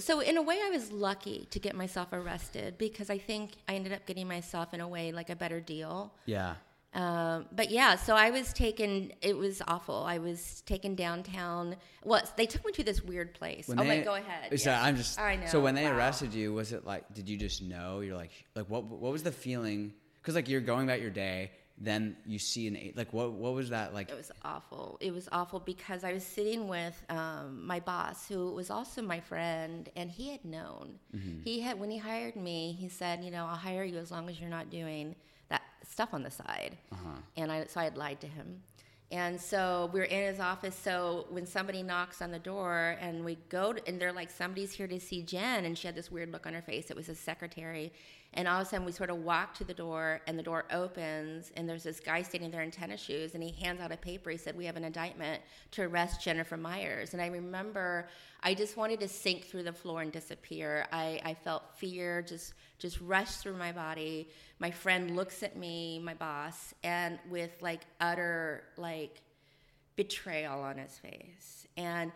so 0.00 0.18
in 0.20 0.36
a 0.36 0.42
way, 0.42 0.58
I 0.64 0.70
was 0.70 0.90
lucky 0.90 1.46
to 1.50 1.58
get 1.60 1.76
myself 1.76 2.08
arrested 2.12 2.76
because 2.76 3.08
I 3.08 3.18
think 3.18 3.52
I 3.68 3.74
ended 3.76 3.92
up 3.92 4.04
getting 4.04 4.26
myself 4.26 4.74
in 4.74 4.80
a 4.80 4.88
way 4.88 5.12
like 5.12 5.30
a 5.30 5.36
better 5.36 5.60
deal. 5.60 6.12
Yeah. 6.26 6.54
Um, 6.92 7.46
but 7.52 7.70
yeah, 7.70 7.94
so 7.96 8.16
I 8.16 8.30
was 8.30 8.52
taken. 8.52 9.12
It 9.22 9.36
was 9.36 9.62
awful. 9.68 10.02
I 10.02 10.18
was 10.18 10.62
taken 10.62 10.96
downtown. 10.96 11.76
Well, 12.04 12.22
they 12.36 12.46
took 12.46 12.66
me 12.66 12.72
to 12.72 12.82
this 12.84 13.02
weird 13.02 13.32
place. 13.34 13.68
When 13.68 13.78
oh, 13.78 13.82
they- 13.84 13.88
wait, 13.88 14.04
go 14.04 14.14
ahead. 14.14 14.58
So 14.60 14.70
Yeah. 14.70 14.82
I'm 14.82 14.96
just. 14.96 15.18
I 15.18 15.36
know. 15.36 15.46
So 15.46 15.60
when 15.60 15.74
they 15.76 15.84
Wow. 15.84 15.96
arrested 15.96 16.34
you, 16.34 16.52
was 16.52 16.72
it 16.72 16.84
like? 16.84 17.04
Did 17.14 17.28
you 17.28 17.36
just 17.36 17.62
know? 17.62 18.00
You're 18.00 18.16
like, 18.16 18.32
like 18.56 18.66
what? 18.68 18.84
What 18.84 19.12
was 19.12 19.22
the 19.22 19.32
feeling? 19.32 19.92
Because 20.20 20.34
like 20.34 20.48
you're 20.48 20.60
going 20.60 20.84
about 20.84 21.00
your 21.00 21.10
day, 21.10 21.52
then 21.78 22.16
you 22.26 22.40
see 22.40 22.66
an 22.66 22.74
eight. 22.76 22.96
Like 22.96 23.12
what? 23.12 23.32
What 23.32 23.54
was 23.54 23.70
that 23.70 23.94
like? 23.94 24.10
It 24.10 24.16
was 24.16 24.32
awful. 24.44 24.98
It 25.00 25.14
was 25.14 25.28
awful 25.30 25.60
because 25.60 26.02
I 26.02 26.12
was 26.12 26.24
sitting 26.24 26.66
with 26.66 27.00
um, 27.08 27.64
my 27.64 27.78
boss, 27.78 28.26
who 28.26 28.52
was 28.52 28.68
also 28.68 29.00
my 29.00 29.20
friend, 29.20 29.88
and 29.94 30.10
he 30.10 30.32
had 30.32 30.44
known. 30.44 30.98
Mm-hmm. 31.16 31.42
He 31.44 31.60
had 31.60 31.78
when 31.78 31.90
he 31.92 31.98
hired 31.98 32.34
me, 32.34 32.76
he 32.78 32.88
said, 32.88 33.22
you 33.22 33.30
know, 33.30 33.46
I'll 33.46 33.54
hire 33.54 33.84
you 33.84 33.98
as 33.98 34.10
long 34.10 34.28
as 34.28 34.40
you're 34.40 34.50
not 34.50 34.70
doing 34.70 35.14
stuff 35.90 36.14
on 36.14 36.22
the 36.22 36.30
side. 36.30 36.76
Uh-huh. 36.92 37.20
And 37.36 37.52
I 37.52 37.66
so 37.66 37.80
I 37.80 37.84
had 37.84 37.96
lied 37.96 38.20
to 38.20 38.26
him. 38.26 38.62
And 39.12 39.40
so 39.40 39.90
we 39.92 39.98
were 39.98 40.06
in 40.06 40.28
his 40.28 40.38
office. 40.38 40.76
So 40.76 41.26
when 41.30 41.44
somebody 41.44 41.82
knocks 41.82 42.22
on 42.22 42.30
the 42.30 42.38
door 42.38 42.96
and 43.00 43.24
we 43.24 43.38
go, 43.48 43.72
to, 43.72 43.88
and 43.88 44.00
they're 44.00 44.12
like, 44.12 44.30
somebody's 44.30 44.72
here 44.72 44.86
to 44.86 45.00
see 45.00 45.22
Jen. 45.22 45.64
And 45.64 45.76
she 45.76 45.88
had 45.88 45.96
this 45.96 46.12
weird 46.12 46.30
look 46.30 46.46
on 46.46 46.54
her 46.54 46.62
face. 46.62 46.90
It 46.90 46.96
was 46.96 47.06
his 47.06 47.18
secretary. 47.18 47.92
And 48.34 48.46
all 48.46 48.60
of 48.60 48.66
a 48.68 48.70
sudden 48.70 48.86
we 48.86 48.92
sort 48.92 49.10
of 49.10 49.16
walk 49.16 49.54
to 49.54 49.64
the 49.64 49.74
door 49.74 50.20
and 50.28 50.38
the 50.38 50.42
door 50.44 50.64
opens 50.70 51.50
and 51.56 51.68
there's 51.68 51.82
this 51.82 51.98
guy 51.98 52.22
standing 52.22 52.52
there 52.52 52.62
in 52.62 52.70
tennis 52.70 53.00
shoes 53.00 53.34
and 53.34 53.42
he 53.42 53.50
hands 53.50 53.80
out 53.80 53.90
a 53.90 53.96
paper. 53.96 54.30
He 54.30 54.36
said, 54.36 54.56
We 54.56 54.66
have 54.66 54.76
an 54.76 54.84
indictment 54.84 55.42
to 55.72 55.82
arrest 55.82 56.22
Jennifer 56.22 56.56
Myers. 56.56 57.12
And 57.12 57.20
I 57.20 57.26
remember 57.26 58.06
I 58.44 58.54
just 58.54 58.76
wanted 58.76 59.00
to 59.00 59.08
sink 59.08 59.46
through 59.46 59.64
the 59.64 59.72
floor 59.72 60.02
and 60.02 60.12
disappear. 60.12 60.86
I, 60.92 61.20
I 61.24 61.34
felt 61.34 61.64
fear 61.76 62.22
just 62.22 62.54
just 62.80 63.00
rush 63.00 63.36
through 63.36 63.56
my 63.56 63.70
body. 63.70 64.28
My 64.58 64.70
friend 64.70 65.14
looks 65.14 65.42
at 65.42 65.56
me, 65.56 66.00
my 66.02 66.14
boss, 66.14 66.74
and 66.82 67.18
with 67.30 67.50
like 67.60 67.82
utter 68.00 68.64
like 68.76 69.22
betrayal 69.96 70.60
on 70.60 70.78
his 70.78 70.98
face. 70.98 71.68
And 71.76 72.10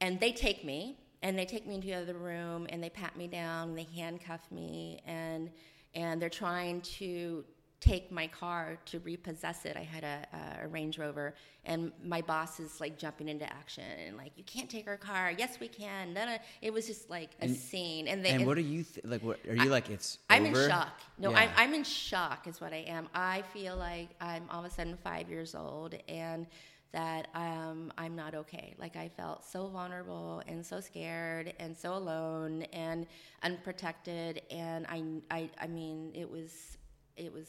and 0.00 0.20
they 0.20 0.32
take 0.32 0.64
me 0.64 0.98
and 1.22 1.38
they 1.38 1.46
take 1.46 1.66
me 1.66 1.76
into 1.76 1.86
the 1.86 1.94
other 1.94 2.14
room 2.14 2.66
and 2.68 2.82
they 2.82 2.90
pat 2.90 3.16
me 3.16 3.28
down 3.28 3.70
and 3.70 3.78
they 3.78 3.86
handcuff 3.94 4.40
me 4.50 5.00
and 5.06 5.50
and 5.94 6.20
they're 6.20 6.28
trying 6.28 6.82
to 6.82 7.44
take 7.80 8.10
my 8.10 8.26
car 8.26 8.78
to 8.86 8.98
repossess 9.00 9.64
it. 9.64 9.76
I 9.76 9.82
had 9.82 10.04
a, 10.04 10.62
a 10.64 10.68
Range 10.68 10.98
Rover, 10.98 11.34
and 11.64 11.92
my 12.02 12.22
boss 12.22 12.58
is 12.58 12.80
like 12.80 12.98
jumping 12.98 13.28
into 13.28 13.44
action 13.44 13.84
and 14.06 14.16
like, 14.16 14.32
"You 14.36 14.44
can't 14.44 14.70
take 14.70 14.86
our 14.88 14.96
car." 14.96 15.32
Yes, 15.36 15.60
we 15.60 15.68
can. 15.68 16.14
No, 16.14 16.24
no. 16.26 16.36
It 16.62 16.72
was 16.72 16.86
just 16.86 17.10
like 17.10 17.30
a 17.40 17.48
scene, 17.48 18.08
and 18.08 18.24
they. 18.24 18.30
and 18.30 18.46
what 18.46 18.56
are 18.56 18.62
you 18.62 18.82
th- 18.82 19.04
like? 19.04 19.22
What 19.22 19.38
are 19.48 19.56
you 19.56 19.70
like? 19.70 19.90
It's. 19.90 20.18
I'm 20.30 20.46
over? 20.46 20.62
in 20.62 20.68
shock. 20.68 21.00
No, 21.18 21.30
Yeah. 21.30 21.38
I'm, 21.40 21.50
I'm 21.56 21.74
in 21.74 21.84
shock, 21.84 22.46
is 22.46 22.60
what 22.60 22.72
I 22.72 22.84
am. 22.86 23.08
I 23.14 23.42
feel 23.52 23.76
like 23.76 24.08
I'm 24.20 24.44
all 24.50 24.64
of 24.64 24.70
a 24.70 24.74
sudden 24.74 24.96
five 25.02 25.28
years 25.28 25.54
old 25.54 25.94
and 26.08 26.46
that 26.92 27.28
um, 27.34 27.92
I'm 27.98 28.16
not 28.16 28.34
okay. 28.34 28.74
Like 28.78 28.96
I 28.96 29.08
felt 29.08 29.44
so 29.44 29.66
vulnerable 29.66 30.42
and 30.46 30.64
so 30.64 30.80
scared 30.80 31.52
and 31.58 31.76
so 31.76 31.94
alone 31.94 32.62
and 32.72 33.06
unprotected. 33.42 34.40
And 34.50 34.86
I, 34.88 35.02
I, 35.30 35.50
I 35.60 35.66
mean, 35.66 36.12
it 36.14 36.30
was, 36.30 36.78
it 37.16 37.30
was 37.30 37.48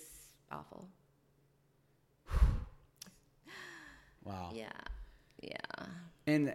awful. 0.51 0.87
Wow. 4.23 4.51
Yeah. 4.53 4.67
Yeah. 5.41 5.85
And 6.25 6.53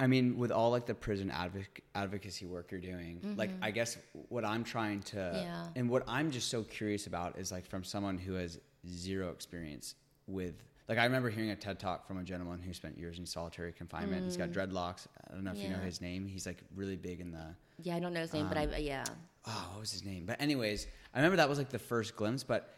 I 0.00 0.06
mean, 0.06 0.36
with 0.38 0.50
all 0.50 0.70
like 0.70 0.86
the 0.86 0.94
prison 0.94 1.30
advoc- 1.34 1.80
advocacy 1.94 2.46
work 2.46 2.70
you're 2.70 2.80
doing, 2.80 3.34
like 3.36 3.50
I 3.60 3.70
guess 3.70 3.98
what 4.28 4.44
I'm 4.44 4.64
trying 4.64 5.02
to, 5.02 5.16
Mm-hmm. 5.16 5.36
Yeah. 5.36 5.66
and 5.76 5.88
what 5.90 6.04
I'm 6.08 6.30
just 6.30 6.48
so 6.48 6.62
curious 6.62 7.06
about 7.06 7.38
is 7.38 7.52
like 7.52 7.66
from 7.66 7.84
someone 7.84 8.18
who 8.18 8.34
has 8.34 8.58
zero 8.88 9.30
experience 9.30 9.94
with, 10.26 10.54
like 10.88 10.98
I 10.98 11.04
remember 11.04 11.30
hearing 11.30 11.50
a 11.50 11.56
TED 11.56 11.78
talk 11.78 12.06
from 12.06 12.18
a 12.18 12.24
gentleman 12.24 12.60
who 12.60 12.72
spent 12.72 12.98
years 12.98 13.18
in 13.18 13.26
solitary 13.26 13.72
confinement. 13.72 14.24
He's 14.24 14.36
got 14.36 14.50
dreadlocks. 14.50 15.06
I 15.30 15.34
don't 15.34 15.44
know 15.44 15.52
if 15.52 15.58
you 15.58 15.68
know 15.68 15.76
Mm. 15.76 15.84
His 15.84 16.00
name. 16.00 16.26
He's 16.26 16.46
like 16.46 16.62
really 16.74 16.96
big 16.96 17.20
in 17.20 17.30
the, 17.30 17.54
Yeah. 17.82 17.96
I 17.96 18.00
don't 18.00 18.12
know 18.14 18.20
his 18.20 18.32
name, 18.32 18.48
but 18.48 18.56
I, 18.58 18.76
yeah. 18.78 19.04
oh, 19.46 19.68
what 19.72 19.80
was 19.80 19.92
his 19.92 20.04
name? 20.04 20.24
But 20.26 20.40
anyways, 20.40 20.86
I 21.14 21.18
remember 21.18 21.36
that 21.36 21.48
was 21.48 21.58
like 21.58 21.68
the 21.70 21.78
first 21.78 22.16
glimpse, 22.16 22.42
but 22.42 22.74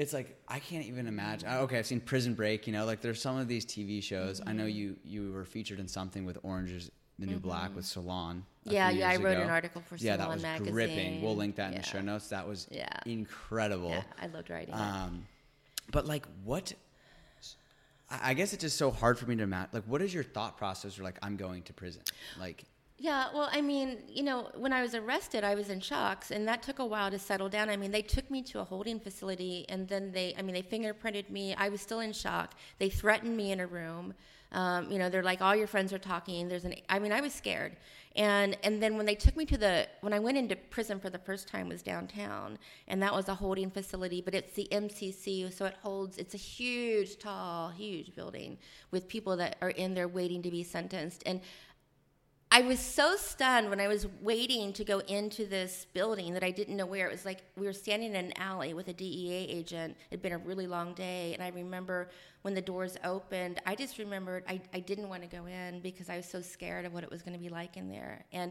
it's 0.00 0.12
like 0.12 0.40
I 0.48 0.58
can't 0.58 0.86
even 0.86 1.06
imagine. 1.06 1.48
Okay, 1.48 1.78
I've 1.78 1.86
seen 1.86 2.00
Prison 2.00 2.34
Break. 2.34 2.66
You 2.66 2.72
know, 2.72 2.84
like 2.86 3.00
there's 3.00 3.20
some 3.20 3.36
of 3.38 3.46
these 3.48 3.64
TV 3.66 4.02
shows. 4.02 4.40
I 4.46 4.52
know 4.52 4.64
Mm-hmm. 4.64 4.76
you 4.78 4.96
you 5.04 5.32
were 5.32 5.44
featured 5.44 5.78
in 5.78 5.86
something 5.88 6.24
with 6.24 6.38
Oranges 6.42 6.90
the 7.18 7.26
New 7.26 7.38
Black 7.38 7.76
with 7.76 7.84
Salon. 7.84 8.44
Yeah, 8.64 8.88
yeah, 8.90 9.10
I 9.10 9.16
wrote 9.16 9.32
ago. 9.32 9.42
an 9.42 9.50
article 9.50 9.82
for 9.86 9.96
yeah, 9.96 10.16
that 10.16 10.28
was 10.28 10.40
magazine. 10.42 10.72
gripping. 10.72 11.22
We'll 11.22 11.36
link 11.36 11.56
that 11.56 11.72
in 11.72 11.76
the 11.78 11.86
show 11.86 12.00
notes. 12.00 12.28
That 12.28 12.48
was 12.48 12.66
Yeah. 12.70 12.88
incredible. 13.04 13.90
Yeah. 13.90 14.02
I 14.22 14.26
loved 14.28 14.48
writing. 14.48 14.72
Um, 14.74 15.26
but 15.92 16.06
like, 16.06 16.24
what? 16.44 16.72
I 18.10 18.34
guess 18.34 18.52
it's 18.52 18.62
just 18.62 18.76
so 18.76 18.90
hard 18.90 19.18
for 19.18 19.26
me 19.26 19.36
to 19.36 19.42
imagine. 19.44 19.68
Like, 19.72 19.84
what 19.84 20.02
is 20.02 20.12
your 20.12 20.24
thought 20.24 20.56
process? 20.56 20.98
Or 20.98 21.04
like, 21.04 21.18
I'm 21.22 21.36
going 21.36 21.62
to 21.64 21.72
prison. 21.72 22.02
Like, 22.40 22.64
yeah, 23.00 23.28
well, 23.32 23.48
I 23.50 23.62
mean, 23.62 23.96
you 24.06 24.22
know, 24.22 24.50
when 24.56 24.74
I 24.74 24.82
was 24.82 24.94
arrested, 24.94 25.42
I 25.42 25.54
was 25.54 25.70
in 25.70 25.80
shocks, 25.80 26.30
and 26.30 26.46
that 26.46 26.62
took 26.62 26.80
a 26.80 26.84
while 26.84 27.10
to 27.10 27.18
settle 27.18 27.48
down. 27.48 27.70
I 27.70 27.76
mean, 27.78 27.90
they 27.90 28.02
took 28.02 28.30
me 28.30 28.42
to 28.42 28.60
a 28.60 28.64
holding 28.64 29.00
facility, 29.00 29.64
and 29.70 29.88
then 29.88 30.12
they, 30.12 30.34
I 30.38 30.42
mean, 30.42 30.52
they 30.52 30.60
fingerprinted 30.60 31.30
me. 31.30 31.54
I 31.54 31.70
was 31.70 31.80
still 31.80 32.00
in 32.00 32.12
shock. 32.12 32.52
They 32.78 32.90
threatened 32.90 33.34
me 33.34 33.52
in 33.52 33.60
a 33.60 33.66
room. 33.66 34.12
Um, 34.52 34.90
you 34.90 34.98
know, 34.98 35.08
they're 35.08 35.22
like, 35.22 35.40
all 35.40 35.56
your 35.56 35.66
friends 35.66 35.94
are 35.94 35.98
talking. 35.98 36.46
There's 36.48 36.66
an, 36.66 36.74
I 36.90 36.98
mean, 36.98 37.12
I 37.12 37.22
was 37.22 37.32
scared. 37.32 37.76
And 38.16 38.58
and 38.64 38.82
then 38.82 38.96
when 38.96 39.06
they 39.06 39.14
took 39.14 39.36
me 39.36 39.46
to 39.46 39.56
the, 39.56 39.86
when 40.00 40.12
I 40.12 40.18
went 40.18 40.36
into 40.36 40.56
prison 40.56 40.98
for 40.98 41.08
the 41.10 41.18
first 41.18 41.46
time 41.46 41.68
was 41.68 41.80
downtown, 41.80 42.58
and 42.88 43.00
that 43.02 43.14
was 43.14 43.28
a 43.28 43.34
holding 43.34 43.70
facility, 43.70 44.20
but 44.20 44.34
it's 44.34 44.52
the 44.54 44.66
MCC, 44.72 45.52
so 45.52 45.64
it 45.64 45.76
holds. 45.80 46.18
It's 46.18 46.34
a 46.34 46.38
huge, 46.38 47.18
tall, 47.20 47.70
huge 47.70 48.14
building 48.16 48.58
with 48.90 49.06
people 49.06 49.36
that 49.36 49.56
are 49.62 49.70
in 49.70 49.94
there 49.94 50.08
waiting 50.08 50.42
to 50.42 50.50
be 50.50 50.64
sentenced, 50.64 51.22
and 51.24 51.40
I 52.52 52.62
was 52.62 52.80
so 52.80 53.14
stunned 53.14 53.70
when 53.70 53.78
I 53.78 53.86
was 53.86 54.08
waiting 54.20 54.72
to 54.72 54.84
go 54.84 54.98
into 55.00 55.46
this 55.46 55.86
building 55.92 56.34
that 56.34 56.42
I 56.42 56.50
didn't 56.50 56.76
know 56.76 56.86
where. 56.86 57.06
It 57.06 57.12
was 57.12 57.24
like 57.24 57.42
we 57.56 57.64
were 57.64 57.72
standing 57.72 58.10
in 58.10 58.24
an 58.24 58.32
alley 58.38 58.74
with 58.74 58.88
a 58.88 58.92
DEA 58.92 59.46
agent. 59.48 59.96
It 60.10 60.14
had 60.14 60.22
been 60.22 60.32
a 60.32 60.38
really 60.38 60.66
long 60.66 60.92
day. 60.94 61.32
And 61.32 61.42
I 61.44 61.50
remember 61.50 62.10
when 62.42 62.54
the 62.54 62.60
doors 62.60 62.96
opened, 63.04 63.60
I 63.66 63.76
just 63.76 63.98
remembered 63.98 64.42
I, 64.48 64.60
I 64.74 64.80
didn't 64.80 65.08
want 65.08 65.22
to 65.22 65.28
go 65.28 65.46
in 65.46 65.78
because 65.78 66.10
I 66.10 66.16
was 66.16 66.26
so 66.26 66.40
scared 66.40 66.86
of 66.86 66.92
what 66.92 67.04
it 67.04 67.10
was 67.10 67.22
going 67.22 67.34
to 67.34 67.38
be 67.38 67.50
like 67.50 67.76
in 67.76 67.88
there. 67.88 68.24
And 68.32 68.50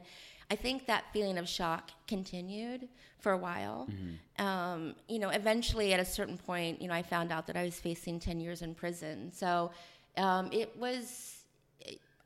I 0.49 0.55
think 0.55 0.85
that 0.85 1.03
feeling 1.11 1.37
of 1.37 1.47
shock 1.49 1.91
continued 2.07 2.87
for 3.19 3.33
a 3.33 3.37
while. 3.37 3.89
Mm-hmm. 3.91 4.45
Um, 4.45 4.95
you 5.09 5.19
know, 5.19 5.29
eventually 5.29 5.93
at 5.93 5.99
a 5.99 6.05
certain 6.05 6.37
point, 6.37 6.81
you 6.81 6.87
know, 6.87 6.93
I 6.93 7.03
found 7.03 7.33
out 7.33 7.47
that 7.47 7.57
I 7.57 7.65
was 7.65 7.77
facing 7.77 8.21
10 8.21 8.39
years 8.39 8.61
in 8.61 8.75
prison. 8.75 9.29
So 9.33 9.71
um, 10.15 10.49
it 10.53 10.75
was 10.77 11.38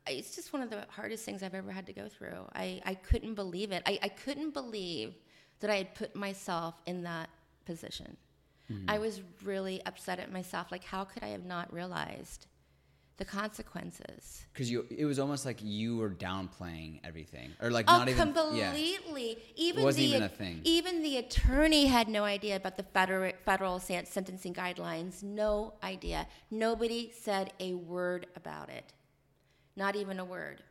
it's 0.06 0.34
just 0.34 0.52
one 0.52 0.62
of 0.62 0.70
the 0.70 0.84
hardest 0.88 1.24
things 1.24 1.42
I've 1.42 1.54
ever 1.54 1.70
had 1.70 1.86
to 1.86 1.92
go 1.92 2.08
through. 2.08 2.46
I, 2.54 2.80
I 2.84 2.94
couldn't 2.94 3.34
believe 3.34 3.72
it. 3.72 3.82
I, 3.86 3.98
I 4.02 4.08
couldn't 4.08 4.52
believe 4.52 5.14
that 5.60 5.70
I 5.70 5.76
had 5.76 5.94
put 5.94 6.14
myself 6.14 6.74
in 6.86 7.02
that 7.04 7.30
position. 7.64 8.16
Mm-hmm. 8.70 8.90
I 8.90 8.98
was 8.98 9.22
really 9.44 9.80
upset 9.86 10.18
at 10.18 10.32
myself. 10.32 10.70
Like, 10.72 10.84
how 10.84 11.04
could 11.04 11.22
I 11.22 11.28
have 11.28 11.44
not 11.44 11.72
realized 11.72 12.46
the 13.16 13.24
consequences? 13.24 14.46
Because 14.52 14.70
you, 14.70 14.86
it 14.90 15.04
was 15.04 15.18
almost 15.18 15.46
like 15.46 15.58
you 15.62 15.96
were 15.96 16.10
downplaying 16.10 17.00
everything, 17.04 17.50
or 17.62 17.70
like 17.70 17.86
oh, 17.88 17.98
not 17.98 18.08
even 18.08 18.32
completely. 18.32 19.28
Yeah. 19.28 19.36
Even 19.56 19.84
wasn't 19.84 20.06
the, 20.06 20.10
even 20.10 20.22
a 20.22 20.28
thing. 20.28 20.60
Even 20.64 21.02
the 21.02 21.18
attorney 21.18 21.86
had 21.86 22.08
no 22.08 22.24
idea 22.24 22.56
about 22.56 22.76
the 22.76 22.82
federal 22.82 23.32
federal 23.44 23.78
sentencing 23.80 24.54
guidelines. 24.54 25.22
No 25.22 25.74
idea. 25.82 26.26
Nobody 26.50 27.12
said 27.14 27.52
a 27.60 27.74
word 27.74 28.26
about 28.34 28.70
it. 28.70 28.92
Not 29.76 29.96
even 29.96 30.18
a 30.18 30.24
word. 30.24 30.62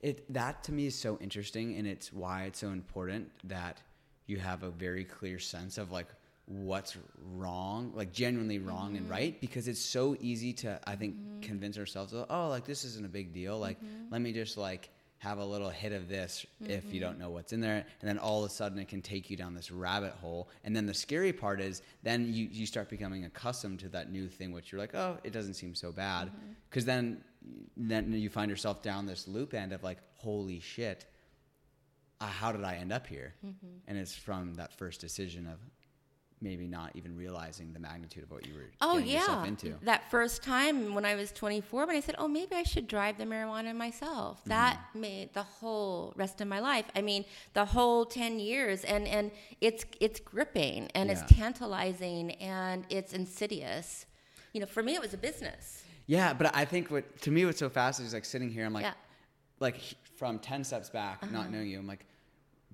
It 0.00 0.32
that 0.32 0.64
to 0.64 0.72
me 0.72 0.86
is 0.86 0.94
so 0.94 1.18
interesting, 1.20 1.76
and 1.76 1.86
it's 1.86 2.12
why 2.12 2.44
it's 2.44 2.58
so 2.58 2.68
important 2.68 3.30
that 3.44 3.80
you 4.26 4.36
have 4.38 4.62
a 4.62 4.70
very 4.70 5.04
clear 5.04 5.38
sense 5.38 5.78
of 5.78 5.90
like 5.90 6.06
what's 6.46 6.96
wrong, 7.36 7.92
like 7.94 8.12
genuinely 8.12 8.58
wrong 8.58 8.88
mm-hmm. 8.88 8.96
and 8.96 9.10
right, 9.10 9.40
because 9.40 9.68
it's 9.68 9.80
so 9.80 10.16
easy 10.20 10.52
to 10.54 10.80
I 10.86 10.96
think 10.96 11.16
mm-hmm. 11.16 11.40
convince 11.40 11.78
ourselves, 11.78 12.14
oh, 12.14 12.48
like 12.48 12.64
this 12.64 12.84
isn't 12.84 13.04
a 13.04 13.08
big 13.08 13.32
deal. 13.32 13.58
Like 13.58 13.78
mm-hmm. 13.78 14.12
let 14.12 14.20
me 14.20 14.32
just 14.32 14.56
like 14.56 14.90
have 15.18 15.38
a 15.38 15.44
little 15.44 15.68
hit 15.68 15.92
of 15.92 16.08
this 16.08 16.46
mm-hmm. 16.62 16.70
if 16.70 16.92
you 16.92 17.00
don't 17.00 17.12
mm-hmm. 17.12 17.22
know 17.22 17.30
what's 17.30 17.52
in 17.52 17.60
there 17.60 17.84
and 18.00 18.08
then 18.08 18.18
all 18.18 18.44
of 18.44 18.50
a 18.50 18.52
sudden 18.52 18.78
it 18.78 18.88
can 18.88 19.02
take 19.02 19.28
you 19.28 19.36
down 19.36 19.54
this 19.54 19.70
rabbit 19.70 20.12
hole 20.12 20.48
and 20.64 20.74
then 20.74 20.86
the 20.86 20.94
scary 20.94 21.32
part 21.32 21.60
is 21.60 21.82
then 22.02 22.32
you, 22.32 22.48
you 22.50 22.66
start 22.66 22.88
becoming 22.88 23.24
accustomed 23.24 23.78
to 23.80 23.88
that 23.88 24.10
new 24.10 24.28
thing 24.28 24.52
which 24.52 24.70
you're 24.70 24.80
like 24.80 24.94
oh 24.94 25.18
it 25.24 25.32
doesn't 25.32 25.54
seem 25.54 25.74
so 25.74 25.90
bad 25.90 26.30
because 26.70 26.84
mm-hmm. 26.84 27.16
then 27.76 28.04
then 28.10 28.12
you 28.12 28.30
find 28.30 28.50
yourself 28.50 28.82
down 28.82 29.06
this 29.06 29.26
loop 29.26 29.54
end 29.54 29.72
of 29.72 29.82
like 29.82 29.98
holy 30.14 30.60
shit 30.60 31.06
uh, 32.20 32.26
how 32.26 32.52
did 32.52 32.64
i 32.64 32.76
end 32.76 32.92
up 32.92 33.06
here 33.06 33.34
mm-hmm. 33.44 33.66
and 33.86 33.98
it's 33.98 34.14
from 34.14 34.54
that 34.54 34.72
first 34.72 35.00
decision 35.00 35.46
of 35.46 35.58
maybe 36.40 36.66
not 36.66 36.90
even 36.94 37.16
realizing 37.16 37.72
the 37.72 37.80
magnitude 37.80 38.22
of 38.22 38.30
what 38.30 38.46
you 38.46 38.54
were 38.54 38.70
oh 38.80 38.98
yeah 38.98 39.44
into. 39.44 39.74
that 39.82 40.10
first 40.10 40.42
time 40.42 40.94
when 40.94 41.04
i 41.04 41.14
was 41.14 41.32
24 41.32 41.86
when 41.86 41.96
i 41.96 42.00
said 42.00 42.14
oh 42.18 42.28
maybe 42.28 42.54
i 42.54 42.62
should 42.62 42.86
drive 42.86 43.18
the 43.18 43.24
marijuana 43.24 43.74
myself 43.74 44.40
mm-hmm. 44.40 44.50
that 44.50 44.80
made 44.94 45.32
the 45.34 45.42
whole 45.42 46.12
rest 46.16 46.40
of 46.40 46.48
my 46.48 46.60
life 46.60 46.84
i 46.94 47.02
mean 47.02 47.24
the 47.54 47.64
whole 47.64 48.04
10 48.04 48.38
years 48.38 48.84
and 48.84 49.06
and 49.06 49.30
it's 49.60 49.84
it's 50.00 50.20
gripping 50.20 50.88
and 50.94 51.08
yeah. 51.08 51.18
it's 51.18 51.34
tantalizing 51.34 52.32
and 52.34 52.84
it's 52.88 53.12
insidious 53.12 54.06
you 54.52 54.60
know 54.60 54.66
for 54.66 54.82
me 54.82 54.94
it 54.94 55.00
was 55.00 55.14
a 55.14 55.18
business 55.18 55.82
yeah 56.06 56.32
but 56.32 56.54
i 56.56 56.64
think 56.64 56.90
what 56.90 57.20
to 57.20 57.30
me 57.30 57.44
what's 57.44 57.58
so 57.58 57.68
fascinating 57.68 58.08
is 58.08 58.14
like 58.14 58.24
sitting 58.24 58.50
here 58.50 58.64
i'm 58.64 58.72
like 58.72 58.84
yeah. 58.84 58.94
like 59.60 59.80
from 60.16 60.38
10 60.38 60.64
steps 60.64 60.90
back 60.90 61.18
uh-huh. 61.22 61.32
not 61.32 61.50
knowing 61.50 61.68
you 61.68 61.78
i'm 61.78 61.86
like 61.86 62.04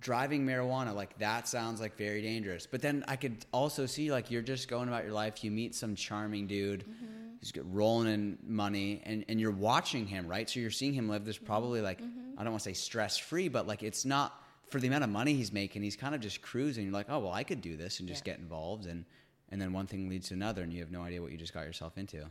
driving 0.04 0.44
marijuana 0.46 0.94
like 0.94 1.18
that 1.18 1.48
sounds 1.48 1.80
like 1.80 1.96
very 1.96 2.20
dangerous 2.20 2.66
but 2.66 2.82
then 2.82 3.02
i 3.08 3.16
could 3.16 3.46
also 3.52 3.86
see 3.86 4.12
like 4.12 4.30
you're 4.30 4.42
just 4.42 4.68
going 4.68 4.86
about 4.86 5.02
your 5.02 5.14
life 5.14 5.42
you 5.42 5.50
meet 5.50 5.74
some 5.74 5.96
charming 5.96 6.46
dude 6.46 6.80
mm-hmm. 6.80 7.06
who's 7.40 7.50
rolling 7.72 8.12
in 8.12 8.38
money 8.46 9.00
and, 9.06 9.24
and 9.30 9.40
you're 9.40 9.50
watching 9.50 10.06
him 10.06 10.28
right 10.28 10.50
so 10.50 10.60
you're 10.60 10.70
seeing 10.70 10.92
him 10.92 11.08
live 11.08 11.24
this 11.24 11.38
probably 11.38 11.80
like 11.80 12.02
mm-hmm. 12.02 12.38
i 12.38 12.44
don't 12.44 12.52
want 12.52 12.62
to 12.62 12.68
say 12.68 12.74
stress 12.74 13.16
free 13.16 13.48
but 13.48 13.66
like 13.66 13.82
it's 13.82 14.04
not 14.04 14.42
for 14.68 14.78
the 14.78 14.86
amount 14.86 15.04
of 15.04 15.08
money 15.08 15.32
he's 15.32 15.54
making 15.54 15.82
he's 15.82 15.96
kind 15.96 16.14
of 16.14 16.20
just 16.20 16.42
cruising 16.42 16.84
you're 16.84 16.92
like 16.92 17.06
oh 17.08 17.20
well 17.20 17.32
i 17.32 17.42
could 17.42 17.62
do 17.62 17.74
this 17.74 17.98
and 18.00 18.06
just 18.06 18.26
yeah. 18.26 18.34
get 18.34 18.40
involved 18.40 18.84
and 18.84 19.06
and 19.54 19.62
then 19.62 19.72
one 19.72 19.86
thing 19.86 20.08
leads 20.08 20.28
to 20.28 20.34
another 20.34 20.62
and 20.64 20.72
you 20.72 20.80
have 20.80 20.90
no 20.90 21.02
idea 21.02 21.22
what 21.22 21.30
you 21.30 21.38
just 21.38 21.54
got 21.54 21.64
yourself 21.64 21.96
into 21.96 22.26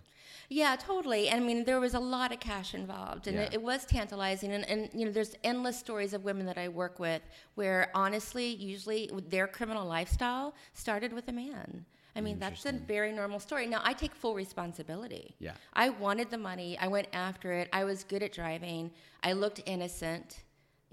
yeah 0.50 0.76
totally 0.76 1.30
and 1.30 1.42
i 1.42 1.48
mean 1.48 1.64
there 1.64 1.80
was 1.80 1.94
a 1.94 2.00
lot 2.00 2.34
of 2.34 2.40
cash 2.42 2.74
involved 2.76 3.28
and 3.28 3.38
yeah. 3.38 3.44
it, 3.44 3.54
it, 3.54 3.62
was 3.62 3.86
tantalizing 3.86 4.52
and, 4.52 4.68
and 4.68 4.90
you 4.94 5.06
know 5.06 5.12
there's 5.12 5.34
endless 5.42 5.80
stories 5.80 6.14
of 6.14 6.26
women 6.26 6.46
that 6.46 6.58
i 6.58 6.68
work 6.68 7.00
with 7.00 7.22
where 7.56 7.90
honestly 7.96 8.48
usually 8.48 9.10
their 9.30 9.48
criminal 9.48 9.88
lifestyle 9.88 10.54
started 10.74 11.14
with 11.14 11.30
a 11.30 11.32
man 11.32 11.86
I 12.16 12.22
mean, 12.22 12.38
that's 12.38 12.64
a 12.68 12.72
very 12.74 13.12
normal 13.12 13.40
story. 13.40 13.66
Now, 13.66 13.82
I 13.84 13.94
take 13.94 14.14
full 14.14 14.36
responsibility. 14.36 15.36
Yeah. 15.40 15.54
I 15.74 15.90
wanted 15.90 16.30
the 16.30 16.38
money. 16.38 16.78
I 16.80 16.88
went 16.88 17.08
after 17.12 17.54
it. 17.54 17.70
I 17.74 17.86
was 17.86 18.04
good 18.04 18.22
at 18.22 18.32
driving. 18.32 18.92
I 19.24 19.34
looked 19.34 19.62
innocent. 19.66 20.43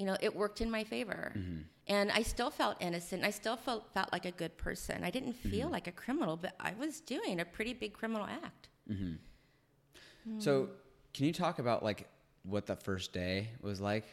You 0.01 0.07
know, 0.07 0.17
it 0.21 0.35
worked 0.35 0.61
in 0.61 0.71
my 0.71 0.85
favor. 0.85 1.33
Mm-hmm 1.37 1.61
and 1.91 2.13
I 2.13 2.23
still 2.23 2.51
felt 2.51 2.77
innocent. 2.81 3.25
I 3.25 3.31
still 3.31 3.57
felt 3.57 3.93
felt 3.93 4.13
like 4.13 4.25
a 4.25 4.31
good 4.31 4.57
person. 4.57 5.03
I 5.03 5.11
didn't 5.11 5.33
feel 5.33 5.65
mm-hmm. 5.65 5.73
like 5.73 5.89
a 5.89 5.93
criminal, 5.93 6.37
but 6.37 6.55
I 6.61 6.73
was 6.79 7.01
doing 7.01 7.41
a 7.41 7.45
pretty 7.45 7.75
big 7.75 7.93
criminal 7.93 8.27
act. 8.27 8.69
Mm-hmm. 8.89 9.15
Mm. 10.37 10.43
So, 10.43 10.69
can 11.13 11.27
you 11.27 11.33
talk 11.33 11.59
about 11.59 11.83
like 11.83 12.09
what 12.45 12.67
the 12.67 12.77
first 12.77 13.13
day 13.13 13.49
was 13.61 13.81
like? 13.81 14.05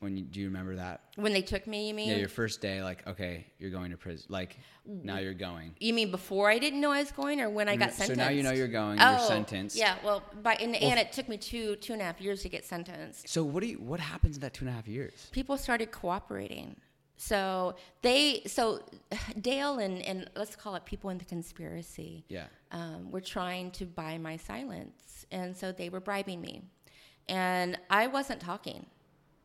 When 0.00 0.16
you, 0.16 0.22
do 0.22 0.38
you 0.38 0.46
remember 0.46 0.76
that? 0.76 1.00
When 1.16 1.32
they 1.32 1.42
took 1.42 1.66
me, 1.66 1.88
you 1.88 1.94
mean? 1.94 2.10
Yeah, 2.10 2.16
your 2.16 2.28
first 2.28 2.60
day, 2.60 2.84
like, 2.84 3.04
okay, 3.08 3.46
you're 3.58 3.70
going 3.70 3.90
to 3.90 3.96
prison. 3.96 4.26
Like, 4.28 4.56
now 4.86 5.18
you're 5.18 5.34
going. 5.34 5.74
You 5.80 5.92
mean 5.92 6.12
before 6.12 6.48
I 6.48 6.58
didn't 6.58 6.80
know 6.80 6.92
I 6.92 7.00
was 7.00 7.10
going, 7.10 7.40
or 7.40 7.50
when 7.50 7.68
I 7.68 7.74
got 7.74 7.92
sentenced? 7.92 8.20
So 8.20 8.24
now 8.24 8.30
you 8.30 8.44
know 8.44 8.52
you're 8.52 8.68
going. 8.68 9.00
Oh, 9.00 9.10
you're 9.10 9.26
sentenced. 9.26 9.76
Yeah. 9.76 9.96
Well, 10.04 10.22
by 10.40 10.54
in 10.54 10.70
the 10.70 10.78
well, 10.80 10.92
end, 10.92 11.00
it 11.00 11.10
took 11.12 11.28
me 11.28 11.36
two 11.36 11.74
two 11.76 11.94
and 11.94 12.02
a 12.02 12.04
half 12.04 12.20
years 12.20 12.42
to 12.42 12.48
get 12.48 12.64
sentenced. 12.64 13.28
So 13.28 13.42
what 13.42 13.60
do 13.60 13.66
you? 13.66 13.76
What 13.78 13.98
happens 13.98 14.36
in 14.36 14.40
that 14.42 14.54
two 14.54 14.66
and 14.66 14.72
a 14.72 14.76
half 14.76 14.86
years? 14.86 15.28
People 15.32 15.56
started 15.56 15.90
cooperating. 15.90 16.76
So 17.16 17.74
they, 18.02 18.42
so 18.46 18.80
Dale 19.40 19.80
and, 19.80 20.00
and 20.02 20.30
let's 20.36 20.54
call 20.54 20.76
it 20.76 20.84
people 20.84 21.10
in 21.10 21.18
the 21.18 21.24
conspiracy. 21.24 22.24
Yeah. 22.28 22.44
Um, 22.70 23.10
were 23.10 23.20
trying 23.20 23.72
to 23.72 23.86
buy 23.86 24.16
my 24.18 24.36
silence, 24.36 25.26
and 25.32 25.56
so 25.56 25.72
they 25.72 25.88
were 25.88 26.00
bribing 26.00 26.40
me, 26.40 26.62
and 27.28 27.78
I 27.90 28.06
wasn't 28.06 28.40
talking, 28.40 28.86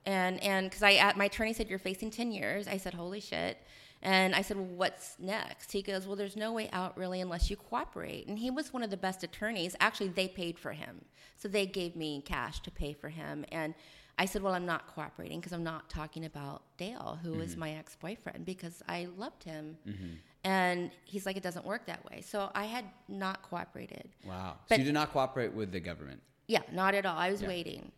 and 0.05 0.41
and 0.41 0.69
because 0.69 0.83
I 0.83 1.13
my 1.15 1.25
attorney 1.25 1.53
said 1.53 1.69
you're 1.69 1.79
facing 1.79 2.11
ten 2.11 2.31
years. 2.31 2.67
I 2.67 2.77
said 2.77 2.93
holy 2.93 3.19
shit. 3.19 3.57
And 4.05 4.35
I 4.35 4.41
said, 4.41 4.57
well, 4.57 4.65
what's 4.65 5.15
next? 5.17 5.71
He 5.71 5.81
goes, 5.81 6.05
well, 6.05 6.17
there's 6.17 6.35
no 6.35 6.51
way 6.51 6.69
out 6.73 6.97
really 6.97 7.21
unless 7.21 7.49
you 7.49 7.55
cooperate. 7.55 8.27
And 8.27 8.37
he 8.37 8.51
was 8.51 8.73
one 8.73 8.83
of 8.83 8.89
the 8.89 8.97
best 8.97 9.23
attorneys. 9.23 9.77
Actually, 9.79 10.09
they 10.09 10.27
paid 10.27 10.59
for 10.59 10.73
him. 10.73 11.05
So 11.37 11.47
they 11.47 11.65
gave 11.65 11.95
me 11.95 12.21
cash 12.25 12.59
to 12.63 12.71
pay 12.71 12.91
for 12.91 13.07
him. 13.07 13.45
And 13.49 13.73
I 14.19 14.25
said, 14.25 14.43
Well, 14.43 14.53
I'm 14.53 14.65
not 14.65 14.87
cooperating 14.93 15.39
because 15.39 15.53
I'm 15.53 15.63
not 15.63 15.89
talking 15.89 16.25
about 16.25 16.63
Dale, 16.77 17.17
who 17.23 17.31
mm-hmm. 17.31 17.41
is 17.41 17.55
my 17.55 17.71
ex 17.71 17.95
boyfriend, 17.95 18.45
because 18.45 18.83
I 18.87 19.07
loved 19.17 19.43
him. 19.43 19.77
Mm-hmm. 19.87 20.13
And 20.43 20.91
he's 21.05 21.25
like, 21.25 21.37
It 21.37 21.43
doesn't 21.43 21.65
work 21.65 21.85
that 21.87 22.03
way. 22.11 22.21
So 22.21 22.51
I 22.53 22.65
had 22.65 22.85
not 23.07 23.41
cooperated. 23.41 24.09
Wow. 24.25 24.57
But, 24.67 24.75
so 24.75 24.79
you 24.79 24.85
did 24.85 24.93
not 24.93 25.11
cooperate 25.11 25.53
with 25.53 25.71
the 25.71 25.79
government? 25.79 26.21
Yeah, 26.47 26.61
not 26.73 26.93
at 26.93 27.05
all. 27.05 27.17
I 27.17 27.31
was 27.31 27.41
yeah. 27.41 27.47
waiting. 27.47 27.91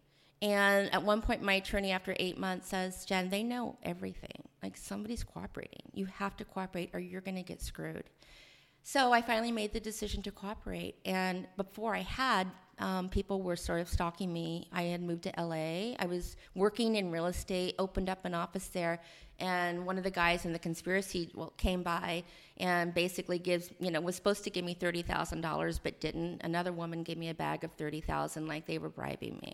And 0.46 0.94
at 0.94 1.02
one 1.04 1.22
point, 1.22 1.42
my 1.42 1.56
attorney, 1.62 1.92
after 1.92 2.14
eight 2.26 2.38
months, 2.38 2.68
says, 2.70 3.06
Jen, 3.10 3.30
they 3.30 3.44
know 3.44 3.78
everything. 3.84 4.40
Like, 4.64 4.78
somebody's 4.78 5.24
cooperating. 5.24 5.86
You 5.94 6.06
have 6.06 6.36
to 6.38 6.46
cooperate 6.46 6.90
or 6.94 7.00
you're 7.00 7.26
going 7.30 7.42
to 7.44 7.44
get 7.54 7.62
screwed. 7.62 8.06
So 8.84 9.00
I 9.18 9.22
finally 9.22 9.52
made 9.52 9.72
the 9.74 9.80
decision 9.80 10.22
to 10.24 10.32
cooperate. 10.32 10.96
And 11.06 11.48
before 11.58 11.94
I 11.96 12.04
had 12.24 12.48
Um, 12.78 13.08
people 13.08 13.38
were 13.42 13.56
sort 13.56 13.80
of 13.84 13.88
stalking 13.88 14.32
me. 14.34 14.68
I 14.74 14.84
had 14.94 15.02
moved 15.02 15.24
to 15.24 15.34
LA. 15.38 15.96
I 15.98 16.06
was 16.08 16.36
working 16.56 16.90
in 17.00 17.06
real 17.10 17.28
estate, 17.28 17.72
opened 17.80 18.10
up 18.10 18.26
an 18.26 18.34
office 18.34 18.68
there, 18.80 19.00
and 19.40 19.86
one 19.86 19.98
of 19.98 20.04
the 20.04 20.12
guys 20.12 20.40
in 20.46 20.52
the 20.52 20.60
conspiracy 20.60 21.22
well, 21.36 21.54
came 21.56 21.84
by 21.84 22.10
and 22.58 22.94
basically 22.94 23.40
gives, 23.40 23.66
you 23.80 23.92
know, 23.92 24.02
was 24.02 24.16
supposed 24.20 24.44
to 24.44 24.50
give 24.50 24.66
me 24.66 24.74
thirty 24.74 25.04
thousand 25.04 25.40
dollars, 25.50 25.80
but 25.80 26.02
didn't. 26.02 26.42
Another 26.44 26.74
woman 26.74 27.00
gave 27.04 27.18
me 27.18 27.30
a 27.30 27.34
bag 27.46 27.64
of 27.64 27.72
thirty 27.82 28.02
thousand, 28.02 28.44
like 28.54 28.66
they 28.66 28.78
were 28.78 28.90
bribing 28.90 29.40
me. 29.42 29.52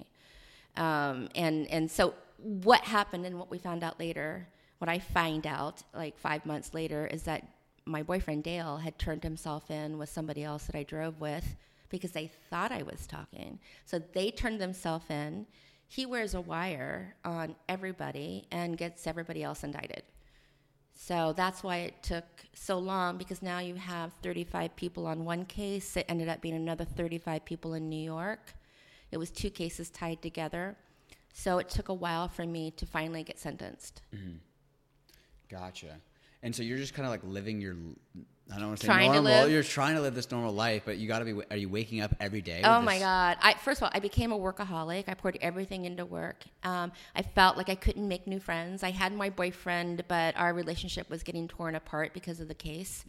Um, 0.78 1.30
and 1.36 1.68
and 1.68 1.90
so 1.90 2.14
what 2.38 2.82
happened 2.82 3.26
and 3.26 3.38
what 3.38 3.52
we 3.52 3.58
found 3.58 3.84
out 3.84 4.00
later, 4.00 4.48
what 4.80 4.90
I 4.90 5.00
find 5.00 5.46
out 5.46 5.84
like 5.94 6.18
five 6.18 6.46
months 6.46 6.74
later, 6.74 7.08
is 7.08 7.24
that 7.24 7.48
my 7.86 8.04
boyfriend 8.04 8.44
Dale 8.44 8.78
had 8.78 8.98
turned 8.98 9.24
himself 9.24 9.70
in 9.70 9.98
with 9.98 10.10
somebody 10.10 10.44
else 10.44 10.66
that 10.66 10.76
I 10.76 10.84
drove 10.84 11.20
with 11.20 11.56
because 11.90 12.12
they 12.12 12.32
thought 12.50 12.72
I 12.72 12.84
was 12.84 13.06
talking. 13.06 13.60
So 13.86 14.02
they 14.14 14.32
turned 14.32 14.62
themselves 14.62 15.06
in. 15.10 15.46
He 15.88 16.06
wears 16.06 16.34
a 16.34 16.42
wire 16.42 17.16
on 17.26 17.56
everybody 17.68 18.48
and 18.52 18.78
gets 18.78 19.08
everybody 19.08 19.44
else 19.44 19.64
indicted. 19.64 20.04
So 20.94 21.34
that's 21.36 21.64
why 21.64 21.78
it 21.78 22.04
took 22.04 22.24
so 22.54 22.78
long 22.78 23.18
because 23.18 23.42
now 23.42 23.60
you 23.60 23.76
have 23.76 24.14
35 24.22 24.76
people 24.76 25.08
on 25.08 25.26
one 25.26 25.46
case. 25.46 25.98
It 25.98 26.06
ended 26.08 26.30
up 26.30 26.42
being 26.42 26.56
another 26.56 26.86
35 26.86 27.44
people 27.44 27.74
in 27.74 27.90
New 27.90 28.02
York. 28.02 28.54
It 29.12 29.18
was 29.18 29.30
two 29.30 29.50
cases 29.50 29.90
tied 29.90 30.22
together. 30.22 30.76
So 31.34 31.60
it 31.60 31.70
took 31.70 31.90
a 31.90 31.94
while 31.94 32.28
for 32.28 32.46
me 32.46 32.72
to 32.72 32.86
finally 32.86 33.24
get 33.24 33.40
sentenced. 33.40 34.02
Mm-hmm. 34.14 34.38
Gotcha. 35.50 35.98
And 36.44 36.56
so 36.56 36.64
you're 36.64 36.78
just 36.78 36.94
kind 36.94 37.06
of 37.06 37.12
like 37.12 37.24
living 37.24 37.62
your 37.62 37.76
I 38.54 38.60
don't 38.60 38.68
want 38.68 38.80
to 38.80 38.88
say 38.88 39.08
normal. 39.08 39.48
You're 39.48 39.64
trying 39.64 39.96
to 39.96 40.02
live 40.02 40.14
this 40.14 40.30
normal 40.30 40.54
life, 40.54 40.84
but 40.86 40.98
you 40.98 41.08
got 41.08 41.20
to 41.20 41.26
be. 41.26 41.42
Are 41.50 41.58
you 41.58 41.70
waking 41.70 42.02
up 42.02 42.14
every 42.20 42.42
day? 42.42 42.62
Oh 42.64 42.82
my 42.82 42.96
this- 42.96 43.04
God! 43.04 43.38
I, 43.42 43.54
first 43.54 43.80
of 43.80 43.84
all, 43.84 43.92
I 43.94 44.00
became 44.00 44.32
a 44.32 44.38
workaholic. 44.38 45.06
I 45.08 45.14
poured 45.14 45.38
everything 45.42 45.86
into 45.86 46.06
work. 46.06 46.44
Um, 46.64 46.92
I 47.16 47.22
felt 47.22 47.58
like 47.58 47.70
I 47.70 47.76
couldn't 47.76 48.08
make 48.08 48.28
new 48.28 48.40
friends. 48.40 48.84
I 48.84 48.92
had 48.92 49.14
my 49.14 49.30
boyfriend, 49.30 50.04
but 50.08 50.36
our 50.38 50.54
relationship 50.54 51.10
was 51.10 51.24
getting 51.24 51.48
torn 51.48 51.76
apart 51.76 52.14
because 52.14 52.40
of 52.40 52.48
the 52.48 52.54
case. 52.54 53.06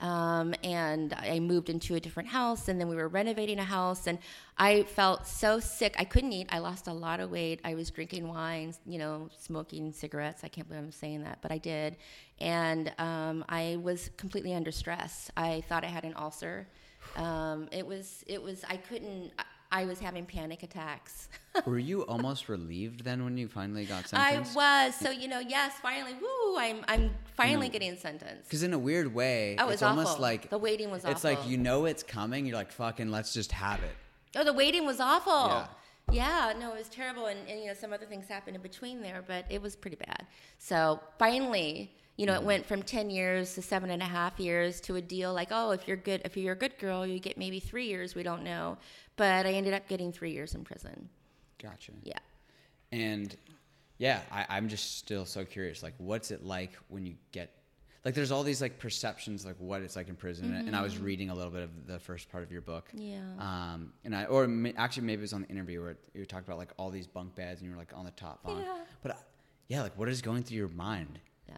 Um, 0.00 0.54
and 0.64 1.12
I 1.12 1.40
moved 1.40 1.68
into 1.68 1.94
a 1.94 2.00
different 2.00 2.30
house, 2.30 2.68
and 2.68 2.80
then 2.80 2.88
we 2.88 2.96
were 2.96 3.08
renovating 3.08 3.58
a 3.58 3.64
house, 3.64 4.06
and 4.06 4.18
I 4.56 4.84
felt 4.84 5.26
so 5.26 5.60
sick. 5.60 5.94
I 5.98 6.04
couldn't 6.04 6.32
eat. 6.32 6.48
I 6.50 6.58
lost 6.58 6.86
a 6.86 6.92
lot 6.92 7.20
of 7.20 7.30
weight. 7.30 7.60
I 7.64 7.74
was 7.74 7.90
drinking 7.90 8.26
wine, 8.26 8.74
you 8.86 8.98
know, 8.98 9.28
smoking 9.38 9.92
cigarettes. 9.92 10.42
I 10.42 10.48
can't 10.48 10.68
believe 10.68 10.82
I'm 10.82 10.92
saying 10.92 11.22
that, 11.24 11.38
but 11.42 11.52
I 11.52 11.58
did. 11.58 11.96
And 12.40 12.90
um, 12.98 13.44
I 13.48 13.76
was 13.82 14.10
completely 14.16 14.54
under 14.54 14.69
stress. 14.72 15.30
I 15.36 15.62
thought 15.68 15.84
I 15.84 15.88
had 15.88 16.04
an 16.04 16.14
ulcer. 16.16 16.66
Um, 17.16 17.68
it 17.72 17.86
was, 17.86 18.24
it 18.26 18.42
was, 18.42 18.64
I 18.68 18.76
couldn't, 18.76 19.32
I, 19.38 19.44
I 19.72 19.84
was 19.84 20.00
having 20.00 20.26
panic 20.26 20.62
attacks. 20.62 21.28
Were 21.66 21.78
you 21.78 22.02
almost 22.02 22.48
relieved 22.48 23.04
then 23.04 23.24
when 23.24 23.38
you 23.38 23.46
finally 23.48 23.84
got 23.84 24.08
sentenced? 24.08 24.56
I 24.56 24.86
was. 24.86 24.96
So, 24.96 25.10
you 25.10 25.28
know, 25.28 25.38
yes, 25.38 25.74
finally, 25.80 26.14
woo, 26.14 26.58
I'm, 26.58 26.84
I'm 26.88 27.10
finally 27.36 27.68
getting 27.68 27.96
sentenced. 27.96 28.44
Because 28.44 28.62
in 28.62 28.72
a 28.72 28.78
weird 28.78 29.14
way, 29.14 29.56
Oh, 29.58 29.64
it 29.64 29.66
was 29.66 29.74
it's 29.74 29.82
almost 29.82 30.18
like 30.18 30.50
The 30.50 30.58
waiting 30.58 30.90
was 30.90 31.04
It's 31.04 31.24
like 31.24 31.48
you 31.48 31.56
know 31.56 31.84
it's 31.84 32.02
coming. 32.02 32.46
You're 32.46 32.56
like 32.56 32.72
fucking. 32.72 33.10
Let's 33.10 33.32
just 33.32 33.52
have 33.52 33.80
it. 33.82 33.94
Oh, 34.36 34.44
the 34.44 34.52
waiting 34.52 34.84
was 34.86 35.00
awful. 35.00 35.48
Yeah. 35.48 35.66
Yeah, 36.12 36.52
no, 36.58 36.72
it 36.74 36.78
was 36.78 36.88
terrible, 36.88 37.26
and, 37.26 37.38
and 37.48 37.60
you 37.60 37.66
know 37.68 37.74
some 37.74 37.92
other 37.92 38.06
things 38.06 38.26
happened 38.26 38.56
in 38.56 38.62
between 38.62 39.00
there, 39.00 39.22
but 39.24 39.44
it 39.48 39.62
was 39.62 39.76
pretty 39.76 39.96
bad. 39.96 40.26
So 40.58 41.00
finally, 41.20 41.92
you 42.20 42.26
know, 42.26 42.34
it 42.34 42.42
went 42.42 42.66
from 42.66 42.82
ten 42.82 43.08
years 43.08 43.54
to 43.54 43.62
seven 43.62 43.88
and 43.90 44.02
a 44.02 44.04
half 44.04 44.38
years 44.38 44.78
to 44.82 44.96
a 44.96 45.00
deal 45.00 45.32
like, 45.32 45.48
oh, 45.52 45.70
if 45.70 45.88
you're 45.88 45.96
good, 45.96 46.20
if 46.26 46.36
you're 46.36 46.52
a 46.52 46.56
good 46.56 46.76
girl, 46.78 47.06
you 47.06 47.18
get 47.18 47.38
maybe 47.38 47.60
three 47.60 47.86
years. 47.86 48.14
We 48.14 48.22
don't 48.22 48.44
know, 48.44 48.76
but 49.16 49.46
I 49.46 49.52
ended 49.52 49.72
up 49.72 49.88
getting 49.88 50.12
three 50.12 50.32
years 50.32 50.54
in 50.54 50.62
prison. 50.62 51.08
Gotcha. 51.62 51.92
Yeah. 52.02 52.18
And 52.92 53.34
yeah, 53.96 54.20
I, 54.30 54.44
I'm 54.50 54.68
just 54.68 54.98
still 54.98 55.24
so 55.24 55.46
curious. 55.46 55.82
Like, 55.82 55.94
what's 55.96 56.30
it 56.30 56.44
like 56.44 56.72
when 56.88 57.06
you 57.06 57.14
get 57.32 57.54
like? 58.04 58.12
There's 58.12 58.32
all 58.32 58.42
these 58.42 58.60
like 58.60 58.78
perceptions, 58.78 59.46
like 59.46 59.56
what 59.56 59.80
it's 59.80 59.96
like 59.96 60.10
in 60.10 60.14
prison. 60.14 60.52
And 60.52 60.76
I 60.76 60.82
was 60.82 60.98
reading 60.98 61.30
a 61.30 61.34
little 61.34 61.50
bit 61.50 61.62
of 61.62 61.86
the 61.86 61.98
first 61.98 62.30
part 62.30 62.44
of 62.44 62.52
your 62.52 62.60
book. 62.60 62.90
Mm-hmm. 62.94 63.12
Yeah. 63.12 63.20
Um, 63.38 63.94
and 64.04 64.14
I, 64.14 64.26
or 64.26 64.46
ma- 64.46 64.76
actually, 64.76 65.06
maybe 65.06 65.20
it 65.20 65.22
was 65.22 65.32
on 65.32 65.40
the 65.40 65.48
interview 65.48 65.80
where 65.80 65.96
you 66.12 66.26
talked 66.26 66.46
about 66.46 66.58
like 66.58 66.72
all 66.76 66.90
these 66.90 67.06
bunk 67.06 67.34
beds, 67.34 67.62
and 67.62 67.70
you 67.70 67.74
were 67.74 67.80
like 67.80 67.92
on 67.94 68.04
the 68.04 68.10
top 68.10 68.42
bunk. 68.42 68.66
Yeah. 68.66 68.76
But 69.02 69.12
uh, 69.12 69.18
yeah, 69.68 69.80
like 69.80 69.98
what 69.98 70.10
is 70.10 70.20
going 70.20 70.42
through 70.42 70.58
your 70.58 70.68
mind? 70.68 71.18
Yeah. 71.50 71.56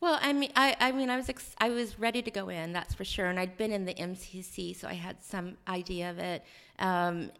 Well, 0.00 0.18
I 0.20 0.32
mean, 0.32 0.52
I, 0.56 0.76
I 0.80 0.92
mean, 0.92 1.10
I 1.10 1.16
was 1.16 1.28
ex- 1.28 1.54
I 1.58 1.70
was 1.70 1.98
ready 1.98 2.22
to 2.22 2.30
go 2.30 2.48
in, 2.48 2.72
that's 2.72 2.94
for 2.94 3.04
sure, 3.04 3.26
and 3.26 3.38
I'd 3.38 3.56
been 3.56 3.72
in 3.72 3.84
the 3.84 3.94
MCC, 3.94 4.76
so 4.76 4.88
I 4.88 4.94
had 4.94 5.22
some 5.22 5.56
idea 5.68 6.10
of 6.10 6.18
it. 6.18 6.44
Um, 6.78 7.30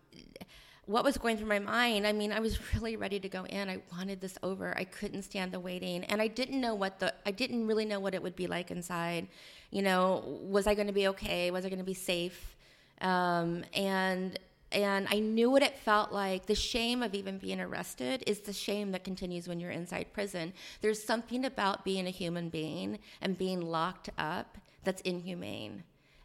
what 0.86 1.02
was 1.02 1.16
going 1.16 1.38
through 1.38 1.48
my 1.48 1.58
mind? 1.58 2.06
I 2.06 2.12
mean, 2.12 2.32
I 2.32 2.40
was 2.40 2.58
really 2.74 2.96
ready 2.96 3.18
to 3.20 3.28
go 3.28 3.44
in. 3.44 3.68
I 3.68 3.78
wanted 3.92 4.20
this 4.20 4.38
over. 4.42 4.76
I 4.76 4.84
couldn't 4.84 5.22
stand 5.22 5.52
the 5.52 5.60
waiting, 5.60 6.04
and 6.04 6.20
I 6.20 6.28
didn't 6.28 6.60
know 6.60 6.74
what 6.74 7.00
the 7.00 7.14
I 7.26 7.30
didn't 7.30 7.66
really 7.66 7.84
know 7.84 8.00
what 8.00 8.14
it 8.14 8.22
would 8.22 8.36
be 8.36 8.46
like 8.46 8.70
inside. 8.70 9.28
You 9.70 9.82
know, 9.82 10.22
was 10.42 10.66
I 10.66 10.74
going 10.74 10.86
to 10.86 10.92
be 10.92 11.08
okay? 11.08 11.50
Was 11.50 11.64
I 11.64 11.68
going 11.68 11.78
to 11.78 11.84
be 11.84 11.94
safe? 11.94 12.56
Um, 13.00 13.64
and 13.74 14.38
and 14.74 15.06
I 15.10 15.20
knew 15.20 15.50
what 15.50 15.62
it 15.62 15.78
felt 15.78 16.12
like. 16.12 16.46
The 16.46 16.54
shame 16.54 17.02
of 17.02 17.14
even 17.14 17.38
being 17.38 17.60
arrested 17.60 18.24
is 18.26 18.40
the 18.40 18.52
shame 18.52 18.92
that 18.92 19.04
continues 19.04 19.48
when 19.48 19.60
you're 19.60 19.70
inside 19.70 20.12
prison. 20.12 20.52
There's 20.80 21.02
something 21.02 21.44
about 21.44 21.84
being 21.84 22.06
a 22.06 22.10
human 22.10 22.48
being 22.48 22.98
and 23.20 23.38
being 23.38 23.62
locked 23.62 24.10
up 24.18 24.58
that's 24.82 25.00
inhumane, 25.02 25.84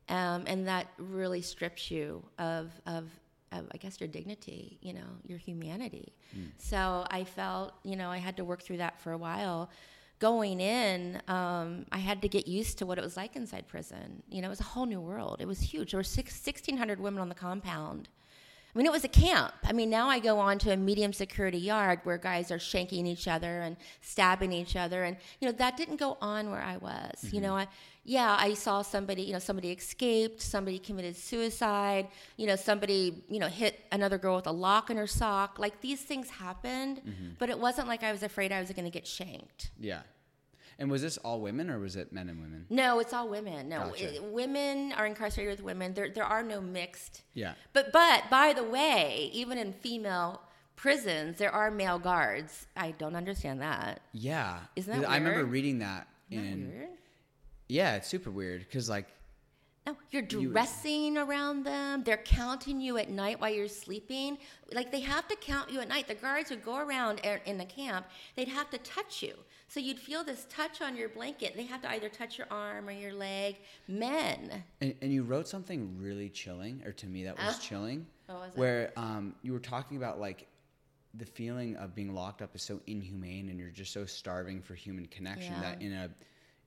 um, 0.09 0.43
and 0.47 0.67
that 0.67 0.87
really 0.97 1.41
strips 1.41 1.89
you 1.89 2.23
of 2.37 2.71
of. 2.85 3.07
Of, 3.51 3.65
I 3.73 3.77
guess 3.77 3.99
your 3.99 4.07
dignity, 4.07 4.77
you 4.79 4.93
know, 4.93 5.07
your 5.25 5.39
humanity. 5.39 6.13
So 6.59 7.07
I 7.09 7.23
felt, 7.23 7.73
you 7.83 7.95
know, 7.95 8.11
I 8.11 8.19
had 8.19 8.37
to 8.37 8.43
work 8.43 8.61
through 8.61 8.77
that 8.77 9.01
for 9.01 9.11
a 9.11 9.17
while 9.17 9.71
going 10.19 10.59
in, 10.59 11.21
um, 11.27 11.85
I 11.91 11.97
had 11.97 12.21
to 12.21 12.27
get 12.27 12.47
used 12.47 12.77
to 12.79 12.85
what 12.85 12.97
it 12.97 13.03
was 13.03 13.17
like 13.17 13.35
inside 13.35 13.67
prison. 13.67 14.21
You 14.29 14.41
know, 14.41 14.47
it 14.47 14.49
was 14.49 14.59
a 14.59 14.65
whole 14.65 14.85
new 14.85 14.99
world. 14.99 15.37
It 15.39 15.47
was 15.47 15.59
huge. 15.61 15.91
There 15.91 15.99
were 15.99 16.03
six, 16.03 16.33
1,600 16.45 16.99
women 16.99 17.21
on 17.21 17.29
the 17.29 17.35
compound. 17.35 18.09
I 18.73 18.77
mean, 18.77 18.85
it 18.85 18.91
was 18.91 19.03
a 19.03 19.09
camp. 19.09 19.53
I 19.63 19.73
mean, 19.73 19.89
now 19.89 20.09
I 20.09 20.19
go 20.19 20.37
on 20.37 20.59
to 20.59 20.71
a 20.71 20.77
medium 20.77 21.11
security 21.11 21.57
yard 21.57 22.01
where 22.03 22.17
guys 22.19 22.51
are 22.51 22.59
shanking 22.59 23.07
each 23.07 23.27
other 23.27 23.61
and 23.61 23.75
stabbing 24.01 24.51
each 24.51 24.75
other, 24.75 25.03
and 25.03 25.17
you 25.39 25.47
know 25.47 25.51
that 25.53 25.75
didn't 25.75 25.97
go 25.97 26.17
on 26.21 26.51
where 26.51 26.61
I 26.61 26.77
was. 26.77 27.23
You 27.23 27.29
mm-hmm. 27.29 27.41
know, 27.41 27.57
I, 27.57 27.67
yeah, 28.03 28.37
I 28.39 28.53
saw 28.53 28.83
somebody. 28.83 29.23
You 29.23 29.33
know, 29.33 29.39
somebody 29.39 29.71
escaped. 29.71 30.41
Somebody 30.41 30.77
committed 30.77 31.15
suicide. 31.15 32.09
You 32.37 32.45
know, 32.45 32.55
somebody 32.55 33.23
you 33.27 33.39
know 33.39 33.47
hit 33.47 33.79
another 33.91 34.19
girl 34.19 34.35
with 34.35 34.47
a 34.47 34.51
lock 34.51 34.91
in 34.91 34.97
her 34.97 35.07
sock. 35.07 35.57
Like 35.57 35.81
these 35.81 36.01
things 36.01 36.29
happened, 36.29 36.97
mm-hmm. 36.97 37.29
but 37.39 37.49
it 37.49 37.59
wasn't 37.59 37.87
like 37.87 38.03
I 38.03 38.11
was 38.11 38.21
afraid 38.21 38.51
I 38.51 38.59
was 38.59 38.69
going 38.69 38.85
to 38.85 38.91
get 38.91 39.07
shanked. 39.07 39.71
Yeah. 39.79 40.01
And 40.79 40.89
was 40.89 41.01
this 41.01 41.17
all 41.17 41.41
women 41.41 41.69
or 41.69 41.77
was 41.77 41.95
it 41.97 42.13
men 42.13 42.29
and 42.29 42.41
women? 42.41 42.65
No, 42.69 42.99
it's 42.99 43.13
all 43.13 43.27
women. 43.27 43.67
No, 43.69 43.89
Gotcha. 43.89 44.15
it- 44.15 44.23
women 44.23 44.93
are 44.93 45.05
incarcerated 45.05 45.57
with 45.57 45.63
women. 45.63 45.93
There, 45.93 46.09
there 46.09 46.23
are 46.23 46.41
no 46.41 46.61
mixed. 46.61 47.21
Yeah. 47.33 47.53
But, 47.73 47.91
but 47.91 48.23
by 48.31 48.53
the 48.53 48.63
way, 48.63 49.29
even 49.33 49.57
in 49.57 49.73
female 49.73 50.41
prisons, 50.77 51.37
there 51.37 51.51
are 51.51 51.69
male 51.69 51.99
guards. 51.99 52.65
I 52.77 52.91
don't 52.91 53.15
understand 53.15 53.61
that. 53.61 54.01
Yeah. 54.13 54.59
Isn't 54.77 55.01
that 55.01 55.09
I 55.09 55.17
remember 55.17 55.43
reading 55.45 55.79
that 55.79 56.07
Isn't 56.31 56.61
that 56.67 56.73
weird? 56.73 56.89
Yeah, 57.67 57.95
it's 57.97 58.07
super 58.07 58.31
weird 58.31 58.61
because 58.61 58.89
like 58.89 59.07
No, 59.87 59.95
you're 60.11 60.21
dressing 60.21 61.17
around 61.17 61.63
them. 61.63 62.03
They're 62.03 62.17
counting 62.17 62.79
you 62.79 62.97
at 62.97 63.09
night 63.09 63.39
while 63.39 63.49
you're 63.51 63.67
sleeping. 63.67 64.37
Like 64.71 64.91
they 64.91 64.99
have 64.99 65.27
to 65.29 65.35
count 65.35 65.71
you 65.71 65.79
at 65.79 65.87
night. 65.87 66.07
The 66.07 66.15
guards 66.15 66.49
would 66.49 66.63
go 66.63 66.77
around 66.77 67.21
in 67.45 67.57
the 67.57 67.65
camp. 67.65 68.05
They'd 68.35 68.47
have 68.49 68.69
to 68.71 68.77
touch 68.79 69.23
you. 69.23 69.33
So 69.67 69.79
you'd 69.79 69.99
feel 69.99 70.23
this 70.23 70.45
touch 70.49 70.81
on 70.81 70.95
your 70.95 71.09
blanket. 71.09 71.55
They 71.55 71.63
have 71.63 71.81
to 71.83 71.89
either 71.91 72.09
touch 72.09 72.37
your 72.37 72.47
arm 72.51 72.87
or 72.87 72.91
your 72.91 73.13
leg. 73.13 73.57
Men. 73.87 74.63
And, 74.81 74.95
and 75.01 75.13
you 75.13 75.23
wrote 75.23 75.47
something 75.47 75.95
really 75.99 76.29
chilling, 76.29 76.81
or 76.85 76.91
to 76.93 77.07
me 77.07 77.23
that 77.25 77.37
was 77.37 77.55
Oh. 77.55 77.59
chilling, 77.61 78.05
was 78.27 78.51
where 78.55 78.91
um, 78.97 79.35
you 79.43 79.53
were 79.53 79.59
talking 79.59 79.97
about 79.97 80.19
like 80.19 80.47
the 81.15 81.25
feeling 81.25 81.75
of 81.77 81.95
being 81.95 82.13
locked 82.13 82.41
up 82.41 82.55
is 82.55 82.61
so 82.63 82.79
inhumane, 82.87 83.49
and 83.49 83.59
you're 83.59 83.69
just 83.69 83.93
so 83.93 84.05
starving 84.05 84.61
for 84.61 84.73
human 84.75 85.05
connection 85.07 85.53
Yeah. 85.53 85.61
that 85.61 85.81
in 85.81 85.93
a 85.93 86.09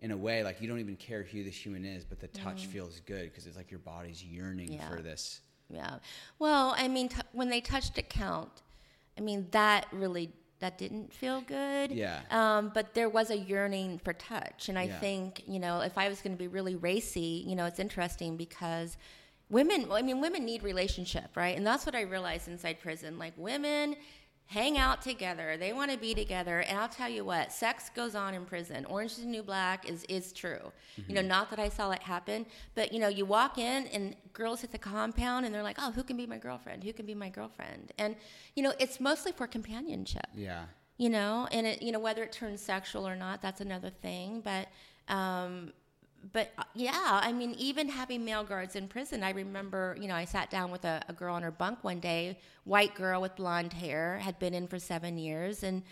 in 0.02 0.10
a 0.10 0.16
way 0.16 0.42
like 0.44 0.60
you 0.60 0.68
don't 0.68 0.80
even 0.80 0.96
care 0.96 1.22
who 1.22 1.42
this 1.42 1.54
human 1.54 1.84
is, 1.84 2.04
but 2.04 2.20
the 2.20 2.28
Mm. 2.28 2.42
touch 2.44 2.66
feels 2.66 3.00
good 3.00 3.30
because 3.30 3.46
it's 3.46 3.56
like 3.56 3.70
your 3.70 3.80
body's 3.80 4.22
yearning 4.22 4.72
Yeah. 4.74 4.88
for 4.88 5.00
this. 5.00 5.40
Yeah. 5.70 5.98
Well, 6.38 6.74
I 6.76 6.88
mean, 6.88 7.08
t- 7.08 7.16
when 7.32 7.48
they 7.48 7.60
touched 7.62 7.96
a 7.98 8.02
count, 8.02 8.62
I 9.16 9.20
mean 9.22 9.48
that 9.52 9.86
really 9.92 10.32
that 10.58 10.78
didn't 10.78 11.12
feel 11.12 11.40
good. 11.40 11.90
Yeah. 11.90 12.20
Um, 12.30 12.70
but 12.72 12.94
there 12.94 13.08
was 13.08 13.30
a 13.30 13.36
yearning 13.36 13.98
for 13.98 14.12
touch, 14.12 14.68
and 14.68 14.78
I 14.78 14.84
Yeah. 14.84 15.00
think 15.00 15.42
you 15.48 15.58
know 15.58 15.80
if 15.80 15.96
I 15.98 16.08
was 16.08 16.20
going 16.20 16.32
to 16.34 16.38
be 16.38 16.46
really 16.48 16.76
racy, 16.76 17.42
you 17.46 17.54
know, 17.56 17.64
it's 17.66 17.80
interesting 17.80 18.36
because 18.36 18.96
women. 19.50 19.90
I 19.90 20.02
mean, 20.02 20.20
women 20.20 20.44
need 20.44 20.62
relationship, 20.62 21.36
right? 21.36 21.56
And 21.56 21.66
that's 21.66 21.84
what 21.86 21.94
I 21.94 22.02
realized 22.02 22.48
inside 22.48 22.80
prison. 22.80 23.18
Like 23.18 23.34
women 23.36 23.96
hang 24.46 24.76
out 24.76 25.00
together. 25.00 25.56
They 25.56 25.72
want 25.72 25.90
to 25.90 25.96
be 25.96 26.14
together. 26.14 26.60
And 26.60 26.78
I'll 26.78 26.88
tell 26.88 27.08
you 27.08 27.24
what, 27.24 27.52
sex 27.52 27.90
goes 27.94 28.14
on 28.14 28.34
in 28.34 28.44
prison. 28.44 28.84
Orange 28.84 29.12
is 29.12 29.18
the 29.18 29.26
New 29.26 29.42
Black 29.42 29.88
is, 29.88 30.04
is 30.10 30.32
true. 30.32 30.72
Mm-hmm. 31.00 31.02
You 31.08 31.14
know, 31.14 31.22
not 31.22 31.48
that 31.50 31.58
I 31.58 31.68
saw 31.70 31.90
it 31.92 32.02
happen, 32.02 32.44
but 32.74 32.92
you 32.92 33.00
know, 33.00 33.08
you 33.08 33.24
walk 33.24 33.56
in 33.56 33.86
and 33.86 34.14
girls 34.32 34.60
hit 34.60 34.70
the 34.70 34.78
compound 34.78 35.46
and 35.46 35.54
they're 35.54 35.62
like, 35.62 35.78
oh, 35.80 35.90
who 35.92 36.02
can 36.02 36.16
be 36.16 36.26
my 36.26 36.38
girlfriend? 36.38 36.84
Who 36.84 36.92
can 36.92 37.06
be 37.06 37.14
my 37.14 37.30
girlfriend? 37.30 37.92
And, 37.98 38.16
you 38.54 38.62
know, 38.62 38.74
it's 38.78 39.00
mostly 39.00 39.32
for 39.32 39.46
companionship. 39.46 40.26
Yeah. 40.34 40.64
You 40.98 41.08
know, 41.08 41.48
and 41.50 41.66
it, 41.66 41.82
you 41.82 41.90
know, 41.90 41.98
whether 41.98 42.22
it 42.22 42.32
turns 42.32 42.60
sexual 42.60 43.08
or 43.08 43.16
not, 43.16 43.40
that's 43.40 43.60
another 43.60 43.90
thing. 43.90 44.42
But, 44.44 44.68
um, 45.08 45.72
but 46.32 46.52
uh, 46.56 46.64
yeah, 46.74 47.20
I 47.22 47.32
mean, 47.32 47.54
even 47.58 47.88
having 47.88 48.24
male 48.24 48.44
guards 48.44 48.76
in 48.76 48.86
prison, 48.86 49.22
I 49.22 49.30
remember, 49.30 49.96
you 50.00 50.06
know, 50.06 50.14
I 50.14 50.24
sat 50.24 50.50
down 50.50 50.70
with 50.70 50.84
a, 50.84 51.02
a, 51.08 51.12
girl 51.12 51.34
on 51.34 51.42
her 51.42 51.50
bunk 51.50 51.82
one 51.82 51.98
day, 51.98 52.38
white 52.64 52.94
girl 52.94 53.20
with 53.20 53.34
blonde 53.34 53.72
hair, 53.72 54.18
had 54.18 54.38
been 54.38 54.54
in 54.54 54.68
for 54.68 54.78
seven 54.78 55.18
years, 55.18 55.64
and 55.64 55.82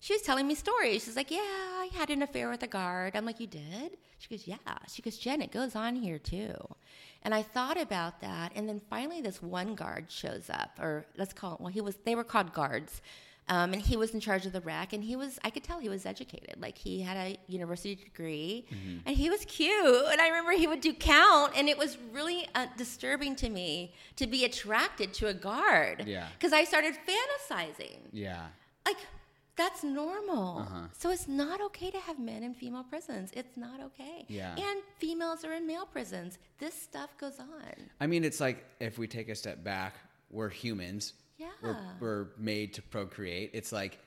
she 0.00 0.12
was 0.12 0.22
telling 0.22 0.46
me 0.46 0.54
stories. 0.54 1.04
She's 1.04 1.16
like, 1.16 1.30
Yeah, 1.30 1.38
I 1.40 1.88
had 1.94 2.10
an 2.10 2.22
affair 2.22 2.50
with 2.50 2.62
a 2.62 2.66
guard. 2.66 3.16
I'm 3.16 3.24
like, 3.24 3.40
You 3.40 3.46
did? 3.46 3.96
She 4.18 4.28
goes, 4.28 4.46
Yeah. 4.46 4.56
She 4.88 5.00
goes, 5.00 5.16
Jen, 5.16 5.40
it 5.40 5.50
goes 5.50 5.74
on 5.74 5.96
here 5.96 6.18
too. 6.18 6.54
And 7.22 7.34
I 7.34 7.42
thought 7.42 7.80
about 7.80 8.20
that, 8.20 8.52
and 8.54 8.68
then 8.68 8.80
finally, 8.90 9.20
this 9.20 9.42
one 9.42 9.74
guard 9.74 10.10
shows 10.10 10.50
up, 10.50 10.78
or 10.80 11.06
let's 11.16 11.32
call 11.32 11.54
it, 11.54 11.60
well, 11.60 11.72
he 11.72 11.80
was, 11.80 11.96
they 12.04 12.14
were 12.14 12.24
called 12.24 12.52
guards 12.52 13.02
um, 13.50 13.72
and 13.72 13.82
he 13.82 13.96
was 13.96 14.14
in 14.14 14.20
charge 14.20 14.46
of 14.46 14.52
the 14.52 14.60
rec, 14.60 14.92
and 14.92 15.02
he 15.02 15.16
was, 15.16 15.38
I 15.44 15.50
could 15.50 15.64
tell 15.64 15.80
he 15.80 15.88
was 15.88 16.06
educated. 16.06 16.54
Like 16.60 16.78
he 16.78 17.00
had 17.00 17.16
a 17.16 17.36
university 17.48 17.96
degree, 17.96 18.64
mm-hmm. 18.72 18.98
and 19.04 19.16
he 19.16 19.28
was 19.28 19.44
cute. 19.44 20.04
And 20.10 20.20
I 20.20 20.28
remember 20.28 20.52
he 20.52 20.68
would 20.68 20.80
do 20.80 20.94
count, 20.94 21.52
and 21.56 21.68
it 21.68 21.76
was 21.76 21.98
really 22.12 22.48
uh, 22.54 22.66
disturbing 22.76 23.34
to 23.36 23.50
me 23.50 23.92
to 24.16 24.28
be 24.28 24.44
attracted 24.44 25.12
to 25.14 25.26
a 25.26 25.34
guard. 25.34 26.04
Yeah. 26.06 26.28
Because 26.38 26.52
I 26.52 26.62
started 26.62 26.94
fantasizing. 26.94 27.98
Yeah. 28.12 28.46
Like, 28.86 28.98
that's 29.56 29.82
normal. 29.82 30.60
Uh-huh. 30.60 30.86
So 30.96 31.10
it's 31.10 31.26
not 31.26 31.60
okay 31.60 31.90
to 31.90 31.98
have 31.98 32.20
men 32.20 32.44
in 32.44 32.54
female 32.54 32.84
prisons. 32.84 33.32
It's 33.34 33.56
not 33.56 33.80
okay. 33.80 34.26
Yeah. 34.28 34.54
And 34.54 34.80
females 34.98 35.44
are 35.44 35.54
in 35.54 35.66
male 35.66 35.86
prisons. 35.86 36.38
This 36.58 36.74
stuff 36.74 37.18
goes 37.18 37.40
on. 37.40 37.90
I 38.00 38.06
mean, 38.06 38.22
it's 38.22 38.40
like 38.40 38.64
if 38.78 38.96
we 38.96 39.08
take 39.08 39.28
a 39.28 39.34
step 39.34 39.64
back, 39.64 39.96
we're 40.30 40.48
humans 40.48 41.14
yeah. 41.40 41.48
we're, 41.62 41.76
we're 42.00 42.26
made 42.38 42.74
to 42.74 42.82
procreate. 42.82 43.50
It's 43.52 43.72
like, 43.72 43.98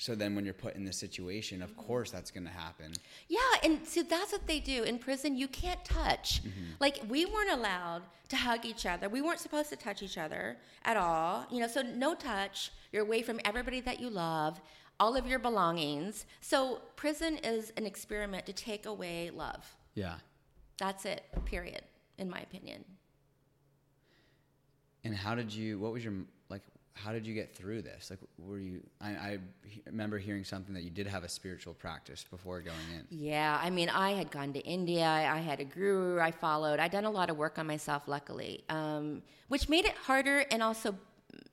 so 0.00 0.14
then 0.14 0.36
when 0.36 0.44
you're 0.44 0.54
put 0.54 0.76
in 0.76 0.84
this 0.84 0.96
situation, 0.96 1.60
of 1.60 1.76
course 1.76 2.10
that's 2.10 2.30
going 2.30 2.46
to 2.46 2.52
happen. 2.52 2.92
Yeah, 3.28 3.38
and 3.64 3.84
so 3.84 4.02
that's 4.02 4.30
what 4.30 4.46
they 4.46 4.60
do. 4.60 4.84
In 4.84 4.98
prison, 4.98 5.36
you 5.36 5.48
can't 5.48 5.84
touch. 5.84 6.40
Mm-hmm. 6.42 6.72
Like, 6.78 7.00
we 7.08 7.26
weren't 7.26 7.50
allowed 7.50 8.02
to 8.28 8.36
hug 8.36 8.64
each 8.64 8.86
other. 8.86 9.08
We 9.08 9.22
weren't 9.22 9.40
supposed 9.40 9.70
to 9.70 9.76
touch 9.76 10.02
each 10.02 10.16
other 10.16 10.56
at 10.84 10.96
all. 10.96 11.46
You 11.50 11.60
know, 11.60 11.66
so 11.66 11.82
no 11.82 12.14
touch. 12.14 12.70
You're 12.92 13.02
away 13.02 13.22
from 13.22 13.40
everybody 13.44 13.80
that 13.80 13.98
you 13.98 14.08
love, 14.08 14.60
all 15.00 15.16
of 15.16 15.26
your 15.26 15.40
belongings. 15.40 16.26
So 16.40 16.80
prison 16.94 17.38
is 17.38 17.72
an 17.76 17.84
experiment 17.84 18.46
to 18.46 18.52
take 18.52 18.86
away 18.86 19.30
love. 19.34 19.66
Yeah. 19.94 20.16
That's 20.78 21.06
it, 21.06 21.24
period, 21.44 21.82
in 22.18 22.30
my 22.30 22.38
opinion. 22.38 22.84
And 25.02 25.14
how 25.14 25.34
did 25.34 25.52
you, 25.52 25.80
what 25.80 25.92
was 25.92 26.04
your 26.04 26.14
how 27.04 27.12
did 27.12 27.26
you 27.26 27.34
get 27.34 27.54
through 27.54 27.82
this? 27.82 28.10
Like, 28.10 28.18
were 28.38 28.58
you? 28.58 28.80
I, 29.00 29.08
I, 29.10 29.38
remember 29.86 30.18
hearing 30.18 30.44
something 30.44 30.74
that 30.74 30.82
you 30.82 30.90
did 30.90 31.06
have 31.06 31.24
a 31.24 31.28
spiritual 31.28 31.74
practice 31.74 32.24
before 32.30 32.60
going 32.60 32.76
in. 32.94 33.06
Yeah, 33.10 33.58
I 33.62 33.70
mean, 33.70 33.88
I 33.88 34.12
had 34.12 34.30
gone 34.30 34.52
to 34.52 34.60
India. 34.60 35.06
I 35.06 35.38
had 35.38 35.60
a 35.60 35.64
guru 35.64 36.20
I 36.20 36.30
followed. 36.30 36.80
I'd 36.80 36.90
done 36.90 37.04
a 37.04 37.10
lot 37.10 37.30
of 37.30 37.36
work 37.36 37.58
on 37.58 37.66
myself, 37.66 38.08
luckily, 38.08 38.64
um, 38.68 39.22
which 39.48 39.68
made 39.68 39.84
it 39.84 39.94
harder 39.94 40.44
and 40.50 40.62
also 40.62 40.94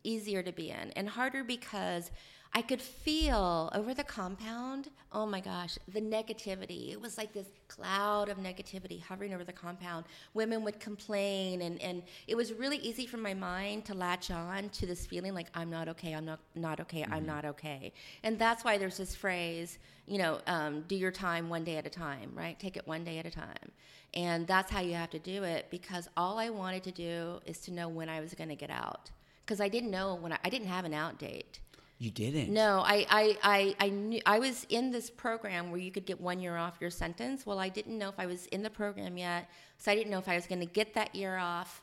easier 0.03 0.41
to 0.43 0.51
be 0.51 0.69
in, 0.69 0.91
and 0.95 1.09
harder 1.09 1.43
because 1.43 2.11
I 2.57 2.61
could 2.61 2.81
feel 2.81 3.69
over 3.75 3.93
the 3.93 4.05
compound, 4.05 4.87
oh 5.11 5.25
my 5.25 5.41
gosh, 5.41 5.77
the 5.89 5.99
negativity. 5.99 6.89
It 6.89 7.01
was 7.01 7.17
like 7.17 7.33
this 7.33 7.47
cloud 7.67 8.29
of 8.29 8.37
negativity 8.37 9.03
hovering 9.03 9.33
over 9.33 9.43
the 9.43 9.51
compound. 9.51 10.05
Women 10.33 10.63
would 10.63 10.79
complain, 10.79 11.63
and, 11.63 11.81
and 11.81 12.01
it 12.27 12.35
was 12.35 12.53
really 12.53 12.77
easy 12.77 13.07
for 13.07 13.17
my 13.17 13.33
mind 13.33 13.83
to 13.85 13.93
latch 13.93 14.31
on 14.31 14.69
to 14.69 14.85
this 14.85 15.05
feeling 15.05 15.33
like, 15.33 15.47
I'm 15.53 15.69
not 15.69 15.89
okay, 15.89 16.13
I'm 16.13 16.23
not, 16.23 16.39
not 16.55 16.79
okay, 16.79 17.01
mm-hmm. 17.01 17.13
I'm 17.13 17.25
not 17.25 17.43
okay. 17.43 17.91
And 18.23 18.39
that's 18.39 18.63
why 18.63 18.77
there's 18.77 18.95
this 18.95 19.13
phrase, 19.13 19.77
you 20.07 20.17
know, 20.17 20.39
um, 20.47 20.85
do 20.87 20.95
your 20.95 21.11
time 21.11 21.49
one 21.49 21.65
day 21.65 21.75
at 21.75 21.85
a 21.85 21.89
time, 21.89 22.31
right? 22.33 22.57
Take 22.57 22.77
it 22.77 22.87
one 22.87 23.03
day 23.03 23.17
at 23.19 23.25
a 23.25 23.31
time. 23.31 23.71
And 24.13 24.47
that's 24.47 24.71
how 24.71 24.79
you 24.79 24.93
have 24.93 25.09
to 25.09 25.19
do 25.19 25.43
it 25.43 25.67
because 25.71 26.07
all 26.15 26.39
I 26.39 26.49
wanted 26.51 26.83
to 26.83 26.91
do 26.93 27.41
is 27.45 27.59
to 27.63 27.73
know 27.73 27.89
when 27.89 28.07
I 28.07 28.21
was 28.21 28.33
going 28.33 28.47
to 28.47 28.55
get 28.55 28.69
out. 28.69 29.11
Because 29.45 29.59
I 29.59 29.67
didn't 29.67 29.91
know 29.91 30.15
when 30.15 30.31
I, 30.31 30.39
I 30.45 30.49
didn't 30.49 30.69
have 30.69 30.85
an 30.85 30.93
out 30.93 31.19
date. 31.19 31.59
You 31.97 32.11
didn't. 32.11 32.53
No, 32.53 32.83
I, 32.85 33.05
I, 33.09 33.37
I, 33.41 33.75
I 33.79 33.89
knew 33.89 34.19
I 34.25 34.39
was 34.39 34.65
in 34.69 34.91
this 34.91 35.09
program 35.09 35.71
where 35.71 35.79
you 35.79 35.91
could 35.91 36.05
get 36.05 36.19
one 36.19 36.39
year 36.39 36.57
off 36.57 36.77
your 36.81 36.89
sentence. 36.89 37.45
Well, 37.45 37.57
I 37.57 37.69
didn't 37.69 37.97
know 37.97 38.09
if 38.09 38.15
I 38.17 38.25
was 38.25 38.47
in 38.47 38.63
the 38.63 38.69
program 38.69 39.17
yet, 39.17 39.49
so 39.77 39.91
I 39.91 39.95
didn't 39.95 40.11
know 40.11 40.19
if 40.19 40.27
I 40.27 40.35
was 40.35 40.45
going 40.45 40.59
to 40.59 40.65
get 40.65 40.93
that 40.95 41.15
year 41.15 41.37
off. 41.37 41.81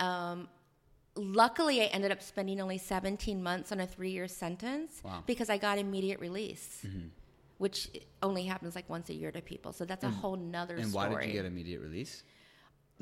Um, 0.00 0.48
luckily, 1.16 1.80
I 1.80 1.86
ended 1.86 2.12
up 2.12 2.22
spending 2.22 2.60
only 2.60 2.76
17 2.76 3.42
months 3.42 3.72
on 3.72 3.80
a 3.80 3.86
three-year 3.86 4.28
sentence 4.28 5.00
wow. 5.02 5.22
because 5.26 5.48
I 5.48 5.56
got 5.56 5.78
immediate 5.78 6.20
release, 6.20 6.82
mm-hmm. 6.86 7.06
which 7.56 7.88
only 8.22 8.44
happens 8.44 8.74
like 8.74 8.88
once 8.90 9.08
a 9.08 9.14
year 9.14 9.32
to 9.32 9.40
people. 9.40 9.72
So 9.72 9.86
that's 9.86 10.04
a 10.04 10.08
mm. 10.08 10.14
whole 10.14 10.36
nother. 10.36 10.74
Story. 10.74 10.82
And 10.82 10.90
story. 10.90 11.08
why 11.08 11.20
did 11.20 11.26
you 11.28 11.32
get 11.32 11.46
immediate 11.46 11.80
release? 11.80 12.22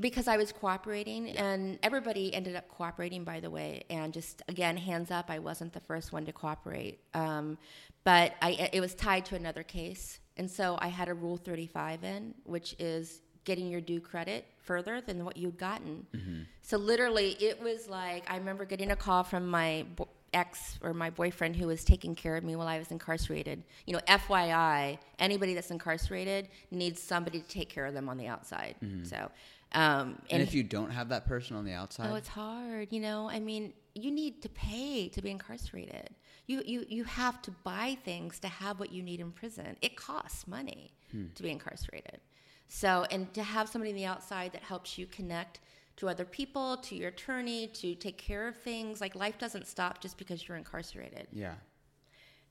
Because 0.00 0.28
I 0.28 0.36
was 0.36 0.52
cooperating, 0.52 1.30
and 1.30 1.78
everybody 1.82 2.34
ended 2.34 2.56
up 2.56 2.68
cooperating, 2.68 3.24
by 3.24 3.40
the 3.40 3.50
way. 3.50 3.84
And 3.90 4.12
just 4.12 4.42
again, 4.48 4.76
hands 4.76 5.10
up, 5.10 5.30
I 5.30 5.38
wasn't 5.38 5.72
the 5.72 5.80
first 5.80 6.12
one 6.12 6.24
to 6.26 6.32
cooperate, 6.32 7.00
um, 7.14 7.58
but 8.04 8.34
I, 8.42 8.70
it 8.72 8.80
was 8.80 8.94
tied 8.94 9.26
to 9.26 9.36
another 9.36 9.62
case, 9.62 10.18
and 10.36 10.50
so 10.50 10.78
I 10.80 10.88
had 10.88 11.08
a 11.08 11.14
Rule 11.14 11.36
35 11.36 12.04
in, 12.04 12.34
which 12.44 12.74
is 12.78 13.20
getting 13.44 13.68
your 13.68 13.80
due 13.80 14.00
credit 14.00 14.46
further 14.58 15.00
than 15.00 15.24
what 15.24 15.36
you'd 15.36 15.58
gotten. 15.58 16.06
Mm-hmm. 16.14 16.42
So 16.62 16.76
literally, 16.76 17.36
it 17.40 17.60
was 17.60 17.88
like 17.88 18.30
I 18.30 18.36
remember 18.36 18.64
getting 18.64 18.90
a 18.90 18.96
call 18.96 19.24
from 19.24 19.48
my 19.48 19.84
bo- 19.96 20.08
ex 20.32 20.78
or 20.82 20.94
my 20.94 21.10
boyfriend 21.10 21.56
who 21.56 21.66
was 21.66 21.84
taking 21.84 22.14
care 22.14 22.36
of 22.36 22.44
me 22.44 22.56
while 22.56 22.68
I 22.68 22.78
was 22.78 22.90
incarcerated. 22.90 23.62
You 23.86 23.94
know, 23.94 24.00
FYI, 24.08 24.98
anybody 25.18 25.54
that's 25.54 25.70
incarcerated 25.70 26.48
needs 26.70 27.02
somebody 27.02 27.40
to 27.40 27.48
take 27.48 27.68
care 27.68 27.86
of 27.86 27.94
them 27.94 28.08
on 28.08 28.16
the 28.16 28.26
outside. 28.28 28.76
Mm-hmm. 28.82 29.04
So 29.04 29.30
um, 29.74 30.18
and, 30.30 30.40
and, 30.40 30.42
if 30.42 30.54
you 30.54 30.62
don't 30.62 30.90
have 30.90 31.08
that 31.10 31.26
person 31.26 31.56
on 31.56 31.64
the 31.64 31.72
outside, 31.72 32.10
oh, 32.10 32.14
it's 32.14 32.28
hard. 32.28 32.88
You 32.90 33.00
know, 33.00 33.28
I 33.30 33.40
mean, 33.40 33.72
you 33.94 34.10
need 34.10 34.42
to 34.42 34.48
pay 34.48 35.08
to 35.08 35.22
be 35.22 35.30
incarcerated. 35.30 36.10
You 36.46 36.62
you 36.66 36.84
you 36.88 37.04
have 37.04 37.40
to 37.42 37.50
buy 37.64 37.96
things 38.04 38.38
to 38.40 38.48
have 38.48 38.80
what 38.80 38.92
you 38.92 39.02
need 39.02 39.20
in 39.20 39.32
prison. 39.32 39.76
It 39.80 39.96
costs 39.96 40.46
money 40.46 40.92
hmm. 41.10 41.26
to 41.34 41.42
be 41.42 41.50
incarcerated. 41.50 42.20
So, 42.68 43.06
and 43.10 43.32
to 43.34 43.42
have 43.42 43.68
somebody 43.68 43.90
on 43.90 43.96
the 43.96 44.06
outside 44.06 44.52
that 44.52 44.62
helps 44.62 44.96
you 44.96 45.06
connect 45.06 45.60
to 45.96 46.08
other 46.08 46.24
people, 46.24 46.78
to 46.78 46.94
your 46.94 47.08
attorney, 47.08 47.66
to 47.68 47.94
take 47.94 48.18
care 48.18 48.48
of 48.48 48.56
things. 48.56 49.00
Like 49.00 49.14
life 49.14 49.38
doesn't 49.38 49.66
stop 49.66 50.00
just 50.00 50.16
because 50.18 50.46
you're 50.48 50.56
incarcerated. 50.56 51.28
Yeah. 51.32 51.54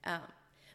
Um, 0.06 0.22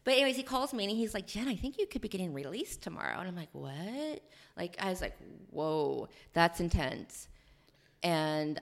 but 0.07 0.15
anyways, 0.15 0.37
he 0.37 0.45
calls 0.45 0.73
me 0.73 0.85
and 0.85 0.97
he's 0.97 1.15
like, 1.15 1.27
Jen, 1.27 1.49
I 1.49 1.57
think 1.57 1.79
you 1.79 1.87
could 1.89 2.01
be 2.01 2.07
getting 2.07 2.33
released 2.33 2.81
tomorrow. 2.81 3.19
And 3.19 3.27
I'm 3.27 3.35
like, 3.35 3.49
what? 3.51 4.23
Like, 4.57 4.77
I 4.79 4.89
was 4.89 5.01
like, 5.01 5.17
whoa, 5.51 6.09
that's 6.33 6.61
intense. 6.61 7.27
And 8.05 8.61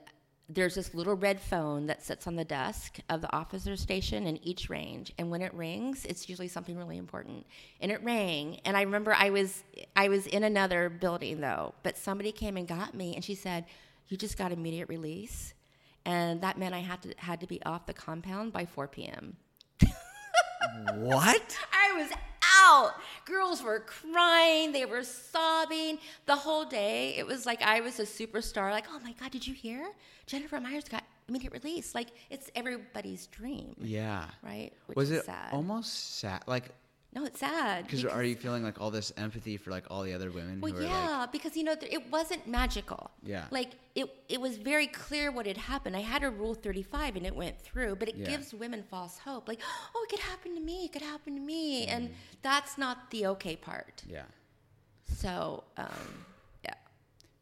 there's 0.48 0.74
this 0.74 0.94
little 0.94 1.16
red 1.16 1.38
phone 1.38 1.86
that 1.88 2.02
sits 2.02 2.26
on 2.26 2.36
the 2.36 2.46
desk 2.46 2.98
of 3.10 3.20
the 3.20 3.30
officer 3.36 3.76
station 3.76 4.26
in 4.26 4.42
each 4.42 4.70
range. 4.70 5.12
And 5.18 5.30
when 5.30 5.42
it 5.42 5.52
rings 5.52 6.06
it's 6.06 6.30
usually 6.30 6.48
something 6.48 6.78
really 6.78 6.96
important. 6.96 7.46
And 7.78 7.92
it 7.92 8.02
rang. 8.02 8.60
And 8.64 8.74
i 8.74 8.82
remember 8.82 9.14
i 9.14 9.28
was 9.28 9.64
i 9.96 10.08
was 10.08 10.26
in 10.26 10.44
another 10.44 10.88
building 10.88 11.40
though. 11.40 11.74
But 11.82 11.98
somebody 11.98 12.32
came 12.32 12.56
and 12.56 12.66
got 12.66 12.94
me. 12.94 13.14
And 13.14 13.24
she 13.24 13.34
said 13.34 13.66
you 14.08 14.16
just 14.16 14.38
got 14.38 14.50
immediate 14.50 14.88
release. 14.88 15.52
And 16.06 16.40
that 16.40 16.58
meant 16.58 16.74
i 16.74 16.80
had 16.80 17.02
to 17.02 17.14
had 17.18 17.40
to 17.40 17.46
be 17.46 17.62
off 17.64 17.84
the 17.84 17.94
compound 17.94 18.52
by 18.52 18.64
4 18.64 18.88
p.m 18.88 19.36
what? 20.94 21.58
I 21.72 21.92
was 21.96 22.10
out. 22.62 22.94
Girls 23.24 23.62
were 23.62 23.80
crying, 23.80 24.72
they 24.72 24.84
were 24.84 25.02
sobbing 25.02 25.98
the 26.26 26.36
whole 26.36 26.64
day. 26.64 27.14
It 27.16 27.26
was 27.26 27.46
like 27.46 27.62
I 27.62 27.80
was 27.80 27.98
a 27.98 28.04
superstar. 28.04 28.70
Like, 28.70 28.86
oh 28.90 29.00
my 29.00 29.12
God, 29.12 29.30
did 29.30 29.46
you 29.46 29.54
hear? 29.54 29.90
Jennifer 30.26 30.60
Myers 30.60 30.84
got 30.84 31.04
immediate 31.28 31.52
release. 31.52 31.94
Like, 31.94 32.08
it's 32.30 32.50
everybody's 32.54 33.26
dream. 33.28 33.74
Yeah. 33.80 34.26
Right? 34.42 34.72
Which 34.86 34.96
was 34.96 35.10
it 35.10 35.24
sad. 35.24 35.52
almost 35.52 36.18
sad? 36.18 36.42
Like, 36.46 36.70
no, 37.14 37.24
it's 37.24 37.38
sad. 37.38 37.84
Because 37.84 38.04
are 38.04 38.24
you 38.24 38.34
feeling 38.34 38.64
like 38.64 38.80
all 38.80 38.90
this 38.90 39.12
empathy 39.16 39.56
for 39.56 39.70
like 39.70 39.84
all 39.88 40.02
the 40.02 40.12
other 40.12 40.30
women? 40.30 40.60
Well, 40.60 40.80
yeah, 40.82 41.20
like, 41.20 41.32
because 41.32 41.56
you 41.56 41.62
know 41.62 41.76
it 41.80 42.10
wasn't 42.10 42.46
magical. 42.48 43.10
Yeah. 43.22 43.44
Like 43.50 43.70
it, 43.94 44.12
it 44.28 44.40
was 44.40 44.56
very 44.56 44.88
clear 44.88 45.30
what 45.30 45.46
had 45.46 45.56
happened. 45.56 45.96
I 45.96 46.00
had 46.00 46.24
a 46.24 46.30
Rule 46.30 46.54
Thirty 46.54 46.82
Five, 46.82 47.14
and 47.14 47.24
it 47.24 47.34
went 47.34 47.60
through, 47.60 47.96
but 47.96 48.08
it 48.08 48.16
yeah. 48.16 48.30
gives 48.30 48.52
women 48.52 48.82
false 48.90 49.18
hope. 49.18 49.46
Like, 49.46 49.60
oh, 49.94 50.06
it 50.08 50.10
could 50.10 50.20
happen 50.20 50.54
to 50.54 50.60
me. 50.60 50.86
It 50.86 50.92
could 50.92 51.02
happen 51.02 51.36
to 51.36 51.40
me, 51.40 51.86
mm. 51.86 51.90
and 51.92 52.10
that's 52.42 52.76
not 52.76 53.10
the 53.10 53.26
okay 53.28 53.56
part. 53.56 54.02
Yeah. 54.08 54.22
So, 55.06 55.64
um. 55.76 56.26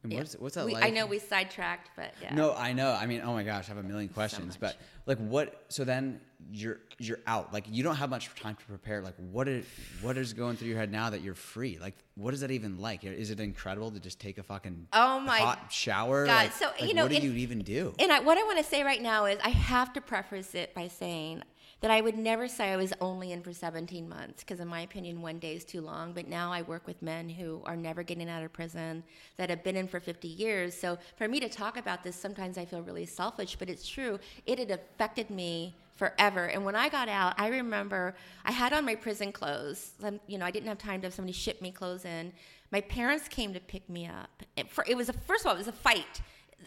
And 0.05 0.15
what's 0.15 0.35
what's 0.35 0.55
that 0.57 0.67
We- 0.67 0.73
like? 0.75 0.85
I 0.85 0.91
know 0.91 1.07
we 1.07 1.19
sidetracked, 1.19 1.91
but 1.97 2.13
yeah. 2.21 2.35
No, 2.35 2.55
I 2.55 2.73
know. 2.73 2.91
I 2.93 3.07
mean, 3.07 3.21
oh 3.25 3.33
my 3.33 3.45
gosh, 3.45 3.67
I 3.67 3.75
have 3.75 3.85
a 3.85 3.87
million 3.87 4.09
questions. 4.09 4.61
much. 4.61 4.61
but 4.61 4.77
like, 5.07 5.19
what? 5.19 5.65
So 5.69 5.85
then 5.85 6.21
you're 6.51 6.81
you're 6.99 7.21
out. 7.27 7.53
Like, 7.53 7.67
you 7.69 7.85
don't 7.85 7.95
have 7.95 8.11
much 8.11 8.29
time 8.35 8.57
to 8.57 8.65
prepare. 8.65 9.01
Like, 9.01 9.15
what 9.31 9.47
is 9.49 9.65
what 10.01 10.17
is 10.19 10.33
going 10.33 10.57
through 10.57 10.69
your 10.69 10.79
head 10.79 10.91
now 10.91 11.11
that 11.11 11.21
you're 11.21 11.37
free? 11.37 11.79
Like, 11.81 11.95
what 12.17 12.35
is 12.35 12.41
that 12.41 12.51
even 12.51 12.79
like? 12.79 13.05
Is 13.05 13.31
it 13.31 13.39
incredible 13.39 13.93
to 13.93 14.01
just 14.01 14.19
take 14.19 14.39
a 14.39 14.43
fucking 14.43 14.89
Oh 14.93 15.21
my 15.21 15.39
hot 15.39 15.73
shower? 15.73 16.27
God, 16.27 16.35
Like, 16.35 16.53
so, 16.53 16.67
like, 16.67 16.83
you 16.89 16.95
know, 16.95 17.05
what 17.05 17.11
do 17.13 17.17
it- 17.19 17.23
you 17.23 17.33
even 17.35 17.61
do? 17.61 17.95
And 18.01 18.11
I, 18.11 18.19
what 18.21 18.39
I 18.39 18.43
want 18.43 18.59
to 18.59 18.65
say 18.65 18.83
right 18.83 19.01
now 19.01 19.27
is 19.27 19.39
I 19.45 19.51
have 19.51 19.93
to 19.93 20.01
preface 20.01 20.55
it 20.57 20.75
by 20.75 20.89
saying 20.89 21.43
that 21.83 21.91
I 21.91 22.01
would 22.01 22.17
never 22.17 22.47
say 22.47 22.73
I 22.73 22.77
was 22.77 22.93
only 23.01 23.33
in 23.33 23.43
for 23.43 23.53
17 23.53 24.09
months 24.09 24.45
because, 24.45 24.61
in 24.61 24.69
my 24.69 24.81
opinion, 24.81 25.21
one 25.21 25.39
day 25.39 25.57
is 25.57 25.65
too 25.65 25.81
long. 25.81 26.13
But 26.13 26.29
now 26.29 26.53
I 26.53 26.63
work 26.63 26.87
with 26.87 27.03
men 27.03 27.29
who 27.29 27.61
are 27.67 27.77
never 27.77 28.05
getting 28.05 28.29
out 28.29 28.45
of 28.45 28.53
prison 28.53 29.03
that 29.37 29.51
have 29.51 29.65
been 29.65 29.77
in 29.77 29.89
for 29.89 29.99
50 29.99 30.29
years. 30.29 30.75
So 30.75 30.97
for 31.17 31.27
me 31.27 31.41
to 31.41 31.49
talk 31.49 31.77
about 31.77 32.05
this, 32.05 32.15
sometimes 32.15 32.57
I 32.57 32.65
feel 32.65 32.83
really 32.83 33.05
selfish, 33.05 33.57
but 33.57 33.69
it's 33.69 33.87
true. 33.87 34.21
It 34.47 34.61
had 34.61 34.71
affected 34.71 35.29
me 35.29 35.75
forever. 35.97 36.47
And 36.47 36.65
when 36.65 36.77
I 36.77 36.89
got 36.89 37.09
out, 37.09 37.35
I 37.37 37.49
remember 37.49 38.15
I 38.45 38.53
had 38.53 38.73
on 38.73 38.85
my 38.85 38.95
prison 38.95 39.33
clothes. 39.33 39.93
You 40.29 40.39
know, 40.39 40.47
I 40.47 40.53
didn't 40.53 40.69
have 40.69 40.79
time 40.79 41.01
to 41.01 41.07
have 41.09 41.15
somebody 41.15 41.33
ship 41.33 41.61
me 41.61 41.73
clothes 41.73 42.05
in. 42.05 42.33
My 42.71 42.81
parents 42.81 43.27
came 43.29 43.53
to 43.55 43.61
pick 43.61 43.89
me 43.91 44.07
up. 44.07 44.45
It, 44.57 44.71
for, 44.71 44.85
it 44.89 44.97
was 44.97 45.09
a, 45.09 45.13
first 45.13 45.45
of 45.45 45.49
all, 45.49 45.55
it 45.57 45.59
was 45.59 45.69
a 45.69 45.73
fight. 45.73 46.23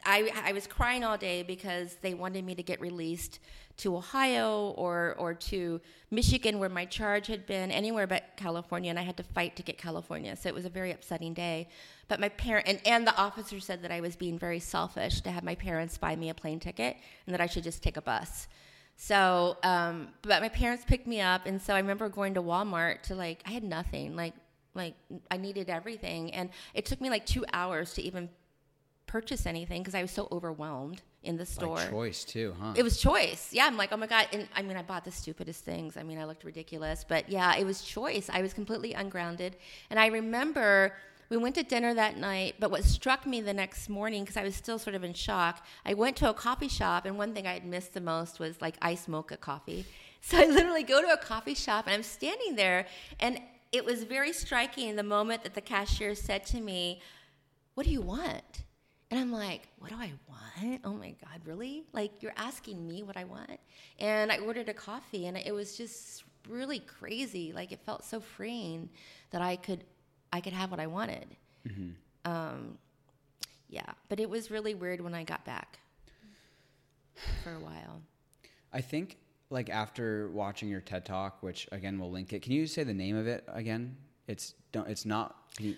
I, 0.05 0.31
I 0.43 0.53
was 0.53 0.67
crying 0.67 1.03
all 1.03 1.17
day 1.17 1.43
because 1.43 1.97
they 2.01 2.13
wanted 2.13 2.45
me 2.45 2.55
to 2.55 2.63
get 2.63 2.81
released 2.81 3.39
to 3.77 3.95
Ohio 3.95 4.73
or, 4.77 5.15
or 5.17 5.33
to 5.33 5.81
Michigan, 6.11 6.59
where 6.59 6.69
my 6.69 6.85
charge 6.85 7.27
had 7.27 7.45
been, 7.45 7.71
anywhere 7.71 8.07
but 8.07 8.23
California, 8.37 8.89
and 8.89 8.97
I 8.97 9.03
had 9.03 9.17
to 9.17 9.23
fight 9.23 9.55
to 9.57 9.63
get 9.63 9.77
California. 9.77 10.35
So 10.35 10.47
it 10.49 10.55
was 10.55 10.65
a 10.65 10.69
very 10.69 10.91
upsetting 10.91 11.33
day. 11.33 11.67
But 12.07 12.19
my 12.19 12.29
parent 12.29 12.67
and, 12.67 12.79
and 12.85 13.05
the 13.05 13.15
officer 13.17 13.59
said 13.59 13.81
that 13.83 13.91
I 13.91 13.99
was 14.01 14.15
being 14.15 14.39
very 14.39 14.59
selfish 14.59 15.21
to 15.21 15.31
have 15.31 15.43
my 15.43 15.55
parents 15.55 15.97
buy 15.97 16.15
me 16.15 16.29
a 16.29 16.33
plane 16.33 16.59
ticket 16.59 16.97
and 17.25 17.33
that 17.33 17.41
I 17.41 17.47
should 17.47 17.63
just 17.63 17.83
take 17.83 17.97
a 17.97 18.01
bus. 18.01 18.47
So, 18.97 19.57
um, 19.63 20.09
but 20.21 20.41
my 20.41 20.49
parents 20.49 20.85
picked 20.85 21.05
me 21.05 21.19
up, 21.19 21.45
and 21.45 21.61
so 21.61 21.75
I 21.75 21.79
remember 21.79 22.07
going 22.07 22.35
to 22.35 22.41
Walmart 22.41 23.01
to 23.03 23.15
like 23.15 23.43
I 23.45 23.51
had 23.51 23.63
nothing, 23.63 24.15
like 24.15 24.33
like 24.73 24.95
I 25.29 25.37
needed 25.37 25.69
everything, 25.69 26.33
and 26.33 26.49
it 26.73 26.85
took 26.85 27.01
me 27.01 27.09
like 27.09 27.25
two 27.25 27.45
hours 27.51 27.93
to 27.95 28.01
even 28.01 28.29
purchase 29.07 29.45
anything 29.45 29.81
because 29.81 29.95
I 29.95 30.01
was 30.01 30.11
so 30.11 30.27
overwhelmed 30.31 31.01
in 31.23 31.37
the 31.37 31.45
store. 31.45 31.75
Like 31.77 31.89
choice 31.89 32.23
too, 32.23 32.55
huh? 32.59 32.73
It 32.75 32.83
was 32.83 32.97
choice. 32.99 33.49
Yeah, 33.51 33.65
I'm 33.65 33.77
like, 33.77 33.91
oh 33.91 33.97
my 33.97 34.07
god. 34.07 34.27
And 34.31 34.47
I 34.55 34.61
mean, 34.61 34.77
I 34.77 34.83
bought 34.83 35.05
the 35.05 35.11
stupidest 35.11 35.63
things. 35.65 35.97
I 35.97 36.03
mean, 36.03 36.17
I 36.19 36.25
looked 36.25 36.43
ridiculous, 36.43 37.05
but 37.07 37.29
yeah, 37.29 37.55
it 37.55 37.65
was 37.65 37.81
choice. 37.81 38.29
I 38.31 38.41
was 38.41 38.53
completely 38.53 38.93
ungrounded, 38.93 39.57
and 39.89 39.99
I 39.99 40.07
remember 40.07 40.93
we 41.29 41.37
went 41.37 41.55
to 41.55 41.63
dinner 41.63 41.93
that 41.93 42.17
night. 42.17 42.55
But 42.59 42.71
what 42.71 42.83
struck 42.83 43.25
me 43.25 43.41
the 43.41 43.53
next 43.53 43.89
morning, 43.89 44.23
because 44.23 44.37
I 44.37 44.43
was 44.43 44.55
still 44.55 44.77
sort 44.77 44.95
of 44.95 45.03
in 45.03 45.13
shock, 45.13 45.65
I 45.85 45.93
went 45.93 46.15
to 46.17 46.29
a 46.29 46.33
coffee 46.33 46.67
shop, 46.67 47.05
and 47.05 47.17
one 47.17 47.33
thing 47.33 47.47
I 47.47 47.53
had 47.53 47.65
missed 47.65 47.93
the 47.93 48.01
most 48.01 48.39
was 48.39 48.61
like 48.61 48.75
iced 48.81 49.07
mocha 49.07 49.37
coffee. 49.37 49.85
So 50.21 50.39
I 50.39 50.47
literally 50.47 50.81
go 50.81 51.03
to 51.03 51.13
a 51.13 51.17
coffee 51.17 51.53
shop, 51.53 51.85
and 51.85 51.93
I'm 51.93 52.01
standing 52.01 52.55
there, 52.55 52.87
and 53.19 53.39
it 53.71 53.85
was 53.85 54.03
very 54.05 54.33
striking 54.33 54.95
the 54.95 55.03
moment 55.03 55.43
that 55.43 55.53
the 55.53 55.61
cashier 55.61 56.15
said 56.15 56.47
to 56.47 56.59
me, 56.59 56.99
"What 57.75 57.85
do 57.85 57.91
you 57.91 58.01
want?" 58.01 58.63
And 59.11 59.19
I'm 59.19 59.31
like, 59.31 59.67
what 59.77 59.91
do 59.91 59.97
I 59.97 60.11
want? 60.27 60.81
Oh 60.83 60.93
my 60.93 61.13
God, 61.23 61.41
really? 61.45 61.83
Like, 61.93 62.23
you're 62.23 62.33
asking 62.35 62.87
me 62.87 63.03
what 63.03 63.17
I 63.17 63.23
want? 63.23 63.59
And 63.99 64.31
I 64.31 64.37
ordered 64.39 64.67
a 64.67 64.73
coffee, 64.73 65.27
and 65.27 65.37
it 65.37 65.53
was 65.53 65.77
just 65.77 66.23
really 66.49 66.79
crazy. 66.79 67.53
Like, 67.53 67.71
it 67.71 67.79
felt 67.85 68.03
so 68.03 68.19
freeing 68.19 68.89
that 69.29 69.41
I 69.41 69.57
could, 69.57 69.83
I 70.33 70.41
could 70.41 70.53
have 70.53 70.71
what 70.71 70.79
I 70.79 70.87
wanted. 70.87 71.27
Um, 72.25 72.77
yeah, 73.69 73.91
but 74.09 74.19
it 74.19 74.29
was 74.29 74.49
really 74.49 74.73
weird 74.73 75.01
when 75.01 75.13
I 75.13 75.23
got 75.23 75.45
back 75.45 75.79
for 77.43 77.53
a 77.53 77.59
while. 77.59 78.01
I 78.73 78.81
think 78.81 79.17
like 79.49 79.69
after 79.69 80.29
watching 80.29 80.69
your 80.69 80.81
TED 80.81 81.05
talk, 81.05 81.41
which 81.41 81.67
again 81.71 81.99
we'll 81.99 82.11
link 82.11 82.33
it. 82.33 82.41
Can 82.41 82.51
you 82.51 82.67
say 82.67 82.83
the 82.83 82.93
name 82.93 83.15
of 83.15 83.27
it 83.27 83.43
again? 83.47 83.95
It's 84.27 84.53
don't. 84.71 84.87
It's 84.87 85.05
not. 85.05 85.35
You, 85.59 85.75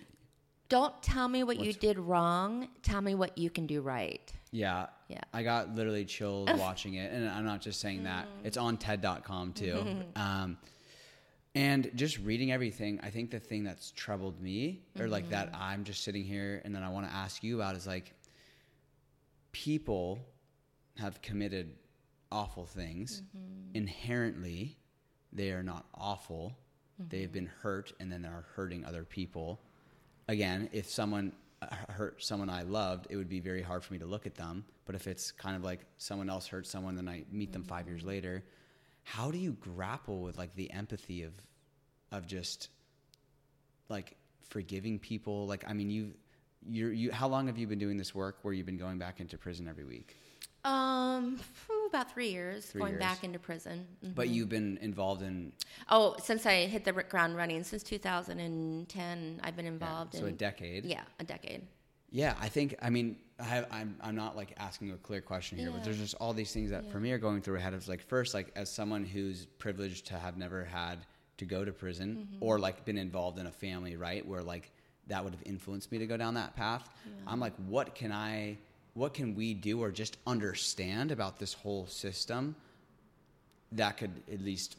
Don't 0.70 1.02
tell 1.02 1.28
me 1.28 1.44
what 1.44 1.60
you 1.60 1.72
did 1.74 1.98
wrong. 1.98 2.68
Tell 2.84 3.02
me 3.02 3.16
what 3.16 3.38
you 3.38 3.50
can 3.50 3.68
do 3.68 3.82
right. 3.82 4.32
Yeah. 4.52 4.88
Yeah. 5.08 5.22
I 5.34 5.44
got 5.44 5.74
literally 5.76 6.04
chilled 6.06 6.50
watching 6.60 6.96
it. 6.96 7.12
And 7.12 7.30
I'm 7.30 7.46
not 7.46 7.62
just 7.62 7.80
saying 7.80 8.04
that. 8.04 8.26
Mm. 8.26 8.46
It's 8.46 8.58
on 8.58 8.78
TED.com 8.78 9.54
too. 9.54 9.86
um, 10.16 10.58
and 11.56 11.90
just 11.96 12.20
reading 12.20 12.52
everything, 12.52 13.00
I 13.02 13.10
think 13.10 13.32
the 13.32 13.40
thing 13.40 13.64
that's 13.64 13.92
troubled 13.92 14.42
me, 14.42 14.82
or 15.00 15.08
like 15.08 15.30
that 15.30 15.52
Mm-hmm. 15.54 15.62
I'm 15.64 15.84
just 15.86 16.04
sitting 16.04 16.24
here 16.24 16.62
and 16.66 16.76
then 16.76 16.84
I 16.84 16.90
want 16.90 17.08
to 17.08 17.14
ask 17.14 17.44
you 17.44 17.56
about 17.56 17.76
is 17.76 17.88
like 17.88 18.14
people 19.52 20.20
have 20.98 21.22
committed 21.22 21.74
awful 22.32 22.66
things. 22.66 23.22
Mm-hmm. 23.36 23.76
Inherently, 23.76 24.78
they 25.32 25.52
are 25.52 25.64
not 25.64 25.86
awful. 25.96 26.54
They've 27.00 27.24
Mm-hmm. 27.28 27.34
been 27.34 27.50
hurt 27.62 27.94
and 28.00 28.12
then 28.12 28.22
they're 28.22 28.46
hurting 28.56 28.84
other 28.86 29.04
people. 29.04 29.62
Again, 30.28 30.70
if 30.74 30.90
someone 30.90 31.32
uh, 31.62 31.68
hurt 31.90 32.24
someone 32.24 32.50
I 32.50 32.64
loved, 32.64 33.08
it 33.10 33.16
would 33.16 33.30
be 33.30 33.40
very 33.40 33.62
hard 33.62 33.84
for 33.84 33.94
me 33.94 34.00
to 34.00 34.06
look 34.06 34.26
at 34.26 34.36
them. 34.36 34.66
But 34.86 34.96
if 34.96 35.08
it's 35.08 35.32
kind 35.32 35.56
of 35.56 35.64
like 35.64 35.86
someone 35.98 36.30
else 36.30 36.48
hurt 36.48 36.68
someone, 36.68 36.96
then 36.96 37.08
I 37.08 37.24
meet 37.32 37.52
them 37.52 37.64
five 37.64 37.88
years 37.88 38.04
later. 38.04 38.44
How 39.04 39.32
do 39.32 39.38
you 39.38 39.54
grapple 39.54 40.22
with 40.22 40.38
like 40.38 40.54
the 40.56 40.70
empathy 40.72 41.24
of, 41.24 41.34
of 42.12 42.28
just 42.28 42.70
like 43.90 44.18
forgiving 44.50 45.00
people? 45.00 45.48
Like, 45.48 45.64
I 45.68 45.74
mean, 45.74 45.90
you, 45.90 46.14
you're, 46.70 46.92
you, 46.92 47.12
how 47.12 47.28
long 47.28 47.48
have 47.48 47.58
you 47.58 47.68
been 47.68 47.80
doing 47.80 47.98
this 47.98 48.14
work 48.14 48.40
where 48.42 48.54
you've 48.54 48.66
been 48.66 48.78
going 48.78 48.98
back 48.98 49.20
into 49.20 49.38
prison 49.38 49.68
every 49.68 49.86
week? 49.86 50.16
Um, 50.64 51.40
about 51.88 52.12
three 52.12 52.30
years 52.30 52.66
Three 52.68 52.80
going 52.80 52.94
years. 52.94 53.00
back 53.02 53.24
into 53.24 53.40
prison. 53.40 53.88
Mhm. 54.04 54.16
But 54.16 54.30
you've 54.30 54.50
been 54.50 54.78
involved 54.82 55.22
in 55.22 55.54
Oh, 55.90 56.16
since 56.24 56.46
I 56.46 56.66
hit 56.66 56.84
the 56.86 56.94
ground 56.94 57.36
running, 57.36 57.64
since 57.64 57.84
2010, 57.84 59.40
I've 59.44 59.56
been 59.56 59.66
yeah, 59.66 59.72
involved 59.72 60.14
so 60.16 60.26
a 60.26 60.32
decade. 60.32 60.86
yeah, 60.86 61.04
a 61.20 61.24
decade. 61.24 61.62
Yeah, 62.10 62.36
I 62.40 62.48
think. 62.50 62.76
I 62.82 62.90
mean, 62.90 63.18
I 63.40 63.44
have, 63.44 63.68
I'm 63.70 63.98
I'm 64.02 64.16
not 64.16 64.36
like 64.36 64.54
asking 64.58 64.92
a 64.92 64.98
clear 64.98 65.22
question 65.22 65.58
here, 65.58 65.72
but 65.72 65.84
there's 65.84 65.98
just 65.98 66.16
all 66.16 66.34
these 66.34 66.52
things 66.54 66.70
that 66.70 66.90
for 66.92 67.00
me 67.00 67.12
are 67.12 67.18
going 67.18 67.42
through 67.42 67.58
ahead. 67.58 67.74
Of 67.74 67.88
like 67.88 68.02
first, 68.02 68.34
like 68.34 68.52
as 68.56 68.72
someone 68.72 69.04
who's 69.04 69.46
privileged 69.58 70.08
to 70.08 70.16
have 70.18 70.38
never 70.38 70.64
had 70.64 71.00
to 71.38 71.46
go 71.46 71.66
to 71.66 71.72
prison 71.74 72.28
Mm-hmm. 72.32 72.44
or 72.44 72.60
like 72.60 72.86
been 72.86 72.98
involved 72.98 73.40
in 73.40 73.46
a 73.46 73.52
family, 73.52 73.96
right, 73.98 74.26
where 74.26 74.42
like 74.42 74.72
that 75.08 75.24
would 75.24 75.34
have 75.34 75.44
influenced 75.46 75.92
me 75.92 75.98
to 76.00 76.08
go 76.08 76.18
down 76.18 76.34
that 76.36 76.56
path. 76.56 76.90
I'm 77.28 77.40
like, 77.40 77.54
what 77.68 77.94
can 77.96 78.12
I, 78.12 78.58
what 78.98 79.14
can 79.14 79.36
we 79.36 79.54
do, 79.54 79.80
or 79.80 79.92
just 79.92 80.18
understand 80.26 81.12
about 81.12 81.38
this 81.38 81.54
whole 81.54 81.86
system 81.86 82.56
that 83.74 83.98
could 83.98 84.12
at 84.32 84.42
least 84.42 84.78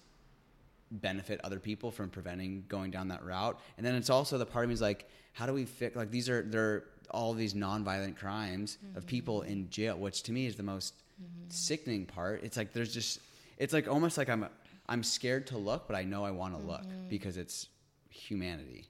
benefit 0.91 1.41
other 1.45 1.61
people 1.61 1.91
from 1.91 2.11
preventing 2.11 2.65
going 2.69 2.91
down 2.91 3.09
that 3.09 3.25
route. 3.25 3.61
And 3.77 3.87
then 3.87 3.95
it's 3.95 4.11
also 4.11 4.37
the 4.37 4.47
part 4.47 4.65
of 4.65 4.71
me 4.71 4.75
is 4.75 4.81
like, 4.81 5.09
how 5.35 5.47
do 5.47 5.53
we 5.53 5.65
fix 5.65 5.95
like 5.95 6.11
these 6.11 6.29
are 6.29 6.43
there 6.43 6.85
all 7.11 7.33
these 7.33 7.55
nonviolent 7.55 8.17
crimes 8.17 8.79
of 8.97 9.03
mm-hmm. 9.03 9.09
people 9.09 9.43
in 9.43 9.71
jail, 9.71 9.97
which 9.97 10.25
to 10.25 10.33
me 10.33 10.47
is 10.47 10.57
the 10.57 10.65
most 10.65 10.95
mm-hmm. 11.23 11.49
sickening 11.49 12.05
part. 12.05 12.43
It's 12.43 12.57
like 12.57 12.73
there's 12.73 12.93
just 12.93 13.21
it's 13.57 13.73
like 13.73 13.87
almost 13.87 14.19
like 14.19 14.29
I'm 14.29 14.47
I'm 14.89 15.05
scared 15.05 15.47
to 15.49 15.59
look, 15.59 15.87
but 15.87 15.95
I 15.95 16.03
know 16.03 16.25
I 16.25 16.33
want 16.33 16.59
to 16.59 16.67
look 16.67 16.83
mm-hmm. 16.83 17.09
because 17.09 17.37
it's 17.37 17.69
humanity. 18.11 18.87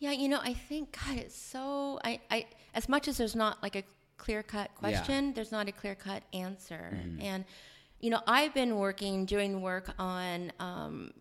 Yeah, 0.00 0.10
you 0.10 0.28
know, 0.28 0.40
I 0.42 0.54
think 0.54 0.98
God, 1.06 1.18
it's 1.18 1.38
so 1.38 2.00
I, 2.04 2.20
I 2.30 2.46
as 2.74 2.88
much 2.88 3.06
as 3.06 3.18
there's 3.18 3.36
not 3.36 3.62
like 3.62 3.76
a 3.76 3.84
clear 4.24 4.42
cut 4.42 4.70
Yeah. 4.72 4.80
question, 4.80 5.34
there's 5.34 5.52
not 5.52 5.68
a 5.68 5.72
clear 5.72 5.94
cut 5.94 6.22
answer. 6.32 6.84
Mm-hmm. 6.94 7.20
And 7.20 7.44
you 8.00 8.10
know, 8.10 8.20
I've 8.26 8.52
been 8.52 8.76
working, 8.76 9.24
doing 9.24 9.62
work 9.62 9.86
on, 9.98 10.52
um, 10.60 11.12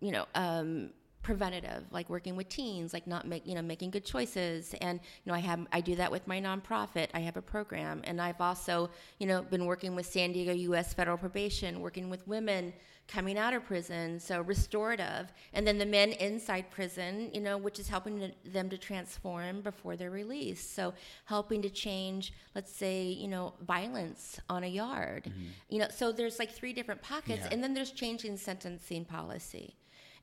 you 0.00 0.10
know, 0.10 0.26
um, 0.34 0.90
preventative, 1.24 1.84
like 1.90 2.08
working 2.08 2.36
with 2.36 2.48
teens, 2.48 2.92
like 2.92 3.06
not 3.06 3.26
make, 3.26 3.44
you 3.46 3.54
know, 3.54 3.62
making 3.62 3.90
good 3.90 4.04
choices. 4.04 4.74
And 4.80 5.00
you 5.24 5.32
know, 5.32 5.34
I 5.34 5.40
have 5.40 5.66
I 5.72 5.80
do 5.80 5.96
that 5.96 6.12
with 6.12 6.26
my 6.28 6.40
nonprofit. 6.40 7.08
I 7.14 7.20
have 7.20 7.36
a 7.36 7.42
program, 7.42 8.02
and 8.04 8.20
I've 8.20 8.40
also, 8.40 8.90
you 9.18 9.26
know, 9.26 9.42
been 9.42 9.66
working 9.66 9.96
with 9.96 10.06
San 10.06 10.32
Diego 10.32 10.52
U.S. 10.52 10.94
Federal 10.94 11.16
Probation, 11.18 11.80
working 11.80 12.10
with 12.10 12.26
women 12.28 12.72
coming 13.06 13.36
out 13.36 13.52
of 13.52 13.64
prison, 13.64 14.18
so 14.18 14.40
restorative, 14.40 15.32
and 15.52 15.66
then 15.66 15.78
the 15.78 15.86
men 15.86 16.12
inside 16.12 16.70
prison, 16.70 17.30
you 17.34 17.40
know, 17.40 17.58
which 17.58 17.78
is 17.78 17.88
helping 17.88 18.18
to, 18.18 18.30
them 18.50 18.70
to 18.70 18.78
transform 18.78 19.60
before 19.60 19.94
they're 19.96 20.10
released. 20.10 20.74
So 20.74 20.94
helping 21.26 21.60
to 21.62 21.70
change, 21.70 22.32
let's 22.54 22.74
say, 22.74 23.02
you 23.04 23.28
know, 23.28 23.54
violence 23.66 24.40
on 24.48 24.64
a 24.64 24.68
yard, 24.68 25.24
mm-hmm. 25.24 25.48
you 25.68 25.80
know. 25.80 25.88
So 25.90 26.12
there's 26.12 26.38
like 26.38 26.50
three 26.50 26.72
different 26.72 27.02
pockets, 27.02 27.42
Yeah. 27.44 27.48
and 27.52 27.62
then 27.62 27.74
there's 27.74 27.90
changing 27.90 28.36
sentencing 28.38 29.04
policy. 29.04 29.76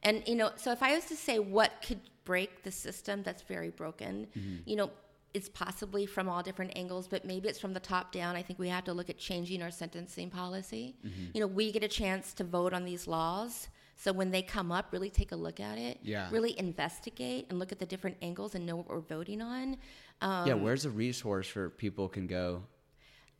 And 0.04 0.24
you 0.28 0.36
know, 0.36 0.52
so 0.56 0.72
if 0.72 0.82
I 0.82 0.96
was 0.96 1.06
to 1.06 1.16
say 1.16 1.40
what 1.40 1.72
could 1.86 2.00
break 2.24 2.64
the 2.64 2.72
system 2.72 3.24
that's 3.24 3.44
very 3.44 3.70
broken, 3.70 4.28
you 4.66 4.76
know, 4.76 4.92
it's 5.34 5.50
possibly 5.50 6.06
from 6.06 6.28
all 6.28 6.44
different 6.44 6.74
angles, 6.76 7.08
but 7.08 7.24
maybe 7.24 7.48
it's 7.48 7.60
from 7.60 7.74
the 7.74 7.80
top 7.80 8.12
down. 8.12 8.36
I 8.36 8.42
think 8.42 8.60
we 8.60 8.68
have 8.68 8.84
to 8.86 8.94
look 8.94 9.10
at 9.10 9.18
changing 9.18 9.62
our 9.62 9.72
sentencing 9.72 10.30
policy. 10.30 10.96
You 11.34 11.42
know, 11.42 11.48
we 11.48 11.72
get 11.72 11.84
a 11.84 11.88
chance 11.88 12.34
to 12.34 12.44
vote 12.44 12.74
on 12.74 12.84
these 12.84 13.08
laws. 13.08 13.70
So 13.96 14.12
when 14.12 14.32
they 14.32 14.42
come 14.42 14.72
up, 14.72 14.88
really 14.92 15.10
take 15.10 15.32
a 15.32 15.36
look 15.36 15.60
at 15.60 15.78
it. 15.78 16.00
Yeah. 16.02 16.28
Really 16.32 16.58
investigate 16.60 17.46
and 17.50 17.60
look 17.60 17.72
at 17.72 17.80
the 17.80 17.86
different 17.86 18.18
angles 18.22 18.56
and 18.56 18.66
know 18.66 18.76
what 18.76 18.90
we're 18.90 19.00
voting 19.00 19.42
on. 19.42 19.78
Um, 20.22 20.48
yeah, 20.48 20.56
where's 20.56 20.86
a 20.86 20.90
resource 20.90 21.48
for 21.48 21.70
people 21.70 22.10
can 22.10 22.28
go? 22.28 22.64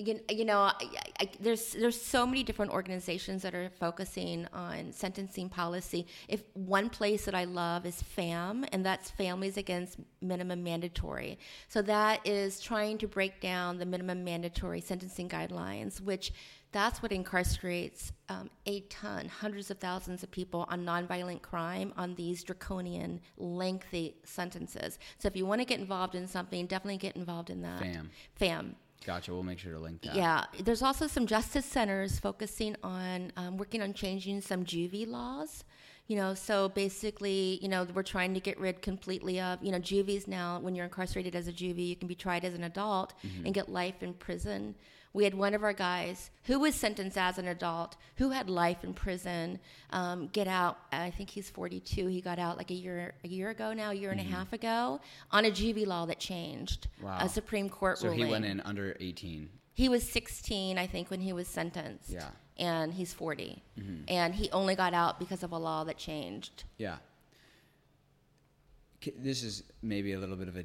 You, 0.08 0.20
you 0.30 0.46
know, 0.46 0.60
I, 0.60 0.74
I, 1.20 1.30
there's 1.40 1.74
there's 1.74 2.00
so 2.00 2.26
many 2.26 2.44
different 2.44 2.72
organizations 2.72 3.42
that 3.44 3.54
are 3.54 3.70
focusing 3.80 4.48
on 4.54 4.92
sentencing 4.92 5.50
policy. 5.50 6.08
If 6.28 6.44
one 6.54 6.90
place 6.90 7.26
that 7.26 7.36
I 7.36 7.46
love 7.46 7.86
is 7.86 8.02
FAM, 8.02 8.66
and 8.72 8.86
that's 8.86 9.10
Families 9.12 9.58
Against 9.58 9.98
Minimum 10.22 10.64
Mandatory. 10.64 11.40
So 11.68 11.82
that 11.84 12.26
is 12.26 12.60
trying 12.60 12.98
to 13.00 13.08
break 13.08 13.40
down 13.42 13.78
the 13.78 13.86
minimum 13.86 14.24
mandatory 14.24 14.82
sentencing 14.82 15.30
guidelines, 15.30 16.02
which 16.02 16.34
that's 16.72 17.02
what 17.04 17.12
incarcerates 17.12 18.12
um, 18.30 18.50
a 18.66 18.82
ton, 18.82 19.28
hundreds 19.28 19.70
of 19.72 19.80
thousands 19.80 20.24
of 20.24 20.32
people 20.32 20.66
on 20.70 20.86
nonviolent 20.86 21.42
crime 21.42 21.94
on 21.98 22.16
these 22.16 22.44
draconian, 22.44 23.20
lengthy 23.38 24.16
sentences. 24.24 24.98
So 25.20 25.28
if 25.28 25.36
you 25.36 25.46
want 25.46 25.60
to 25.60 25.66
get 25.66 25.80
involved 25.80 26.16
in 26.16 26.28
something, 26.28 26.66
definitely 26.68 26.98
get 26.98 27.16
involved 27.18 27.50
in 27.50 27.62
that. 27.64 27.80
FAM. 27.82 28.10
FAM. 28.36 28.76
Gotcha. 29.06 29.34
We'll 29.34 29.44
make 29.44 29.60
sure 29.60 29.74
to 29.74 29.80
link 29.80 30.02
that. 30.04 30.16
Yeah, 30.16 30.46
there's 30.64 30.84
also 30.84 31.08
some 31.08 31.26
justice 31.26 31.66
centers 31.66 32.20
focusing 32.20 32.76
on 32.84 33.32
um, 33.36 33.58
working 33.58 33.82
on 33.82 33.94
changing 33.94 34.42
some 34.42 34.64
juvie 34.64 35.08
laws. 35.08 35.64
You 36.08 36.18
know, 36.18 36.34
so 36.34 36.68
basically, 36.70 37.58
you 37.62 37.70
know, 37.70 37.88
we're 37.94 38.04
trying 38.04 38.34
to 38.34 38.40
get 38.42 38.60
rid 38.60 38.82
completely 38.82 39.40
of, 39.40 39.64
you 39.64 39.72
know, 39.72 39.80
juvies 39.80 40.28
now. 40.28 40.60
When 40.60 40.76
you're 40.76 40.84
incarcerated 40.86 41.36
as 41.36 41.48
a 41.48 41.54
juvie, 41.54 41.88
you 41.88 41.96
can 41.96 42.08
be 42.08 42.16
tried 42.16 42.44
as 42.44 42.54
an 42.54 42.64
adult 42.64 43.14
Mm-hmm. 43.26 43.46
and 43.46 43.54
get 43.54 43.70
life 43.70 44.04
in 44.04 44.14
prison. 44.14 44.76
We 45.14 45.26
had 45.26 45.34
one 45.34 45.54
of 45.54 45.64
our 45.64 45.74
guys 45.74 46.30
who 46.46 46.60
was 46.60 46.74
sentenced 46.74 47.18
as 47.18 47.38
an 47.38 47.48
adult, 47.48 47.98
who 48.16 48.30
had 48.30 48.50
life 48.50 48.84
in 48.84 48.94
prison, 48.94 49.60
um, 49.90 50.28
get 50.32 50.48
out. 50.48 50.78
I 50.92 51.10
think 51.12 51.30
he's 51.30 51.50
42. 51.50 52.08
He 52.08 52.22
got 52.22 52.40
out 52.40 52.58
like 52.58 52.72
a 52.72 52.76
year 52.76 53.14
a 53.24 53.28
year 53.28 53.50
ago 53.50 53.74
now, 53.74 53.92
a 53.92 53.94
year 53.94 54.12
and 54.12 54.22
a 54.22 54.24
half 54.24 54.54
ago, 54.54 55.02
on 55.32 55.44
a 55.46 55.52
juvie 55.52 55.86
law 55.86 56.06
that 56.06 56.20
changed. 56.20 56.88
Mm-hmm. 56.98 57.06
Wow. 57.08 57.18
A 57.22 57.30
Supreme 57.30 57.70
Court 57.70 57.98
So 57.98 58.08
ruling. 58.08 58.20
So 58.22 58.26
he 58.26 58.32
went 58.32 58.46
in 58.46 58.62
under 58.62 58.96
18. 59.00 59.50
He 59.74 59.90
was 59.90 60.10
16, 60.10 60.78
I 60.78 60.88
think, 60.88 61.10
when 61.10 61.20
he 61.20 61.34
was 61.34 61.48
sentenced. 61.48 62.10
Yeah. 62.10 62.28
And 62.58 62.94
he's 62.94 63.14
40. 63.14 63.64
And 64.08 64.36
he 64.36 64.52
only 64.52 64.76
got 64.76 64.94
out 64.94 65.20
because 65.20 65.42
of 65.42 65.52
a 65.52 65.58
law 65.58 65.84
that 65.86 65.98
changed. 65.98 66.66
Yeah. 66.78 66.98
This 69.18 69.44
is 69.44 69.64
maybe 69.82 70.14
a 70.14 70.20
little 70.20 70.36
bit 70.36 70.48
of 70.48 70.58
a 70.58 70.64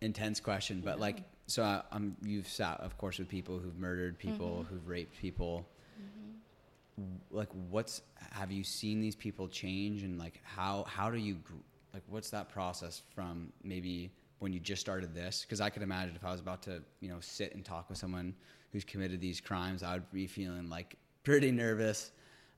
intense 0.00 0.40
question, 0.40 0.80
but 0.84 0.98
like, 0.98 1.18
so 1.46 1.62
I, 1.62 1.82
I'm 1.92 2.16
you've 2.22 2.48
sat, 2.48 2.80
of 2.80 2.96
course, 2.98 3.18
with 3.18 3.28
people 3.28 3.58
who've 3.58 3.78
murdered 3.78 4.18
people, 4.18 4.48
mm-hmm. 4.48 4.74
who've 4.74 4.88
raped 4.88 5.18
people. 5.20 5.66
Mm-hmm. 6.00 7.02
W- 7.02 7.20
Like, 7.30 7.48
what's 7.70 8.02
have 8.32 8.50
you 8.50 8.64
seen 8.64 9.00
these 9.00 9.16
people 9.16 9.48
change, 9.48 10.02
and 10.02 10.18
like, 10.18 10.40
how 10.44 10.84
how 10.84 11.10
do 11.10 11.18
you 11.18 11.38
like, 11.94 12.02
what's 12.08 12.30
that 12.30 12.48
process 12.48 13.02
from 13.14 13.52
maybe 13.62 14.10
when 14.38 14.52
you 14.52 14.60
just 14.60 14.80
started 14.80 15.14
this? 15.14 15.42
Because 15.42 15.60
I 15.60 15.70
could 15.70 15.82
imagine 15.82 16.14
if 16.14 16.24
I 16.24 16.30
was 16.30 16.40
about 16.40 16.62
to, 16.62 16.82
you 17.00 17.08
know, 17.08 17.20
sit 17.20 17.54
and 17.54 17.64
talk 17.64 17.88
with 17.88 17.98
someone 17.98 18.34
who's 18.72 18.84
committed 18.84 19.20
these 19.20 19.40
crimes, 19.40 19.82
I 19.82 19.94
would 19.94 20.12
be 20.12 20.26
feeling 20.26 20.68
like 20.68 20.96
pretty 21.24 21.50
nervous. 21.50 22.10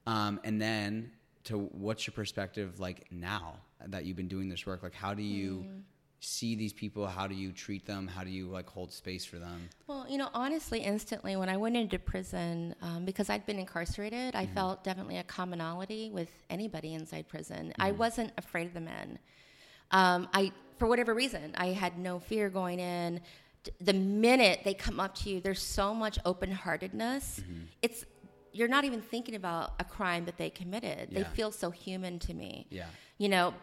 Um, 0.07 0.41
and 0.43 0.61
then 0.61 1.13
to 1.45 1.59
what's 1.59 2.07
your 2.07 2.15
perspective 2.15 2.81
like 2.81 3.07
now 3.13 3.55
that 3.87 4.05
you've 4.05 4.17
been 4.17 4.29
doing 4.29 4.49
this 4.49 4.67
work? 4.67 4.83
Like, 4.83 4.95
how 4.95 5.15
do 5.15 5.23
you 5.23 5.59
mm-hmm. 5.59 5.79
See 6.21 6.55
these 6.55 6.73
people? 6.73 7.07
How 7.07 7.27
do 7.27 7.35
you 7.35 7.53
treat 7.53 7.87
them? 7.87 8.09
How 8.09 8.25
do 8.25 8.31
you 8.31 8.49
like 8.49 8.69
hold 8.69 8.93
space 8.93 9.25
for 9.25 9.39
them? 9.39 9.69
Well, 9.87 10.07
you 10.09 10.19
know, 10.19 10.29
honestly, 10.35 10.81
instantly, 10.81 11.37
when 11.37 11.49
I 11.49 11.57
went 11.57 11.77
into 11.77 11.99
prison, 11.99 12.75
um, 12.83 13.05
because 13.05 13.31
I'd 13.31 13.47
been 13.47 13.59
incarcerated, 13.59 14.35
I 14.35 14.47
felt 14.47 14.85
definitely 14.85 15.19
a 15.19 15.25
commonality 15.25 16.11
with 16.11 16.29
anybody 16.51 16.95
inside 16.95 17.29
prison. 17.29 17.73
I 17.79 17.93
wasn't 17.93 18.33
afraid 18.37 18.67
of 18.67 18.75
the 18.75 18.81
men. 18.81 19.19
Um, 19.91 20.29
I, 20.35 20.53
for 20.79 20.87
whatever 20.89 21.15
reason, 21.15 21.53
I 21.57 21.69
had 21.69 21.99
no 21.99 22.19
fear 22.19 22.51
going 22.51 22.81
in. 22.81 23.21
The 23.81 23.93
minute 23.93 24.61
they 24.65 24.75
come 24.75 25.01
up 25.01 25.15
to 25.17 25.31
you, 25.31 25.41
there's 25.41 25.63
so 25.63 25.95
much 25.95 26.19
open 26.25 26.51
heartedness. 26.51 27.43
It's 27.83 28.05
you're 28.53 28.69
not 28.69 28.85
even 28.85 29.01
thinking 29.01 29.35
about 29.35 29.75
a 29.79 29.85
crime 29.85 30.25
that 30.25 30.37
they 30.37 30.51
committed. 30.51 31.11
They 31.13 31.23
feel 31.25 31.53
so 31.53 31.71
human 31.71 32.19
to 32.21 32.35
me. 32.35 32.67
Yeah. 32.71 32.87
You 33.19 33.29
know, 33.29 33.55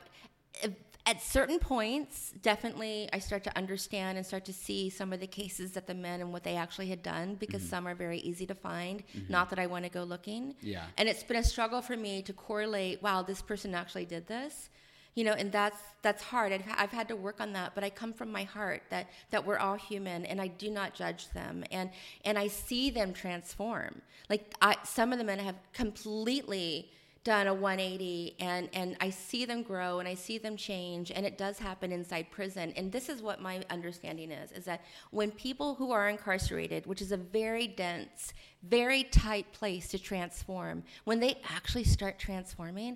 at 1.07 1.21
certain 1.21 1.59
points, 1.59 2.33
definitely 2.41 3.07
I 3.13 3.19
start 3.19 3.43
to 3.43 3.55
understand 3.55 4.17
and 4.17 4.25
start 4.25 4.43
to 4.45 4.53
see 4.53 4.89
some 4.89 5.13
of 5.13 5.19
the 5.19 5.27
cases 5.27 5.71
that 5.73 5.85
the 5.85 5.93
men 5.93 6.19
and 6.19 6.33
what 6.33 6.43
they 6.43 6.55
actually 6.55 6.87
had 6.87 7.03
done 7.03 7.35
because 7.35 7.61
mm-hmm. 7.61 7.69
some 7.69 7.87
are 7.87 7.93
very 7.93 8.19
easy 8.19 8.47
to 8.47 8.55
find. 8.55 9.03
Mm-hmm. 9.15 9.31
Not 9.31 9.51
that 9.51 9.59
I 9.59 9.67
want 9.67 9.85
to 9.85 9.91
go 9.91 10.03
looking. 10.03 10.55
Yeah. 10.61 10.85
And 10.97 11.07
it's 11.07 11.21
been 11.21 11.37
a 11.37 11.43
struggle 11.43 11.81
for 11.81 11.95
me 11.95 12.23
to 12.23 12.33
correlate, 12.33 13.03
wow, 13.03 13.21
this 13.21 13.41
person 13.41 13.75
actually 13.75 14.05
did 14.05 14.27
this. 14.27 14.69
You 15.13 15.23
know, 15.23 15.31
and 15.31 15.49
that's 15.49 15.77
that's 16.01 16.21
hard. 16.21 16.51
I've, 16.51 16.63
I've 16.75 16.91
had 16.91 17.07
to 17.07 17.15
work 17.15 17.39
on 17.39 17.53
that, 17.53 17.73
but 17.73 17.85
I 17.85 17.89
come 17.89 18.11
from 18.11 18.33
my 18.33 18.43
heart 18.43 18.83
that 18.89 19.07
that 19.29 19.45
we're 19.45 19.57
all 19.57 19.75
human, 19.75 20.25
and 20.25 20.41
I 20.41 20.47
do 20.47 20.69
not 20.69 20.93
judge 20.93 21.29
them, 21.29 21.63
and 21.71 21.89
and 22.25 22.37
I 22.37 22.47
see 22.47 22.89
them 22.89 23.13
transform. 23.13 24.01
Like 24.29 24.53
I, 24.61 24.75
some 24.83 25.13
of 25.13 25.17
the 25.17 25.23
men 25.23 25.39
have 25.39 25.55
completely 25.71 26.91
done 27.25 27.47
a 27.47 27.53
180 27.53 28.35
and 28.39 28.69
and 28.71 28.95
I 29.01 29.09
see 29.09 29.45
them 29.45 29.63
grow 29.63 29.99
and 29.99 30.07
I 30.07 30.13
see 30.13 30.37
them 30.37 30.55
change 30.55 31.11
and 31.11 31.25
it 31.25 31.37
does 31.37 31.57
happen 31.57 31.91
inside 31.91 32.29
prison. 32.31 32.71
And 32.77 32.91
this 32.91 33.09
is 33.09 33.21
what 33.21 33.41
my 33.41 33.63
understanding 33.69 34.31
is 34.31 34.51
is 34.51 34.63
that 34.65 34.85
when 35.09 35.31
people 35.31 35.73
who 35.73 35.91
are 35.91 36.07
incarcerated 36.07 36.85
which 36.85 37.01
is 37.01 37.11
a 37.11 37.17
very 37.17 37.67
dense 37.67 38.31
very 38.63 39.03
tight 39.03 39.51
place 39.51 39.89
to 39.89 39.99
transform 39.99 40.83
when 41.03 41.19
they 41.19 41.37
actually 41.49 41.83
start 41.83 42.19
transforming 42.19 42.95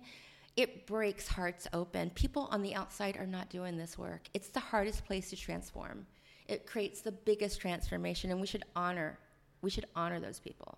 it 0.56 0.86
breaks 0.86 1.28
hearts 1.28 1.68
open. 1.74 2.10
People 2.12 2.50
on 2.52 2.62
the 2.62 2.76
outside 2.76 3.16
are 3.16 3.26
not 3.26 3.50
doing 3.50 3.78
this 3.78 3.98
work. 3.98 4.28
It's 4.34 4.50
the 4.50 4.60
hardest 4.60 5.06
place 5.06 5.30
to 5.30 5.38
transform. 5.38 6.06
It 6.50 6.66
creates 6.66 7.02
the 7.02 7.14
biggest 7.14 7.62
transformation 7.62 8.30
and 8.30 8.40
we 8.40 8.48
should 8.48 8.64
honor 8.76 9.18
we 9.62 9.70
should 9.70 9.86
honor 9.96 10.20
those 10.20 10.40
people. 10.40 10.78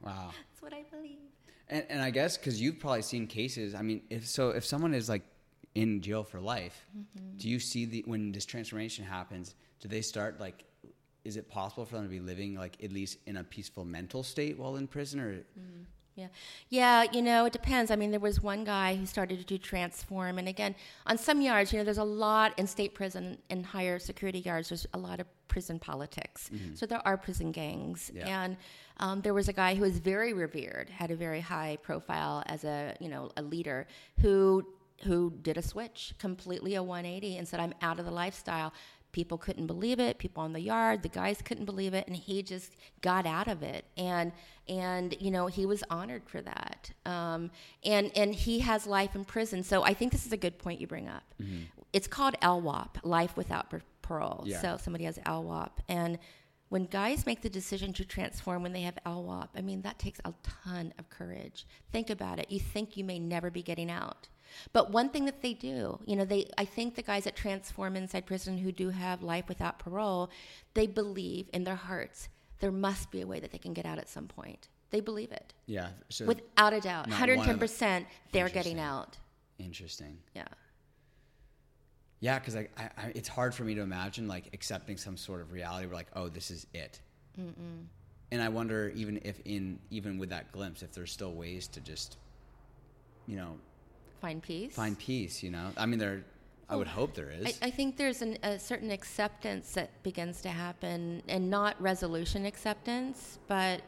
Wow. 0.00 0.32
that's 0.50 0.60
what 0.60 0.74
I 0.74 0.82
believe 0.90 1.33
And, 1.68 1.84
and 1.88 2.02
I 2.02 2.10
guess 2.10 2.36
because 2.36 2.60
you've 2.60 2.78
probably 2.78 3.02
seen 3.02 3.26
cases. 3.26 3.74
I 3.74 3.82
mean, 3.82 4.02
if 4.10 4.26
so, 4.26 4.50
if 4.50 4.64
someone 4.64 4.94
is 4.94 5.08
like 5.08 5.22
in 5.74 6.00
jail 6.00 6.22
for 6.22 6.40
life, 6.40 6.86
mm-hmm. 6.96 7.36
do 7.36 7.48
you 7.48 7.58
see 7.58 7.84
the 7.84 8.04
when 8.06 8.32
this 8.32 8.44
transformation 8.44 9.04
happens? 9.04 9.54
Do 9.80 9.88
they 9.88 10.02
start 10.02 10.40
like? 10.40 10.64
Is 11.24 11.38
it 11.38 11.48
possible 11.48 11.86
for 11.86 11.94
them 11.96 12.04
to 12.04 12.10
be 12.10 12.20
living 12.20 12.54
like 12.54 12.82
at 12.84 12.92
least 12.92 13.16
in 13.26 13.38
a 13.38 13.44
peaceful 13.44 13.86
mental 13.86 14.22
state 14.22 14.58
while 14.58 14.76
in 14.76 14.86
prison, 14.86 15.20
or 15.20 15.32
mm-hmm. 15.32 15.84
Yeah. 16.16 16.28
Yeah, 16.68 17.04
you 17.12 17.22
know, 17.22 17.44
it 17.46 17.52
depends. 17.52 17.90
I 17.90 17.96
mean, 17.96 18.10
there 18.10 18.20
was 18.20 18.40
one 18.40 18.64
guy 18.64 18.94
who 18.94 19.06
started 19.06 19.38
to 19.38 19.44
do 19.44 19.58
transform. 19.58 20.38
And 20.38 20.48
again, 20.48 20.74
on 21.06 21.18
some 21.18 21.40
yards, 21.40 21.72
you 21.72 21.78
know, 21.78 21.84
there's 21.84 21.98
a 21.98 22.04
lot 22.04 22.56
in 22.58 22.66
state 22.66 22.94
prison 22.94 23.38
and 23.50 23.66
higher 23.66 23.98
security 23.98 24.38
yards, 24.38 24.68
there's 24.68 24.86
a 24.94 24.98
lot 24.98 25.20
of 25.20 25.26
prison 25.48 25.78
politics. 25.78 26.50
Mm-hmm. 26.52 26.74
So 26.74 26.86
there 26.86 27.06
are 27.06 27.16
prison 27.16 27.52
gangs. 27.52 28.10
Yeah. 28.14 28.44
And 28.44 28.56
um, 28.98 29.20
there 29.22 29.34
was 29.34 29.48
a 29.48 29.52
guy 29.52 29.74
who 29.74 29.82
was 29.82 29.98
very 29.98 30.32
revered, 30.32 30.88
had 30.88 31.10
a 31.10 31.16
very 31.16 31.40
high 31.40 31.78
profile 31.82 32.42
as 32.46 32.64
a, 32.64 32.94
you 33.00 33.08
know, 33.08 33.30
a 33.36 33.42
leader 33.42 33.86
who 34.20 34.66
who 35.02 35.32
did 35.42 35.56
a 35.56 35.62
switch, 35.62 36.14
completely 36.18 36.76
a 36.76 36.82
180 36.82 37.36
and 37.36 37.46
said, 37.46 37.60
I'm 37.60 37.74
out 37.82 37.98
of 37.98 38.04
the 38.04 38.10
lifestyle. 38.10 38.72
People 39.12 39.36
couldn't 39.38 39.66
believe 39.66 40.00
it. 40.00 40.18
People 40.18 40.42
on 40.42 40.52
the 40.52 40.60
yard, 40.60 41.02
the 41.02 41.08
guys 41.08 41.40
couldn't 41.42 41.66
believe 41.66 41.94
it, 41.94 42.06
and 42.06 42.16
he 42.16 42.42
just 42.42 42.72
got 43.00 43.26
out 43.26 43.46
of 43.48 43.62
it. 43.62 43.84
And 43.96 44.32
and 44.68 45.14
you 45.20 45.30
know 45.30 45.46
he 45.46 45.66
was 45.66 45.84
honored 45.88 46.22
for 46.26 46.40
that. 46.42 46.90
Um, 47.06 47.50
and 47.84 48.10
and 48.16 48.34
he 48.34 48.58
has 48.60 48.86
life 48.88 49.14
in 49.14 49.24
prison. 49.24 49.62
So 49.62 49.84
I 49.84 49.94
think 49.94 50.10
this 50.10 50.26
is 50.26 50.32
a 50.32 50.36
good 50.36 50.58
point 50.58 50.80
you 50.80 50.88
bring 50.88 51.08
up. 51.08 51.22
It's 51.92 52.08
called 52.08 52.34
LWOP, 52.40 52.96
life 53.04 53.36
without 53.36 53.72
parole. 54.02 54.42
Yeah. 54.46 54.60
So 54.60 54.78
somebody 54.78 55.04
has 55.04 55.18
LWOP, 55.18 55.70
and 55.88 56.18
when 56.68 56.86
guys 56.86 57.26
make 57.26 57.40
the 57.42 57.48
decision 57.50 57.92
to 57.94 58.04
transform 58.04 58.62
when 58.62 58.72
they 58.72 58.82
have 58.82 58.98
LWOP, 59.06 59.48
I 59.54 59.60
mean 59.60 59.82
that 59.82 59.98
takes 59.98 60.20
a 60.24 60.32
ton 60.42 60.92
of 60.98 61.08
courage. 61.10 61.66
Think 61.92 62.10
about 62.10 62.38
it. 62.38 62.50
You 62.50 62.58
think 62.60 62.96
you 62.96 63.04
may 63.04 63.18
never 63.18 63.50
be 63.50 63.62
getting 63.62 63.90
out. 63.90 64.28
But 64.72 64.90
one 64.90 65.08
thing 65.08 65.24
that 65.24 65.42
they 65.42 65.52
do, 65.54 65.98
you 66.06 66.16
know, 66.16 66.24
they 66.24 66.48
I 66.58 66.64
think 66.64 66.94
the 66.94 67.02
guys 67.02 67.24
that 67.24 67.36
transform 67.36 67.96
inside 67.96 68.26
prison 68.26 68.58
who 68.58 68.72
do 68.72 68.90
have 68.90 69.22
life 69.22 69.48
without 69.48 69.78
parole, 69.78 70.30
they 70.74 70.86
believe 70.86 71.48
in 71.52 71.64
their 71.64 71.76
hearts 71.76 72.28
there 72.60 72.70
must 72.72 73.10
be 73.10 73.20
a 73.20 73.26
way 73.26 73.40
that 73.40 73.50
they 73.52 73.58
can 73.58 73.74
get 73.74 73.84
out 73.84 73.98
at 73.98 74.08
some 74.08 74.26
point. 74.26 74.68
They 74.90 75.00
believe 75.00 75.32
it. 75.32 75.52
yeah? 75.66 75.88
So 76.08 76.24
Without 76.24 76.72
a 76.72 76.80
doubt. 76.80 77.08
not 77.08 77.18
one 77.20 77.30
of 77.50 77.58
the- 77.58 77.66
110% 77.66 78.06
they're 78.32 78.48
getting 78.48 78.78
out. 78.78 79.18
interesting. 79.58 80.18
Yeah. 80.34 80.46
Yeah, 82.20 82.38
because 82.38 82.56
I, 82.56 82.68
I, 82.76 82.82
I, 82.96 83.12
it's 83.14 83.28
hard 83.28 83.54
for 83.54 83.64
me 83.64 83.74
to 83.74 83.82
imagine 83.82 84.26
like 84.28 84.50
accepting 84.54 84.96
some 84.96 85.16
sort 85.16 85.40
of 85.42 85.52
reality 85.52 85.86
where 85.86 85.94
like, 85.94 86.06
oh, 86.14 86.28
this 86.28 86.50
is 86.50 86.66
it. 86.72 87.00
And 87.36 88.42
I 88.42 88.48
wonder 88.48 88.92
even 88.94 89.20
if 89.24 89.40
in 89.44 89.78
even 89.90 90.18
with 90.18 90.30
that 90.30 90.50
glimpse, 90.52 90.82
if 90.82 90.92
there's 90.92 91.12
still 91.12 91.32
ways 91.34 91.68
to 91.68 91.80
just, 91.80 92.16
you 93.26 93.36
know, 93.36 93.56
Find 94.20 94.42
peace. 94.42 94.72
find 94.74 94.98
peace. 94.98 95.42
You 95.42 95.50
know, 95.50 95.70
I 95.76 95.86
mean, 95.86 95.98
there. 95.98 96.24
I 96.66 96.76
would 96.76 96.86
hope 96.86 97.14
there 97.14 97.30
is. 97.30 97.58
I, 97.60 97.66
I 97.66 97.70
think 97.70 97.98
there's 97.98 98.22
an, 98.22 98.38
a 98.42 98.58
certain 98.58 98.90
acceptance 98.90 99.72
that 99.72 100.02
begins 100.02 100.40
to 100.42 100.48
happen, 100.48 101.22
and 101.28 101.50
not 101.50 101.80
resolution 101.80 102.46
acceptance, 102.46 103.38
but 103.48 103.82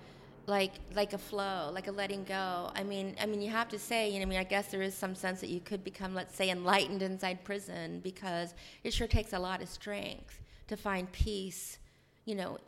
like 0.46 0.72
like 0.94 1.12
a 1.12 1.18
flow, 1.18 1.70
like 1.72 1.88
a 1.88 1.92
letting 1.92 2.24
go. 2.24 2.70
I 2.74 2.82
mean, 2.82 3.16
I 3.20 3.26
mean, 3.26 3.42
you 3.42 3.50
have 3.50 3.68
to 3.70 3.78
say, 3.78 4.10
you 4.10 4.18
know, 4.18 4.22
I 4.22 4.26
mean, 4.26 4.38
I 4.38 4.44
guess 4.44 4.68
there 4.68 4.82
is 4.82 4.94
some 4.94 5.14
sense 5.14 5.40
that 5.40 5.48
you 5.48 5.60
could 5.60 5.82
become, 5.82 6.14
let's 6.14 6.34
say, 6.34 6.50
enlightened 6.50 7.02
inside 7.02 7.44
prison 7.44 8.00
because 8.00 8.54
it 8.84 8.92
sure 8.92 9.06
takes 9.06 9.32
a 9.32 9.38
lot 9.38 9.62
of 9.62 9.68
strength 9.68 10.40
to 10.68 10.76
find 10.76 11.10
peace, 11.12 11.78
you 12.24 12.34
know, 12.34 12.58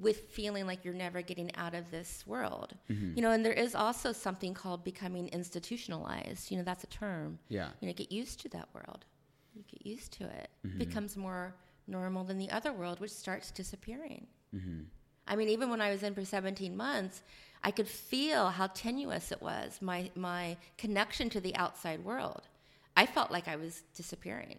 with 0.00 0.28
feeling 0.30 0.66
like 0.66 0.84
you're 0.84 0.94
never 0.94 1.22
getting 1.22 1.54
out 1.56 1.74
of 1.74 1.90
this 1.90 2.24
world. 2.26 2.74
Mm-hmm. 2.90 3.16
You 3.16 3.22
know, 3.22 3.30
and 3.32 3.44
there 3.44 3.52
is 3.52 3.74
also 3.74 4.12
something 4.12 4.54
called 4.54 4.84
becoming 4.84 5.28
institutionalized. 5.28 6.50
You 6.50 6.58
know, 6.58 6.64
that's 6.64 6.84
a 6.84 6.88
term. 6.88 7.38
Yeah. 7.48 7.68
You 7.80 7.88
know, 7.88 7.94
get 7.94 8.10
used 8.10 8.40
to 8.40 8.48
that 8.50 8.68
world. 8.74 9.04
You 9.54 9.62
get 9.70 9.86
used 9.86 10.12
to 10.14 10.24
it. 10.24 10.48
Mm-hmm. 10.66 10.78
Becomes 10.78 11.16
more 11.16 11.54
normal 11.86 12.24
than 12.24 12.38
the 12.38 12.50
other 12.50 12.72
world, 12.72 13.00
which 13.00 13.12
starts 13.12 13.50
disappearing. 13.50 14.26
Mm-hmm. 14.54 14.80
I 15.26 15.36
mean, 15.36 15.48
even 15.48 15.70
when 15.70 15.80
I 15.80 15.90
was 15.90 16.02
in 16.02 16.14
for 16.14 16.24
17 16.24 16.76
months, 16.76 17.22
I 17.62 17.70
could 17.70 17.88
feel 17.88 18.48
how 18.48 18.68
tenuous 18.68 19.32
it 19.32 19.42
was, 19.42 19.80
my, 19.80 20.10
my 20.14 20.56
connection 20.78 21.28
to 21.30 21.40
the 21.40 21.54
outside 21.56 22.04
world. 22.04 22.42
I 22.96 23.06
felt 23.06 23.30
like 23.30 23.48
I 23.48 23.56
was 23.56 23.82
disappearing. 23.94 24.58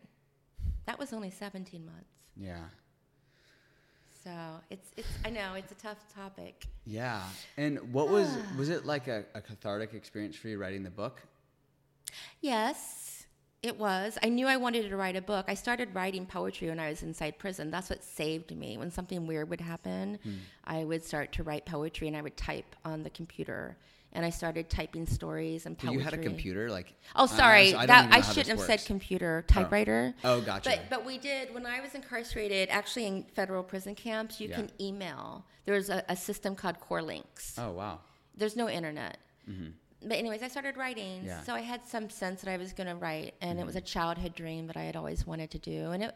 That 0.86 1.00
was 1.00 1.14
only 1.14 1.32
17 1.32 1.86
months. 1.86 2.10
Yeah. 2.36 2.66
So 4.24 4.32
it's, 4.70 4.92
it's 4.98 5.08
I 5.24 5.30
know, 5.30 5.54
it's 5.56 5.72
a 5.72 5.76
tough 5.76 6.04
topic. 6.14 6.66
Yeah. 6.86 7.24
And 7.56 7.94
what 7.94 8.10
was 8.10 8.28
was 8.58 8.68
it 8.68 8.86
like 8.86 9.08
a, 9.08 9.24
a 9.34 9.42
cathartic 9.42 9.94
experience 9.94 10.36
for 10.36 10.50
you 10.50 10.58
writing 10.58 10.84
the 10.84 10.90
book? 10.90 11.22
Yes, 12.42 13.17
it 13.64 13.78
was. 13.78 14.18
I 14.24 14.30
knew 14.30 14.48
I 14.48 14.58
wanted 14.58 14.88
to 14.90 14.96
write 14.98 15.16
a 15.16 15.22
book. 15.22 15.46
I 15.48 15.54
started 15.56 15.94
writing 15.94 16.26
poetry 16.26 16.70
when 16.70 16.80
I 16.80 16.90
was 16.90 17.02
inside 17.04 17.38
prison. 17.40 17.72
That's 17.72 17.90
what 17.90 18.04
saved 18.04 18.56
me. 18.56 18.78
When 18.78 18.92
something 18.92 19.26
weird 19.28 19.50
would 19.50 19.62
happen, 19.62 20.20
hmm. 20.24 20.36
I 20.64 20.84
would 20.84 21.04
start 21.04 21.32
to 21.34 21.44
write 21.44 21.66
poetry 21.66 22.08
and 22.08 22.16
I 22.16 22.22
would 22.22 22.38
type 22.38 22.76
on 22.86 23.04
the 23.04 23.10
computer. 23.10 23.76
And 24.14 24.26
I 24.26 24.30
started 24.30 24.70
typing 24.70 25.06
stories 25.06 25.66
and 25.66 25.78
poetry. 25.78 25.98
you 25.98 26.00
had 26.04 26.14
a 26.14 26.18
computer, 26.18 26.70
like 26.72 26.94
Oh, 27.16 27.24
I- 27.24 27.26
sorry. 27.26 27.74
I, 27.76 27.86
that 27.88 28.14
I 28.14 28.22
shouldn't 28.22 28.48
have 28.48 28.62
said 28.62 28.84
computer. 28.86 29.44
Oh. 29.50 29.54
Typewriter. 29.54 30.14
Oh, 30.24 30.40
gotcha. 30.42 30.70
But 30.70 30.90
but 30.90 31.06
we 31.06 31.18
did 31.18 31.54
when 31.54 31.66
I 31.66 31.82
was 31.82 31.94
incarcerated. 31.94 32.70
Actually, 32.70 33.06
in 33.08 33.24
federal 33.36 33.64
prison 33.64 33.96
camps, 33.96 34.40
you 34.40 34.48
Yeah. 34.50 34.56
can 34.58 34.72
email. 34.80 35.46
There's 35.66 35.90
a, 35.90 36.04
a 36.08 36.16
system 36.16 36.56
called 36.56 36.78
CorrLinks. 36.80 37.60
Oh 37.60 37.72
wow. 37.72 38.00
There's 38.36 38.56
no 38.56 38.70
internet. 38.70 39.18
Mm-hmm. 39.50 39.72
But 40.02 40.18
anyways, 40.18 40.44
I 40.44 40.48
started 40.48 40.78
writing, 40.78 41.26
Yeah. 41.26 41.42
so 41.44 41.54
I 41.54 41.62
had 41.62 41.86
some 41.86 42.10
sense 42.10 42.42
that 42.42 42.52
I 42.52 42.58
was 42.58 42.72
going 42.74 42.88
to 42.88 42.96
write, 42.96 43.34
and 43.42 43.60
it 43.60 43.66
was 43.66 43.76
a 43.76 43.82
childhood 43.82 44.36
dream 44.36 44.68
that 44.68 44.78
I 44.78 44.84
had 44.84 44.96
always 44.96 45.26
wanted 45.26 45.50
to 45.52 45.60
do, 45.60 45.92
and 45.92 46.04
it 46.04 46.16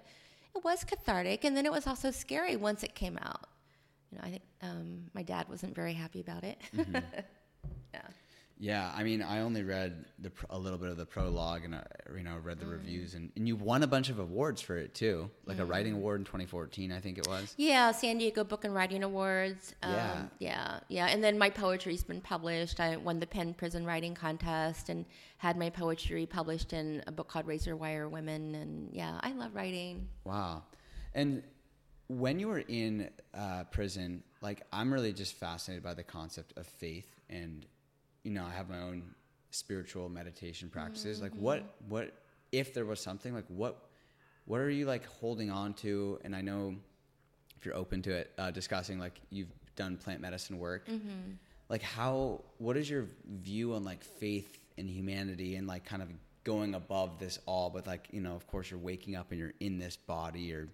it 0.55 0.63
was 0.63 0.83
cathartic, 0.83 1.45
and 1.45 1.55
then 1.55 1.65
it 1.65 1.71
was 1.71 1.87
also 1.87 2.11
scary 2.11 2.55
once 2.57 2.83
it 2.83 2.93
came 2.93 3.17
out. 3.21 3.47
You 4.11 4.17
know, 4.17 4.23
I 4.25 4.29
think 4.31 4.41
um, 4.61 5.05
my 5.13 5.23
dad 5.23 5.47
wasn't 5.47 5.73
very 5.73 5.93
happy 5.93 6.19
about 6.19 6.43
it. 6.43 6.59
yeah. 7.93 8.01
Yeah, 8.63 8.91
I 8.95 9.01
mean, 9.03 9.23
I 9.23 9.39
only 9.39 9.63
read 9.63 10.05
the 10.19 10.29
pr- 10.29 10.45
a 10.51 10.59
little 10.59 10.77
bit 10.77 10.89
of 10.89 10.97
the 10.97 11.05
prologue 11.07 11.65
and 11.65 11.73
uh, 11.73 11.81
you 12.15 12.21
know 12.23 12.37
read 12.43 12.59
the 12.59 12.65
Mm. 12.67 12.71
reviews 12.73 13.15
and, 13.15 13.31
and 13.35 13.47
you 13.47 13.55
won 13.55 13.81
a 13.81 13.87
bunch 13.87 14.09
of 14.09 14.19
awards 14.19 14.61
for 14.61 14.77
it 14.77 14.93
too, 14.93 15.31
like 15.47 15.57
a 15.57 15.65
writing 15.65 15.93
award 15.93 16.19
in 16.21 16.25
2014, 16.25 16.91
I 16.91 16.99
think 16.99 17.17
it 17.17 17.27
was. 17.27 17.55
Yeah, 17.57 17.91
San 17.91 18.19
Diego 18.19 18.43
Book 18.43 18.63
and 18.63 18.75
Writing 18.75 19.01
Awards. 19.03 19.73
Um, 19.81 19.91
Yeah. 19.93 20.25
yeah, 20.37 20.79
yeah. 20.89 21.07
And 21.07 21.23
then 21.23 21.39
my 21.39 21.49
poetry's 21.49 22.03
been 22.03 22.21
published. 22.21 22.79
I 22.79 22.97
won 22.97 23.19
the 23.19 23.25
PEN 23.25 23.55
Prison 23.55 23.83
Writing 23.83 24.13
Contest 24.13 24.89
and 24.89 25.05
had 25.37 25.57
my 25.57 25.71
poetry 25.71 26.27
published 26.27 26.71
in 26.71 27.01
a 27.07 27.11
book 27.11 27.29
called 27.29 27.47
Razor 27.47 27.75
Wire 27.75 28.07
Women. 28.07 28.53
And 28.53 28.93
yeah, 28.93 29.19
I 29.23 29.31
love 29.31 29.55
writing. 29.55 30.07
Wow. 30.23 30.61
And 31.15 31.41
when 32.09 32.39
you 32.39 32.47
were 32.47 32.63
in 32.67 33.09
uh, 33.33 33.63
prison, 33.71 34.21
like 34.39 34.61
I'm 34.71 34.93
really 34.93 35.13
just 35.13 35.33
fascinated 35.33 35.83
by 35.83 35.95
the 35.95 36.03
concept 36.03 36.53
of 36.57 36.67
faith, 36.67 37.09
and 37.27 37.65
you 38.23 38.31
know, 38.31 38.45
I 38.45 38.51
have 38.51 38.69
my 38.69 38.79
own 38.79 39.03
spiritual 39.51 40.09
meditation 40.09 40.69
practices. 40.69 41.21
Like, 41.21 41.33
what, 41.33 41.63
what, 41.89 42.13
if 42.51 42.73
there 42.73 42.85
was 42.85 42.99
something, 42.99 43.33
like, 43.33 43.45
what, 43.47 43.89
what 44.45 44.59
are 44.59 44.69
you 44.69 44.85
like 44.85 45.05
holding 45.05 45.49
on 45.51 45.73
to? 45.75 46.19
And 46.23 46.35
I 46.35 46.41
know 46.41 46.75
if 47.57 47.65
you're 47.65 47.75
open 47.75 48.01
to 48.03 48.11
it, 48.11 48.31
uh, 48.37 48.51
discussing 48.51 48.99
like 48.99 49.19
you've 49.29 49.51
done 49.75 49.97
plant 49.97 50.21
medicine 50.21 50.57
work. 50.57 50.87
Like, 51.69 51.81
how, 51.81 52.41
what 52.57 52.75
is 52.75 52.89
your 52.89 53.05
view 53.25 53.75
on 53.75 53.83
like 53.83 54.03
faith 54.03 54.59
and 54.77 54.89
humanity 54.89 55.55
and 55.55 55.67
like 55.67 55.85
kind 55.85 56.01
of 56.01 56.09
going 56.43 56.75
above 56.75 57.19
this 57.19 57.39
all? 57.45 57.69
But 57.69 57.87
like, 57.87 58.07
you 58.11 58.19
know, 58.19 58.35
of 58.35 58.45
course, 58.47 58.69
you're 58.71 58.79
waking 58.79 59.15
up 59.15 59.31
and 59.31 59.39
you're 59.39 59.53
in 59.59 59.77
this 59.79 59.95
body, 59.95 60.53
or, 60.53 60.67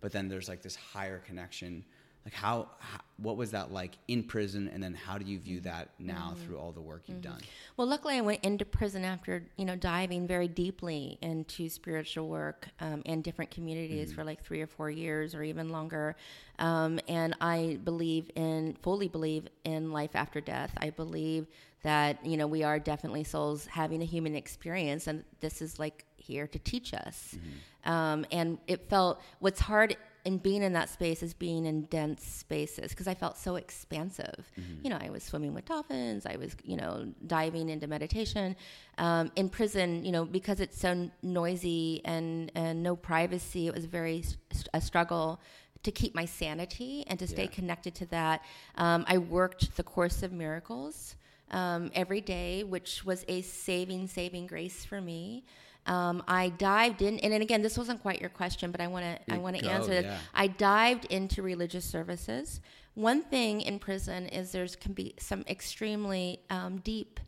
but 0.00 0.12
then 0.12 0.28
there's 0.28 0.48
like 0.48 0.60
this 0.60 0.76
higher 0.76 1.18
connection. 1.18 1.84
Like, 2.24 2.34
how, 2.34 2.68
how 2.78 3.00
what 3.18 3.36
was 3.36 3.52
that 3.52 3.70
like 3.72 3.92
in 4.08 4.22
prison? 4.22 4.70
And 4.72 4.82
then 4.82 4.94
how 4.94 5.18
do 5.18 5.24
you 5.24 5.38
view 5.38 5.60
that 5.60 5.90
now 5.98 6.34
through 6.44 6.58
all 6.58 6.72
the 6.72 6.80
work 6.80 7.02
you've 7.06 7.22
done? 7.22 7.40
Well, 7.76 7.86
luckily, 7.86 8.16
I 8.16 8.22
went 8.22 8.42
into 8.42 8.64
prison 8.64 9.04
after 9.04 9.44
you 9.56 9.64
know 9.64 9.76
diving 9.76 10.26
very 10.26 10.48
deeply 10.48 11.18
into 11.20 11.68
spiritual 11.68 12.28
work 12.28 12.68
um, 12.80 13.02
and 13.06 13.22
different 13.22 13.50
communities 13.50 14.12
for 14.12 14.24
like 14.24 14.42
three 14.42 14.62
or 14.62 14.66
four 14.66 14.90
years 14.90 15.34
or 15.34 15.42
even 15.42 15.68
longer. 15.68 16.16
Um, 16.58 16.98
and 17.08 17.36
I 17.40 17.78
believe 17.84 18.30
in 18.34 18.76
fully 18.82 19.08
believe 19.08 19.46
in 19.64 19.92
life 19.92 20.14
after 20.14 20.40
death. 20.40 20.72
I 20.78 20.90
believe 20.90 21.46
that 21.82 22.24
you 22.24 22.36
know 22.36 22.46
we 22.46 22.62
are 22.62 22.78
definitely 22.78 23.24
souls 23.24 23.66
having 23.66 24.02
a 24.02 24.06
human 24.06 24.34
experience, 24.34 25.06
and 25.06 25.24
this 25.40 25.60
is 25.62 25.78
like 25.78 26.04
here 26.16 26.46
to 26.48 26.58
teach 26.58 26.94
us. 26.94 27.36
Um, 27.84 28.24
and 28.32 28.58
it 28.66 28.88
felt 28.88 29.20
what's 29.40 29.60
hard 29.60 29.96
in 30.24 30.38
being 30.38 30.62
in 30.62 30.72
that 30.72 30.88
space 30.88 31.22
is 31.22 31.34
being 31.34 31.66
in 31.66 31.82
dense 31.86 32.24
spaces 32.24 32.90
because 32.90 33.06
I 33.06 33.14
felt 33.14 33.36
so 33.36 33.56
expansive. 33.56 34.50
You 34.82 34.88
know, 34.90 34.98
I 35.00 35.10
was 35.10 35.22
swimming 35.22 35.52
with 35.54 35.66
dolphins. 35.66 36.24
I 36.26 36.36
was, 36.36 36.56
you 36.64 36.76
know, 36.76 37.12
diving 37.26 37.68
into 37.68 37.86
meditation. 37.86 38.56
Um, 38.98 39.30
in 39.36 39.48
prison, 39.50 40.04
you 40.04 40.12
know, 40.12 40.24
because 40.24 40.60
it's 40.60 40.78
so 40.80 41.10
noisy 41.22 42.00
and 42.04 42.50
and 42.54 42.82
no 42.82 42.96
privacy, 42.96 43.66
it 43.66 43.74
was 43.74 43.84
very 43.84 44.22
st- 44.22 44.68
a 44.72 44.80
struggle 44.80 45.40
to 45.82 45.90
keep 45.92 46.14
my 46.14 46.24
sanity 46.24 47.04
and 47.08 47.18
to 47.18 47.26
stay 47.26 47.42
Yeah. 47.42 47.48
connected 47.50 47.94
to 47.96 48.06
that. 48.06 48.42
Um, 48.76 49.04
I 49.06 49.18
worked 49.18 49.76
the 49.76 49.82
Course 49.82 50.22
of 50.22 50.32
Miracles 50.32 51.16
um, 51.50 51.90
every 51.94 52.22
day, 52.22 52.64
which 52.64 53.04
was 53.04 53.24
a 53.28 53.42
saving, 53.42 54.08
saving 54.08 54.46
grace 54.46 54.84
for 54.86 55.00
me. 55.02 55.44
Um, 55.86 56.22
I 56.26 56.48
dived 56.48 57.02
in, 57.02 57.18
and, 57.18 57.34
and 57.34 57.42
again, 57.42 57.62
this 57.62 57.76
wasn't 57.76 58.00
quite 58.00 58.20
your 58.20 58.30
question, 58.30 58.70
but 58.70 58.80
I 58.80 58.86
want 58.86 59.04
to 59.04 59.34
I 59.34 59.38
want 59.38 59.58
to 59.58 59.66
answer 59.68 59.90
this. 59.90 60.04
yeah. 60.04 60.18
I 60.34 60.46
dived 60.46 61.04
into 61.06 61.42
religious 61.42 61.84
services. 61.84 62.60
One 62.94 63.22
thing 63.22 63.60
in 63.60 63.78
prison 63.78 64.28
is 64.28 64.52
there's 64.52 64.76
can 64.76 64.92
be 64.92 65.14
some 65.18 65.44
extremely 65.48 66.40
um, 66.48 66.78
deep 66.78 67.20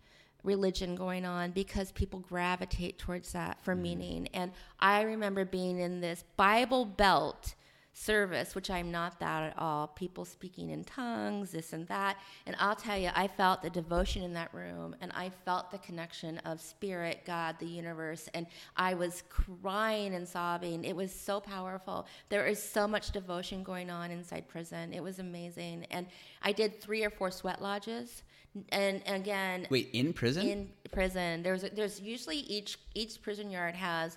religion 0.43 0.95
going 0.95 1.27
on 1.27 1.51
because 1.51 1.93
people 1.93 2.21
gravitate 2.21 2.99
towards 2.99 3.33
that 3.33 3.63
for 3.63 3.75
meaning. 3.75 4.29
And 4.33 4.53
I 4.79 5.03
remember 5.03 5.45
being 5.45 5.81
in 5.81 6.01
this 6.01 6.25
Bible 6.37 6.85
Belt 6.85 7.55
service, 7.97 8.55
which 8.55 8.69
I'm 8.71 8.91
not 8.91 9.19
that 9.21 9.43
at 9.43 9.59
all. 9.59 9.87
People 9.89 10.27
speaking 10.27 10.71
in 10.71 10.85
tongues, 10.85 11.51
this 11.51 11.73
and 11.73 11.89
that. 11.89 12.19
And 12.45 12.55
I'll 12.59 12.77
tell 12.77 12.99
you, 12.99 13.09
I 13.15 13.27
felt 13.27 13.63
the 13.63 13.71
devotion 13.71 14.23
in 14.23 14.35
that 14.35 14.53
room 14.53 14.95
and 15.01 15.11
I 15.13 15.31
felt 15.31 15.71
the 15.71 15.79
connection 15.79 16.37
of 16.39 16.61
spirit, 16.61 17.23
God, 17.25 17.57
the 17.59 17.67
universe. 17.67 18.29
And 18.35 18.47
I 18.77 18.93
was 18.93 19.23
crying 19.31 20.15
and 20.15 20.29
sobbing. 20.29 20.85
It 20.85 20.95
was 20.95 21.11
so 21.11 21.41
powerful. 21.41 22.07
There 22.29 22.45
is 22.47 22.63
so 22.63 22.87
much 22.87 23.13
devotion 23.13 23.63
going 23.63 23.89
on 23.91 24.11
inside 24.11 24.47
prison. 24.47 24.93
It 24.93 25.03
was 25.03 25.19
amazing. 25.19 25.87
And 25.91 26.07
I 26.43 26.53
did 26.53 26.81
three 26.81 27.03
or 27.03 27.11
four 27.11 27.31
sweat 27.31 27.63
lodges. 27.63 28.23
And 28.71 29.03
again, 29.07 29.67
Wait, 29.71 29.89
in 29.93 30.13
prison? 30.13 30.47
in 30.47 30.69
prison 30.93 31.43
there's 31.43 31.63
there's 31.75 32.01
usually 32.01 32.39
each 32.39 32.79
each 32.95 33.21
prison 33.21 33.51
yard 33.51 33.75
has 33.75 34.17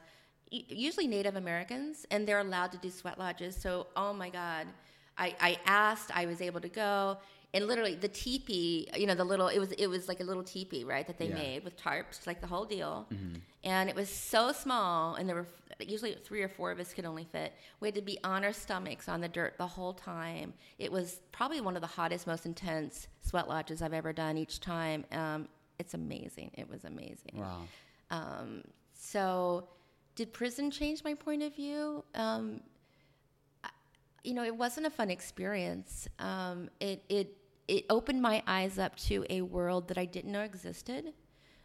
usually 0.51 1.07
native 1.07 1.35
americans 1.35 2.05
and 2.11 2.27
they're 2.27 2.39
allowed 2.39 2.71
to 2.71 2.77
do 2.79 2.89
sweat 2.89 3.17
lodges. 3.19 3.55
So 3.55 3.87
oh 3.95 4.13
my 4.13 4.29
god 4.29 4.67
i 5.17 5.35
i 5.39 5.57
asked 5.65 6.09
i 6.15 6.25
was 6.25 6.41
able 6.41 6.61
to 6.61 6.69
go. 6.69 7.17
And 7.51 7.65
literally 7.65 7.95
the 7.95 8.07
teepee 8.07 8.87
you 8.95 9.07
know 9.07 9.15
the 9.15 9.23
little 9.23 9.47
it 9.47 9.59
was 9.59 9.71
it 9.73 9.87
was 9.87 10.07
like 10.07 10.19
a 10.19 10.23
little 10.23 10.43
teepee 10.43 10.83
right 10.83 11.05
that 11.07 11.17
they 11.17 11.27
Yeah. 11.29 11.35
made 11.35 11.63
with 11.63 11.75
tarps 11.77 12.25
like 12.27 12.41
the 12.41 12.47
whole 12.47 12.65
deal. 12.65 13.07
And 13.63 13.89
it 13.89 13.95
was 13.95 14.09
so 14.09 14.51
small 14.51 15.15
and 15.15 15.27
there 15.27 15.35
were 15.35 15.47
usually 15.79 16.13
three 16.13 16.41
or 16.41 16.47
four 16.49 16.71
of 16.71 16.79
us 16.79 16.93
could 16.93 17.05
only 17.05 17.23
fit. 17.25 17.53
We 17.79 17.87
had 17.87 17.95
to 17.95 18.01
be 18.01 18.17
on 18.23 18.43
our 18.45 18.53
stomachs 18.53 19.07
on 19.09 19.19
the 19.21 19.27
dirt 19.29 19.57
the 19.57 19.67
whole 19.67 19.93
time. 19.93 20.53
It 20.77 20.91
was 20.91 21.21
probably 21.31 21.59
one 21.61 21.75
of 21.75 21.81
the 21.81 21.87
hottest 21.87 22.27
most 22.27 22.45
intense 22.45 23.07
sweat 23.21 23.47
lodges 23.49 23.81
i've 23.81 23.93
ever 23.93 24.13
done 24.13 24.37
each 24.37 24.59
time. 24.59 25.05
Um, 25.11 25.47
it's 25.79 25.93
amazing. 25.93 26.51
It 26.55 26.69
was 26.69 26.83
amazing. 26.85 27.33
Wow. 27.35 27.61
um, 28.11 28.63
so 28.93 29.67
did 30.19 30.33
prison 30.33 30.69
change 30.69 31.01
my 31.05 31.13
point 31.13 31.41
of 31.41 31.55
view? 31.55 32.03
Um, 32.13 32.59
you 34.21 34.33
know 34.33 34.43
it 34.43 34.53
wasn't 34.53 34.85
a 34.85 34.89
fun 34.89 35.09
experience. 35.09 36.09
Um, 36.19 36.69
it, 36.81 37.05
it 37.07 37.37
it 37.69 37.85
opened 37.89 38.21
my 38.21 38.43
eyes 38.45 38.77
up 38.77 38.97
to 39.07 39.25
a 39.29 39.41
world 39.41 39.87
that 39.87 39.97
i 39.97 40.03
didn't 40.03 40.33
know 40.33 40.41
existed. 40.41 41.13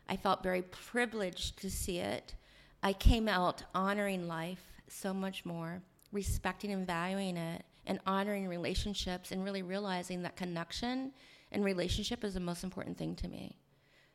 I 0.09 0.17
felt 0.17 0.45
very 0.45 0.63
privileged 0.63 1.61
to 1.63 1.69
see 1.69 1.99
it. 1.99 2.37
I 2.81 2.93
came 2.93 3.27
out 3.27 3.65
honoring 3.75 4.29
life 4.29 4.65
so 4.87 5.13
much 5.13 5.45
more 5.45 5.83
respecting 6.13 6.71
and 6.71 6.87
valuing 6.87 7.37
it 7.37 7.65
and 7.87 7.99
honoring 8.07 8.47
relationships 8.47 9.33
and 9.33 9.43
really 9.43 9.63
realizing 9.63 10.23
that 10.23 10.37
connection 10.37 11.11
and 11.51 11.65
relationship 11.65 12.23
is 12.23 12.35
the 12.35 12.41
most 12.41 12.63
important 12.63 12.97
thing 12.97 13.17
to 13.17 13.27
me 13.27 13.57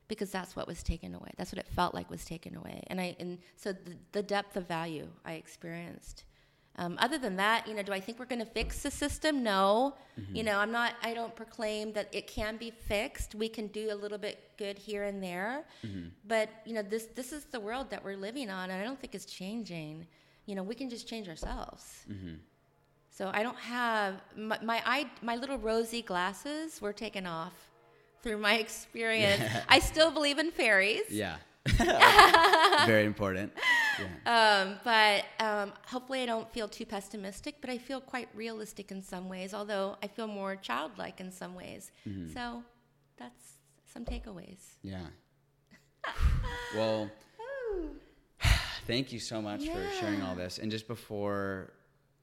because 0.09 0.31
that's 0.31 0.55
what 0.55 0.67
was 0.67 0.83
taken 0.83 1.15
away. 1.15 1.31
That's 1.37 1.53
what 1.53 1.59
it 1.59 1.67
felt 1.67 1.93
like 1.93 2.09
was 2.09 2.25
taken 2.25 2.57
away. 2.57 2.83
And 2.87 2.99
I 2.99 3.15
and 3.19 3.37
so 3.55 3.71
the, 3.71 3.95
the 4.11 4.23
depth 4.23 4.57
of 4.57 4.67
value 4.67 5.07
I 5.23 5.33
experienced. 5.33 6.25
Um, 6.75 6.97
other 6.99 7.17
than 7.17 7.35
that, 7.35 7.67
you 7.67 7.73
know, 7.73 7.83
do 7.83 7.91
I 7.91 7.99
think 7.99 8.19
we're 8.19 8.25
going 8.25 8.39
to 8.39 8.45
fix 8.45 8.83
the 8.83 8.91
system? 8.91 9.43
No. 9.43 9.95
Mm-hmm. 10.19 10.35
You 10.35 10.43
know, 10.43 10.59
I'm 10.59 10.71
not. 10.71 10.93
I 11.03 11.13
don't 11.13 11.35
proclaim 11.35 11.93
that 11.93 12.07
it 12.13 12.27
can 12.27 12.57
be 12.57 12.71
fixed. 12.71 13.35
We 13.35 13.49
can 13.49 13.67
do 13.67 13.91
a 13.91 13.95
little 13.95 14.17
bit 14.17 14.51
good 14.57 14.77
here 14.77 15.03
and 15.03 15.21
there, 15.21 15.65
mm-hmm. 15.85 16.09
but 16.25 16.49
you 16.65 16.73
know, 16.73 16.81
this 16.81 17.05
this 17.15 17.31
is 17.31 17.45
the 17.45 17.59
world 17.59 17.89
that 17.89 18.03
we're 18.03 18.17
living 18.17 18.49
on, 18.49 18.71
and 18.71 18.81
I 18.81 18.85
don't 18.85 18.99
think 18.99 19.13
it's 19.13 19.25
changing. 19.25 20.07
You 20.45 20.55
know, 20.55 20.63
we 20.63 20.73
can 20.73 20.89
just 20.89 21.07
change 21.07 21.27
ourselves. 21.27 22.05
Mm-hmm. 22.09 22.35
So 23.11 23.29
I 23.33 23.43
don't 23.43 23.59
have 23.59 24.21
my 24.37 24.57
my, 24.63 24.81
eye, 24.85 25.09
my 25.21 25.35
little 25.35 25.57
rosy 25.57 26.01
glasses 26.01 26.81
were 26.81 26.93
taken 26.93 27.27
off 27.27 27.68
through 28.21 28.37
my 28.37 28.55
experience. 28.55 29.41
Yeah. 29.41 29.63
I 29.67 29.79
still 29.79 30.11
believe 30.11 30.39
in 30.39 30.51
fairies. 30.51 31.09
Yeah. 31.09 31.37
Very 32.85 33.05
important. 33.05 33.51
Yeah. 33.99 34.63
Um, 34.65 34.79
but 34.83 35.25
um, 35.43 35.73
hopefully, 35.85 36.23
I 36.23 36.25
don't 36.25 36.51
feel 36.51 36.67
too 36.67 36.85
pessimistic, 36.85 37.55
but 37.61 37.69
I 37.69 37.77
feel 37.77 38.01
quite 38.01 38.29
realistic 38.33 38.91
in 38.91 39.01
some 39.01 39.29
ways, 39.29 39.53
although 39.53 39.97
I 40.01 40.07
feel 40.07 40.27
more 40.27 40.55
childlike 40.55 41.19
in 41.19 41.31
some 41.31 41.55
ways. 41.55 41.91
Mm-hmm. 42.07 42.33
So 42.33 42.63
that's 43.17 43.57
some 43.91 44.05
takeaways. 44.05 44.75
Yeah. 44.81 45.07
well, 46.75 47.09
thank 48.87 49.11
you 49.11 49.19
so 49.19 49.41
much 49.41 49.61
yeah. 49.61 49.73
for 49.73 49.95
sharing 49.99 50.21
all 50.21 50.35
this. 50.35 50.57
And 50.59 50.71
just 50.71 50.87
before, 50.87 51.73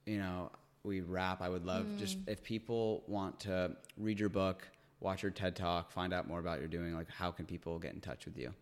you 0.07 0.19
know, 0.19 0.51
we 0.83 1.01
wrap, 1.01 1.43
I 1.43 1.49
would 1.49 1.65
love 1.65 1.85
mm. 1.85 1.99
just 1.99 2.19
if 2.27 2.43
people 2.43 3.03
want 3.07 3.41
to 3.41 3.77
read 3.99 4.19
your 4.19 4.29
book, 4.29 4.67
watch 5.01 5.23
your 5.23 5.31
TED 5.31 5.57
Talk, 5.57 5.91
find 5.91 6.15
out 6.15 6.29
more 6.29 6.41
about 6.41 6.59
you're 6.59 6.69
doing, 6.69 6.95
like 6.95 7.11
how 7.11 7.31
can 7.31 7.47
people 7.47 7.79
get 7.79 7.95
in 7.95 8.01
touch 8.01 8.25
with 8.25 8.39
you? 8.39 8.53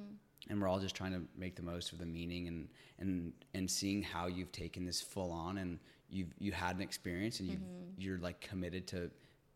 and 0.49 0.61
we're 0.61 0.69
all 0.69 0.79
just 0.79 0.95
trying 0.95 1.13
to 1.13 1.23
make 1.37 1.57
the 1.57 1.63
most 1.63 1.93
of 1.93 1.99
the 1.99 2.07
meaning 2.07 2.49
and 2.49 2.69
and 2.99 3.33
and 3.55 3.71
seeing 3.71 4.03
how 4.03 4.27
you've 4.27 4.53
taken 4.53 4.85
this 4.85 5.01
full 5.01 5.31
on 5.33 5.59
and 5.59 5.79
you've 6.09 6.33
you 6.39 6.53
had 6.53 6.77
an 6.77 6.83
experience 6.83 7.41
and 7.41 7.49
you 7.49 7.57
mm-hmm. 7.57 7.91
you're 7.99 8.19
like 8.19 8.41
committed 8.41 8.87
to 8.87 9.11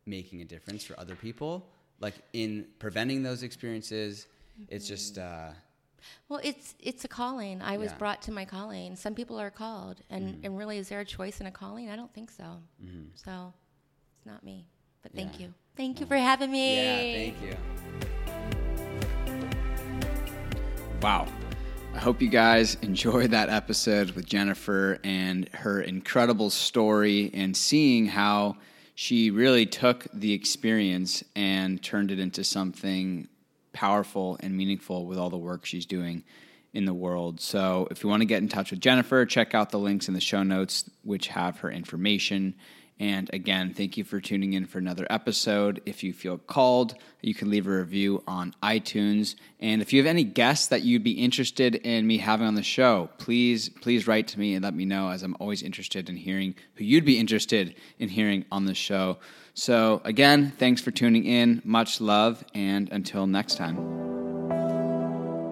making 0.07 0.43
a 0.43 0.45
difference 0.45 0.85
for 0.85 0.99
other 0.99 1.15
people, 1.15 1.67
like 2.01 2.15
in 2.33 2.67
preventing 2.79 3.23
those 3.23 3.43
experiences. 3.43 4.27
Mm-hmm. 4.61 4.75
It's 4.75 4.89
just. 4.89 5.19
Uh, 5.19 5.51
well, 6.29 6.41
it's 6.43 6.75
it's 6.79 7.05
a 7.05 7.09
calling. 7.09 7.63
I 7.63 7.77
was 7.77 7.91
yeah. 7.91 7.99
brought 7.99 8.23
to 8.23 8.33
my 8.33 8.45
calling. 8.45 8.97
Some 8.97 9.15
people 9.15 9.39
are 9.41 9.51
called, 9.51 10.01
and 10.11 10.35
mm-hmm. 10.35 10.47
and 10.47 10.59
really, 10.59 10.79
is 10.79 10.89
there 10.89 11.01
a 11.01 11.05
choice 11.05 11.41
in 11.41 11.47
a 11.47 11.51
calling? 11.51 11.91
I 11.91 11.97
don't 11.97 12.13
think 12.13 12.31
so. 12.31 12.45
Mm-hmm. 12.83 13.09
So, 13.15 13.53
it's 14.17 14.27
not 14.27 14.43
me. 14.45 14.67
But 15.03 15.15
thank 15.15 15.39
yeah. 15.39 15.47
you, 15.47 15.55
thank 15.77 16.01
you 16.01 16.07
for 16.07 16.17
having 16.17 16.51
me. 16.51 16.77
Yeah, 16.77 17.33
thank 17.33 17.43
you. 17.43 17.57
Wow. 21.03 21.27
I 21.95 21.99
hope 21.99 22.21
you 22.21 22.29
guys 22.29 22.77
enjoyed 22.83 23.31
that 23.31 23.51
episode 23.51 24.11
with 24.13 24.27
Jennifer 24.27 24.99
and 25.05 25.49
her 25.51 25.81
incredible 25.81 26.51
story 26.51 27.31
and 27.33 27.57
seeing 27.57 28.07
how 28.07 28.57
she 28.97 29.31
really 29.31 29.65
took 29.65 30.07
the 30.13 30.33
experience 30.33 31.23
and 31.37 31.81
turned 31.83 32.11
it 32.11 32.19
into 32.19 32.43
something 32.43 33.29
powerful 33.75 34.39
and 34.41 34.57
meaningful 34.57 35.07
with 35.07 35.19
all 35.19 35.29
the 35.29 35.37
work 35.37 35.67
she's 35.67 35.85
doing 35.85 36.25
in 36.73 36.87
the 36.87 36.95
world. 36.95 37.41
So, 37.41 37.87
if 37.91 38.03
you 38.03 38.09
want 38.09 38.23
to 38.23 38.27
get 38.27 38.43
in 38.43 38.49
touch 38.49 38.71
with 38.71 38.81
Jennifer, 38.81 39.27
check 39.27 39.55
out 39.55 39.71
the 39.71 39.79
links 39.79 40.09
in 40.09 40.15
the 40.15 40.21
show 40.21 40.43
notes, 40.43 40.89
which 41.03 41.29
have 41.29 41.59
her 41.59 41.71
information. 41.71 42.55
And 43.01 43.29
again, 43.33 43.75
thank 43.75 43.97
you 43.97 44.05
for 44.05 44.21
tuning 44.21 44.53
in 44.53 44.67
for 44.67 44.79
another 44.79 45.07
episode. 45.11 45.83
If 45.85 46.05
you 46.05 46.13
feel 46.13 46.39
called, 46.39 46.95
you 47.23 47.35
can 47.35 47.51
leave 47.51 47.67
a 47.67 47.71
review 47.71 48.23
on 48.27 48.55
iTunes. 48.63 49.35
And 49.59 49.83
if 49.83 49.93
you 49.93 50.01
have 50.01 50.07
any 50.07 50.23
guests 50.23 50.69
that 50.69 50.83
you'd 50.83 51.03
be 51.03 51.13
interested 51.13 51.75
in 51.75 52.07
me 52.07 52.19
having 52.19 52.47
on 52.47 52.55
the 52.55 52.63
show, 52.63 53.11
please, 53.19 53.69
please 53.69 54.07
write 54.07 54.29
to 54.29 54.39
me 54.39 54.55
and 54.55 54.63
let 54.63 54.75
me 54.75 54.85
know, 54.85 55.09
as 55.09 55.25
I'm 55.25 55.37
always 55.41 55.63
interested 55.63 56.09
in 56.09 56.17
hearing 56.17 56.55
who 56.75 56.85
you'd 56.85 57.05
be 57.05 57.19
interested 57.19 57.75
in 57.99 58.09
hearing 58.09 58.45
on 58.53 58.67
the 58.67 58.75
show. 58.75 59.19
So, 59.55 60.01
again, 60.05 60.53
thanks 60.59 60.81
for 60.81 60.91
tuning 60.91 61.25
in. 61.25 61.63
Much 61.65 62.01
love, 62.01 62.45
and 62.55 62.91
until 62.93 63.27
next 63.27 63.57
time. 63.57 64.05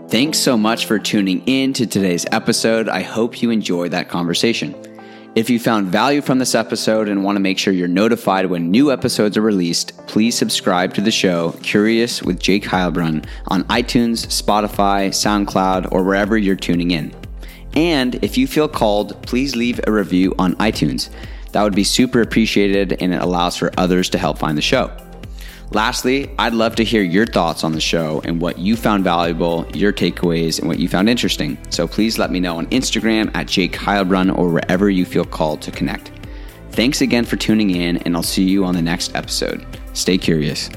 Thanks 0.09 0.39
so 0.39 0.57
much 0.59 0.87
for 0.87 0.99
tuning 0.99 1.43
in 1.47 1.73
to 1.73 1.87
today's 1.87 2.27
episode. 2.33 2.89
I 2.89 3.01
hope 3.01 3.41
you 3.41 3.51
enjoyed 3.51 3.93
that 3.93 4.09
conversation. 4.09 4.92
If 5.35 5.49
you 5.49 5.59
found 5.59 5.87
value 5.87 6.21
from 6.21 6.39
this 6.39 6.55
episode 6.55 7.09
and 7.09 7.25
want 7.25 7.37
to 7.37 7.41
make 7.41 7.59
sure 7.59 7.73
you're 7.73 7.89
notified 7.89 8.45
when 8.45 8.71
new 8.71 8.93
episodes 8.93 9.39
are 9.39 9.43
released, 9.43 9.97
please 10.07 10.37
subscribe 10.37 10.93
to 10.93 11.01
the 11.01 11.11
show 11.11 11.53
Curious 11.63 12.23
with 12.23 12.39
Jake 12.39 12.65
Heilbrunn 12.65 13.25
on 13.49 13.65
iTunes, 13.65 14.27
Spotify, 14.27 15.09
SoundCloud, 15.09 15.91
or 15.91 16.05
wherever 16.05 16.37
you're 16.37 16.55
tuning 16.55 16.91
in. 16.91 17.15
And 17.75 18.17
if 18.17 18.37
you 18.37 18.47
feel 18.47 18.69
called, 18.69 19.23
please 19.23 19.57
leave 19.57 19.81
a 19.87 19.93
review 19.93 20.35
on 20.39 20.55
iTunes. 20.57 21.09
That 21.53 21.63
would 21.63 21.75
be 21.75 21.85
super 21.85 22.21
appreciated 22.21 22.99
and 23.01 23.15
it 23.15 23.23
allows 23.23 23.57
for 23.57 23.71
others 23.79 24.11
to 24.11 24.19
help 24.19 24.37
find 24.37 24.59
the 24.59 24.63
show. 24.63 24.95
Lastly, 25.75 26.31
I'd 26.39 26.53
love 26.53 26.75
to 26.77 26.85
hear 26.85 27.03
your 27.03 27.25
thoughts 27.25 27.65
on 27.65 27.73
the 27.73 27.81
show 27.81 28.21
and 28.25 28.43
what 28.43 28.59
you 28.59 28.77
found 28.77 29.05
valuable, 29.05 29.67
your 29.73 29.91
takeaways, 29.91 30.59
and 30.59 30.69
what 30.69 30.79
you 30.79 30.87
found 30.87 31.09
interesting. 31.09 31.57
So 31.71 31.89
please 31.89 32.19
let 32.19 32.31
me 32.31 32.41
know 32.41 32.59
on 32.59 32.67
Instagram 32.67 33.35
at 33.35 33.47
Jake 33.47 33.73
Heilbrunn 33.73 34.37
or 34.37 34.51
wherever 34.51 34.91
you 34.91 35.07
feel 35.07 35.25
called 35.25 35.63
to 35.63 35.71
connect. 35.71 36.11
Thanks 36.73 37.01
again 37.01 37.25
for 37.25 37.37
tuning 37.37 37.71
in, 37.71 37.97
and 37.99 38.15
I'll 38.15 38.23
see 38.23 38.45
you 38.45 38.67
on 38.67 38.75
the 38.75 38.83
next 38.83 39.15
episode. 39.15 39.65
Stay 39.95 40.19
curious. 40.19 40.69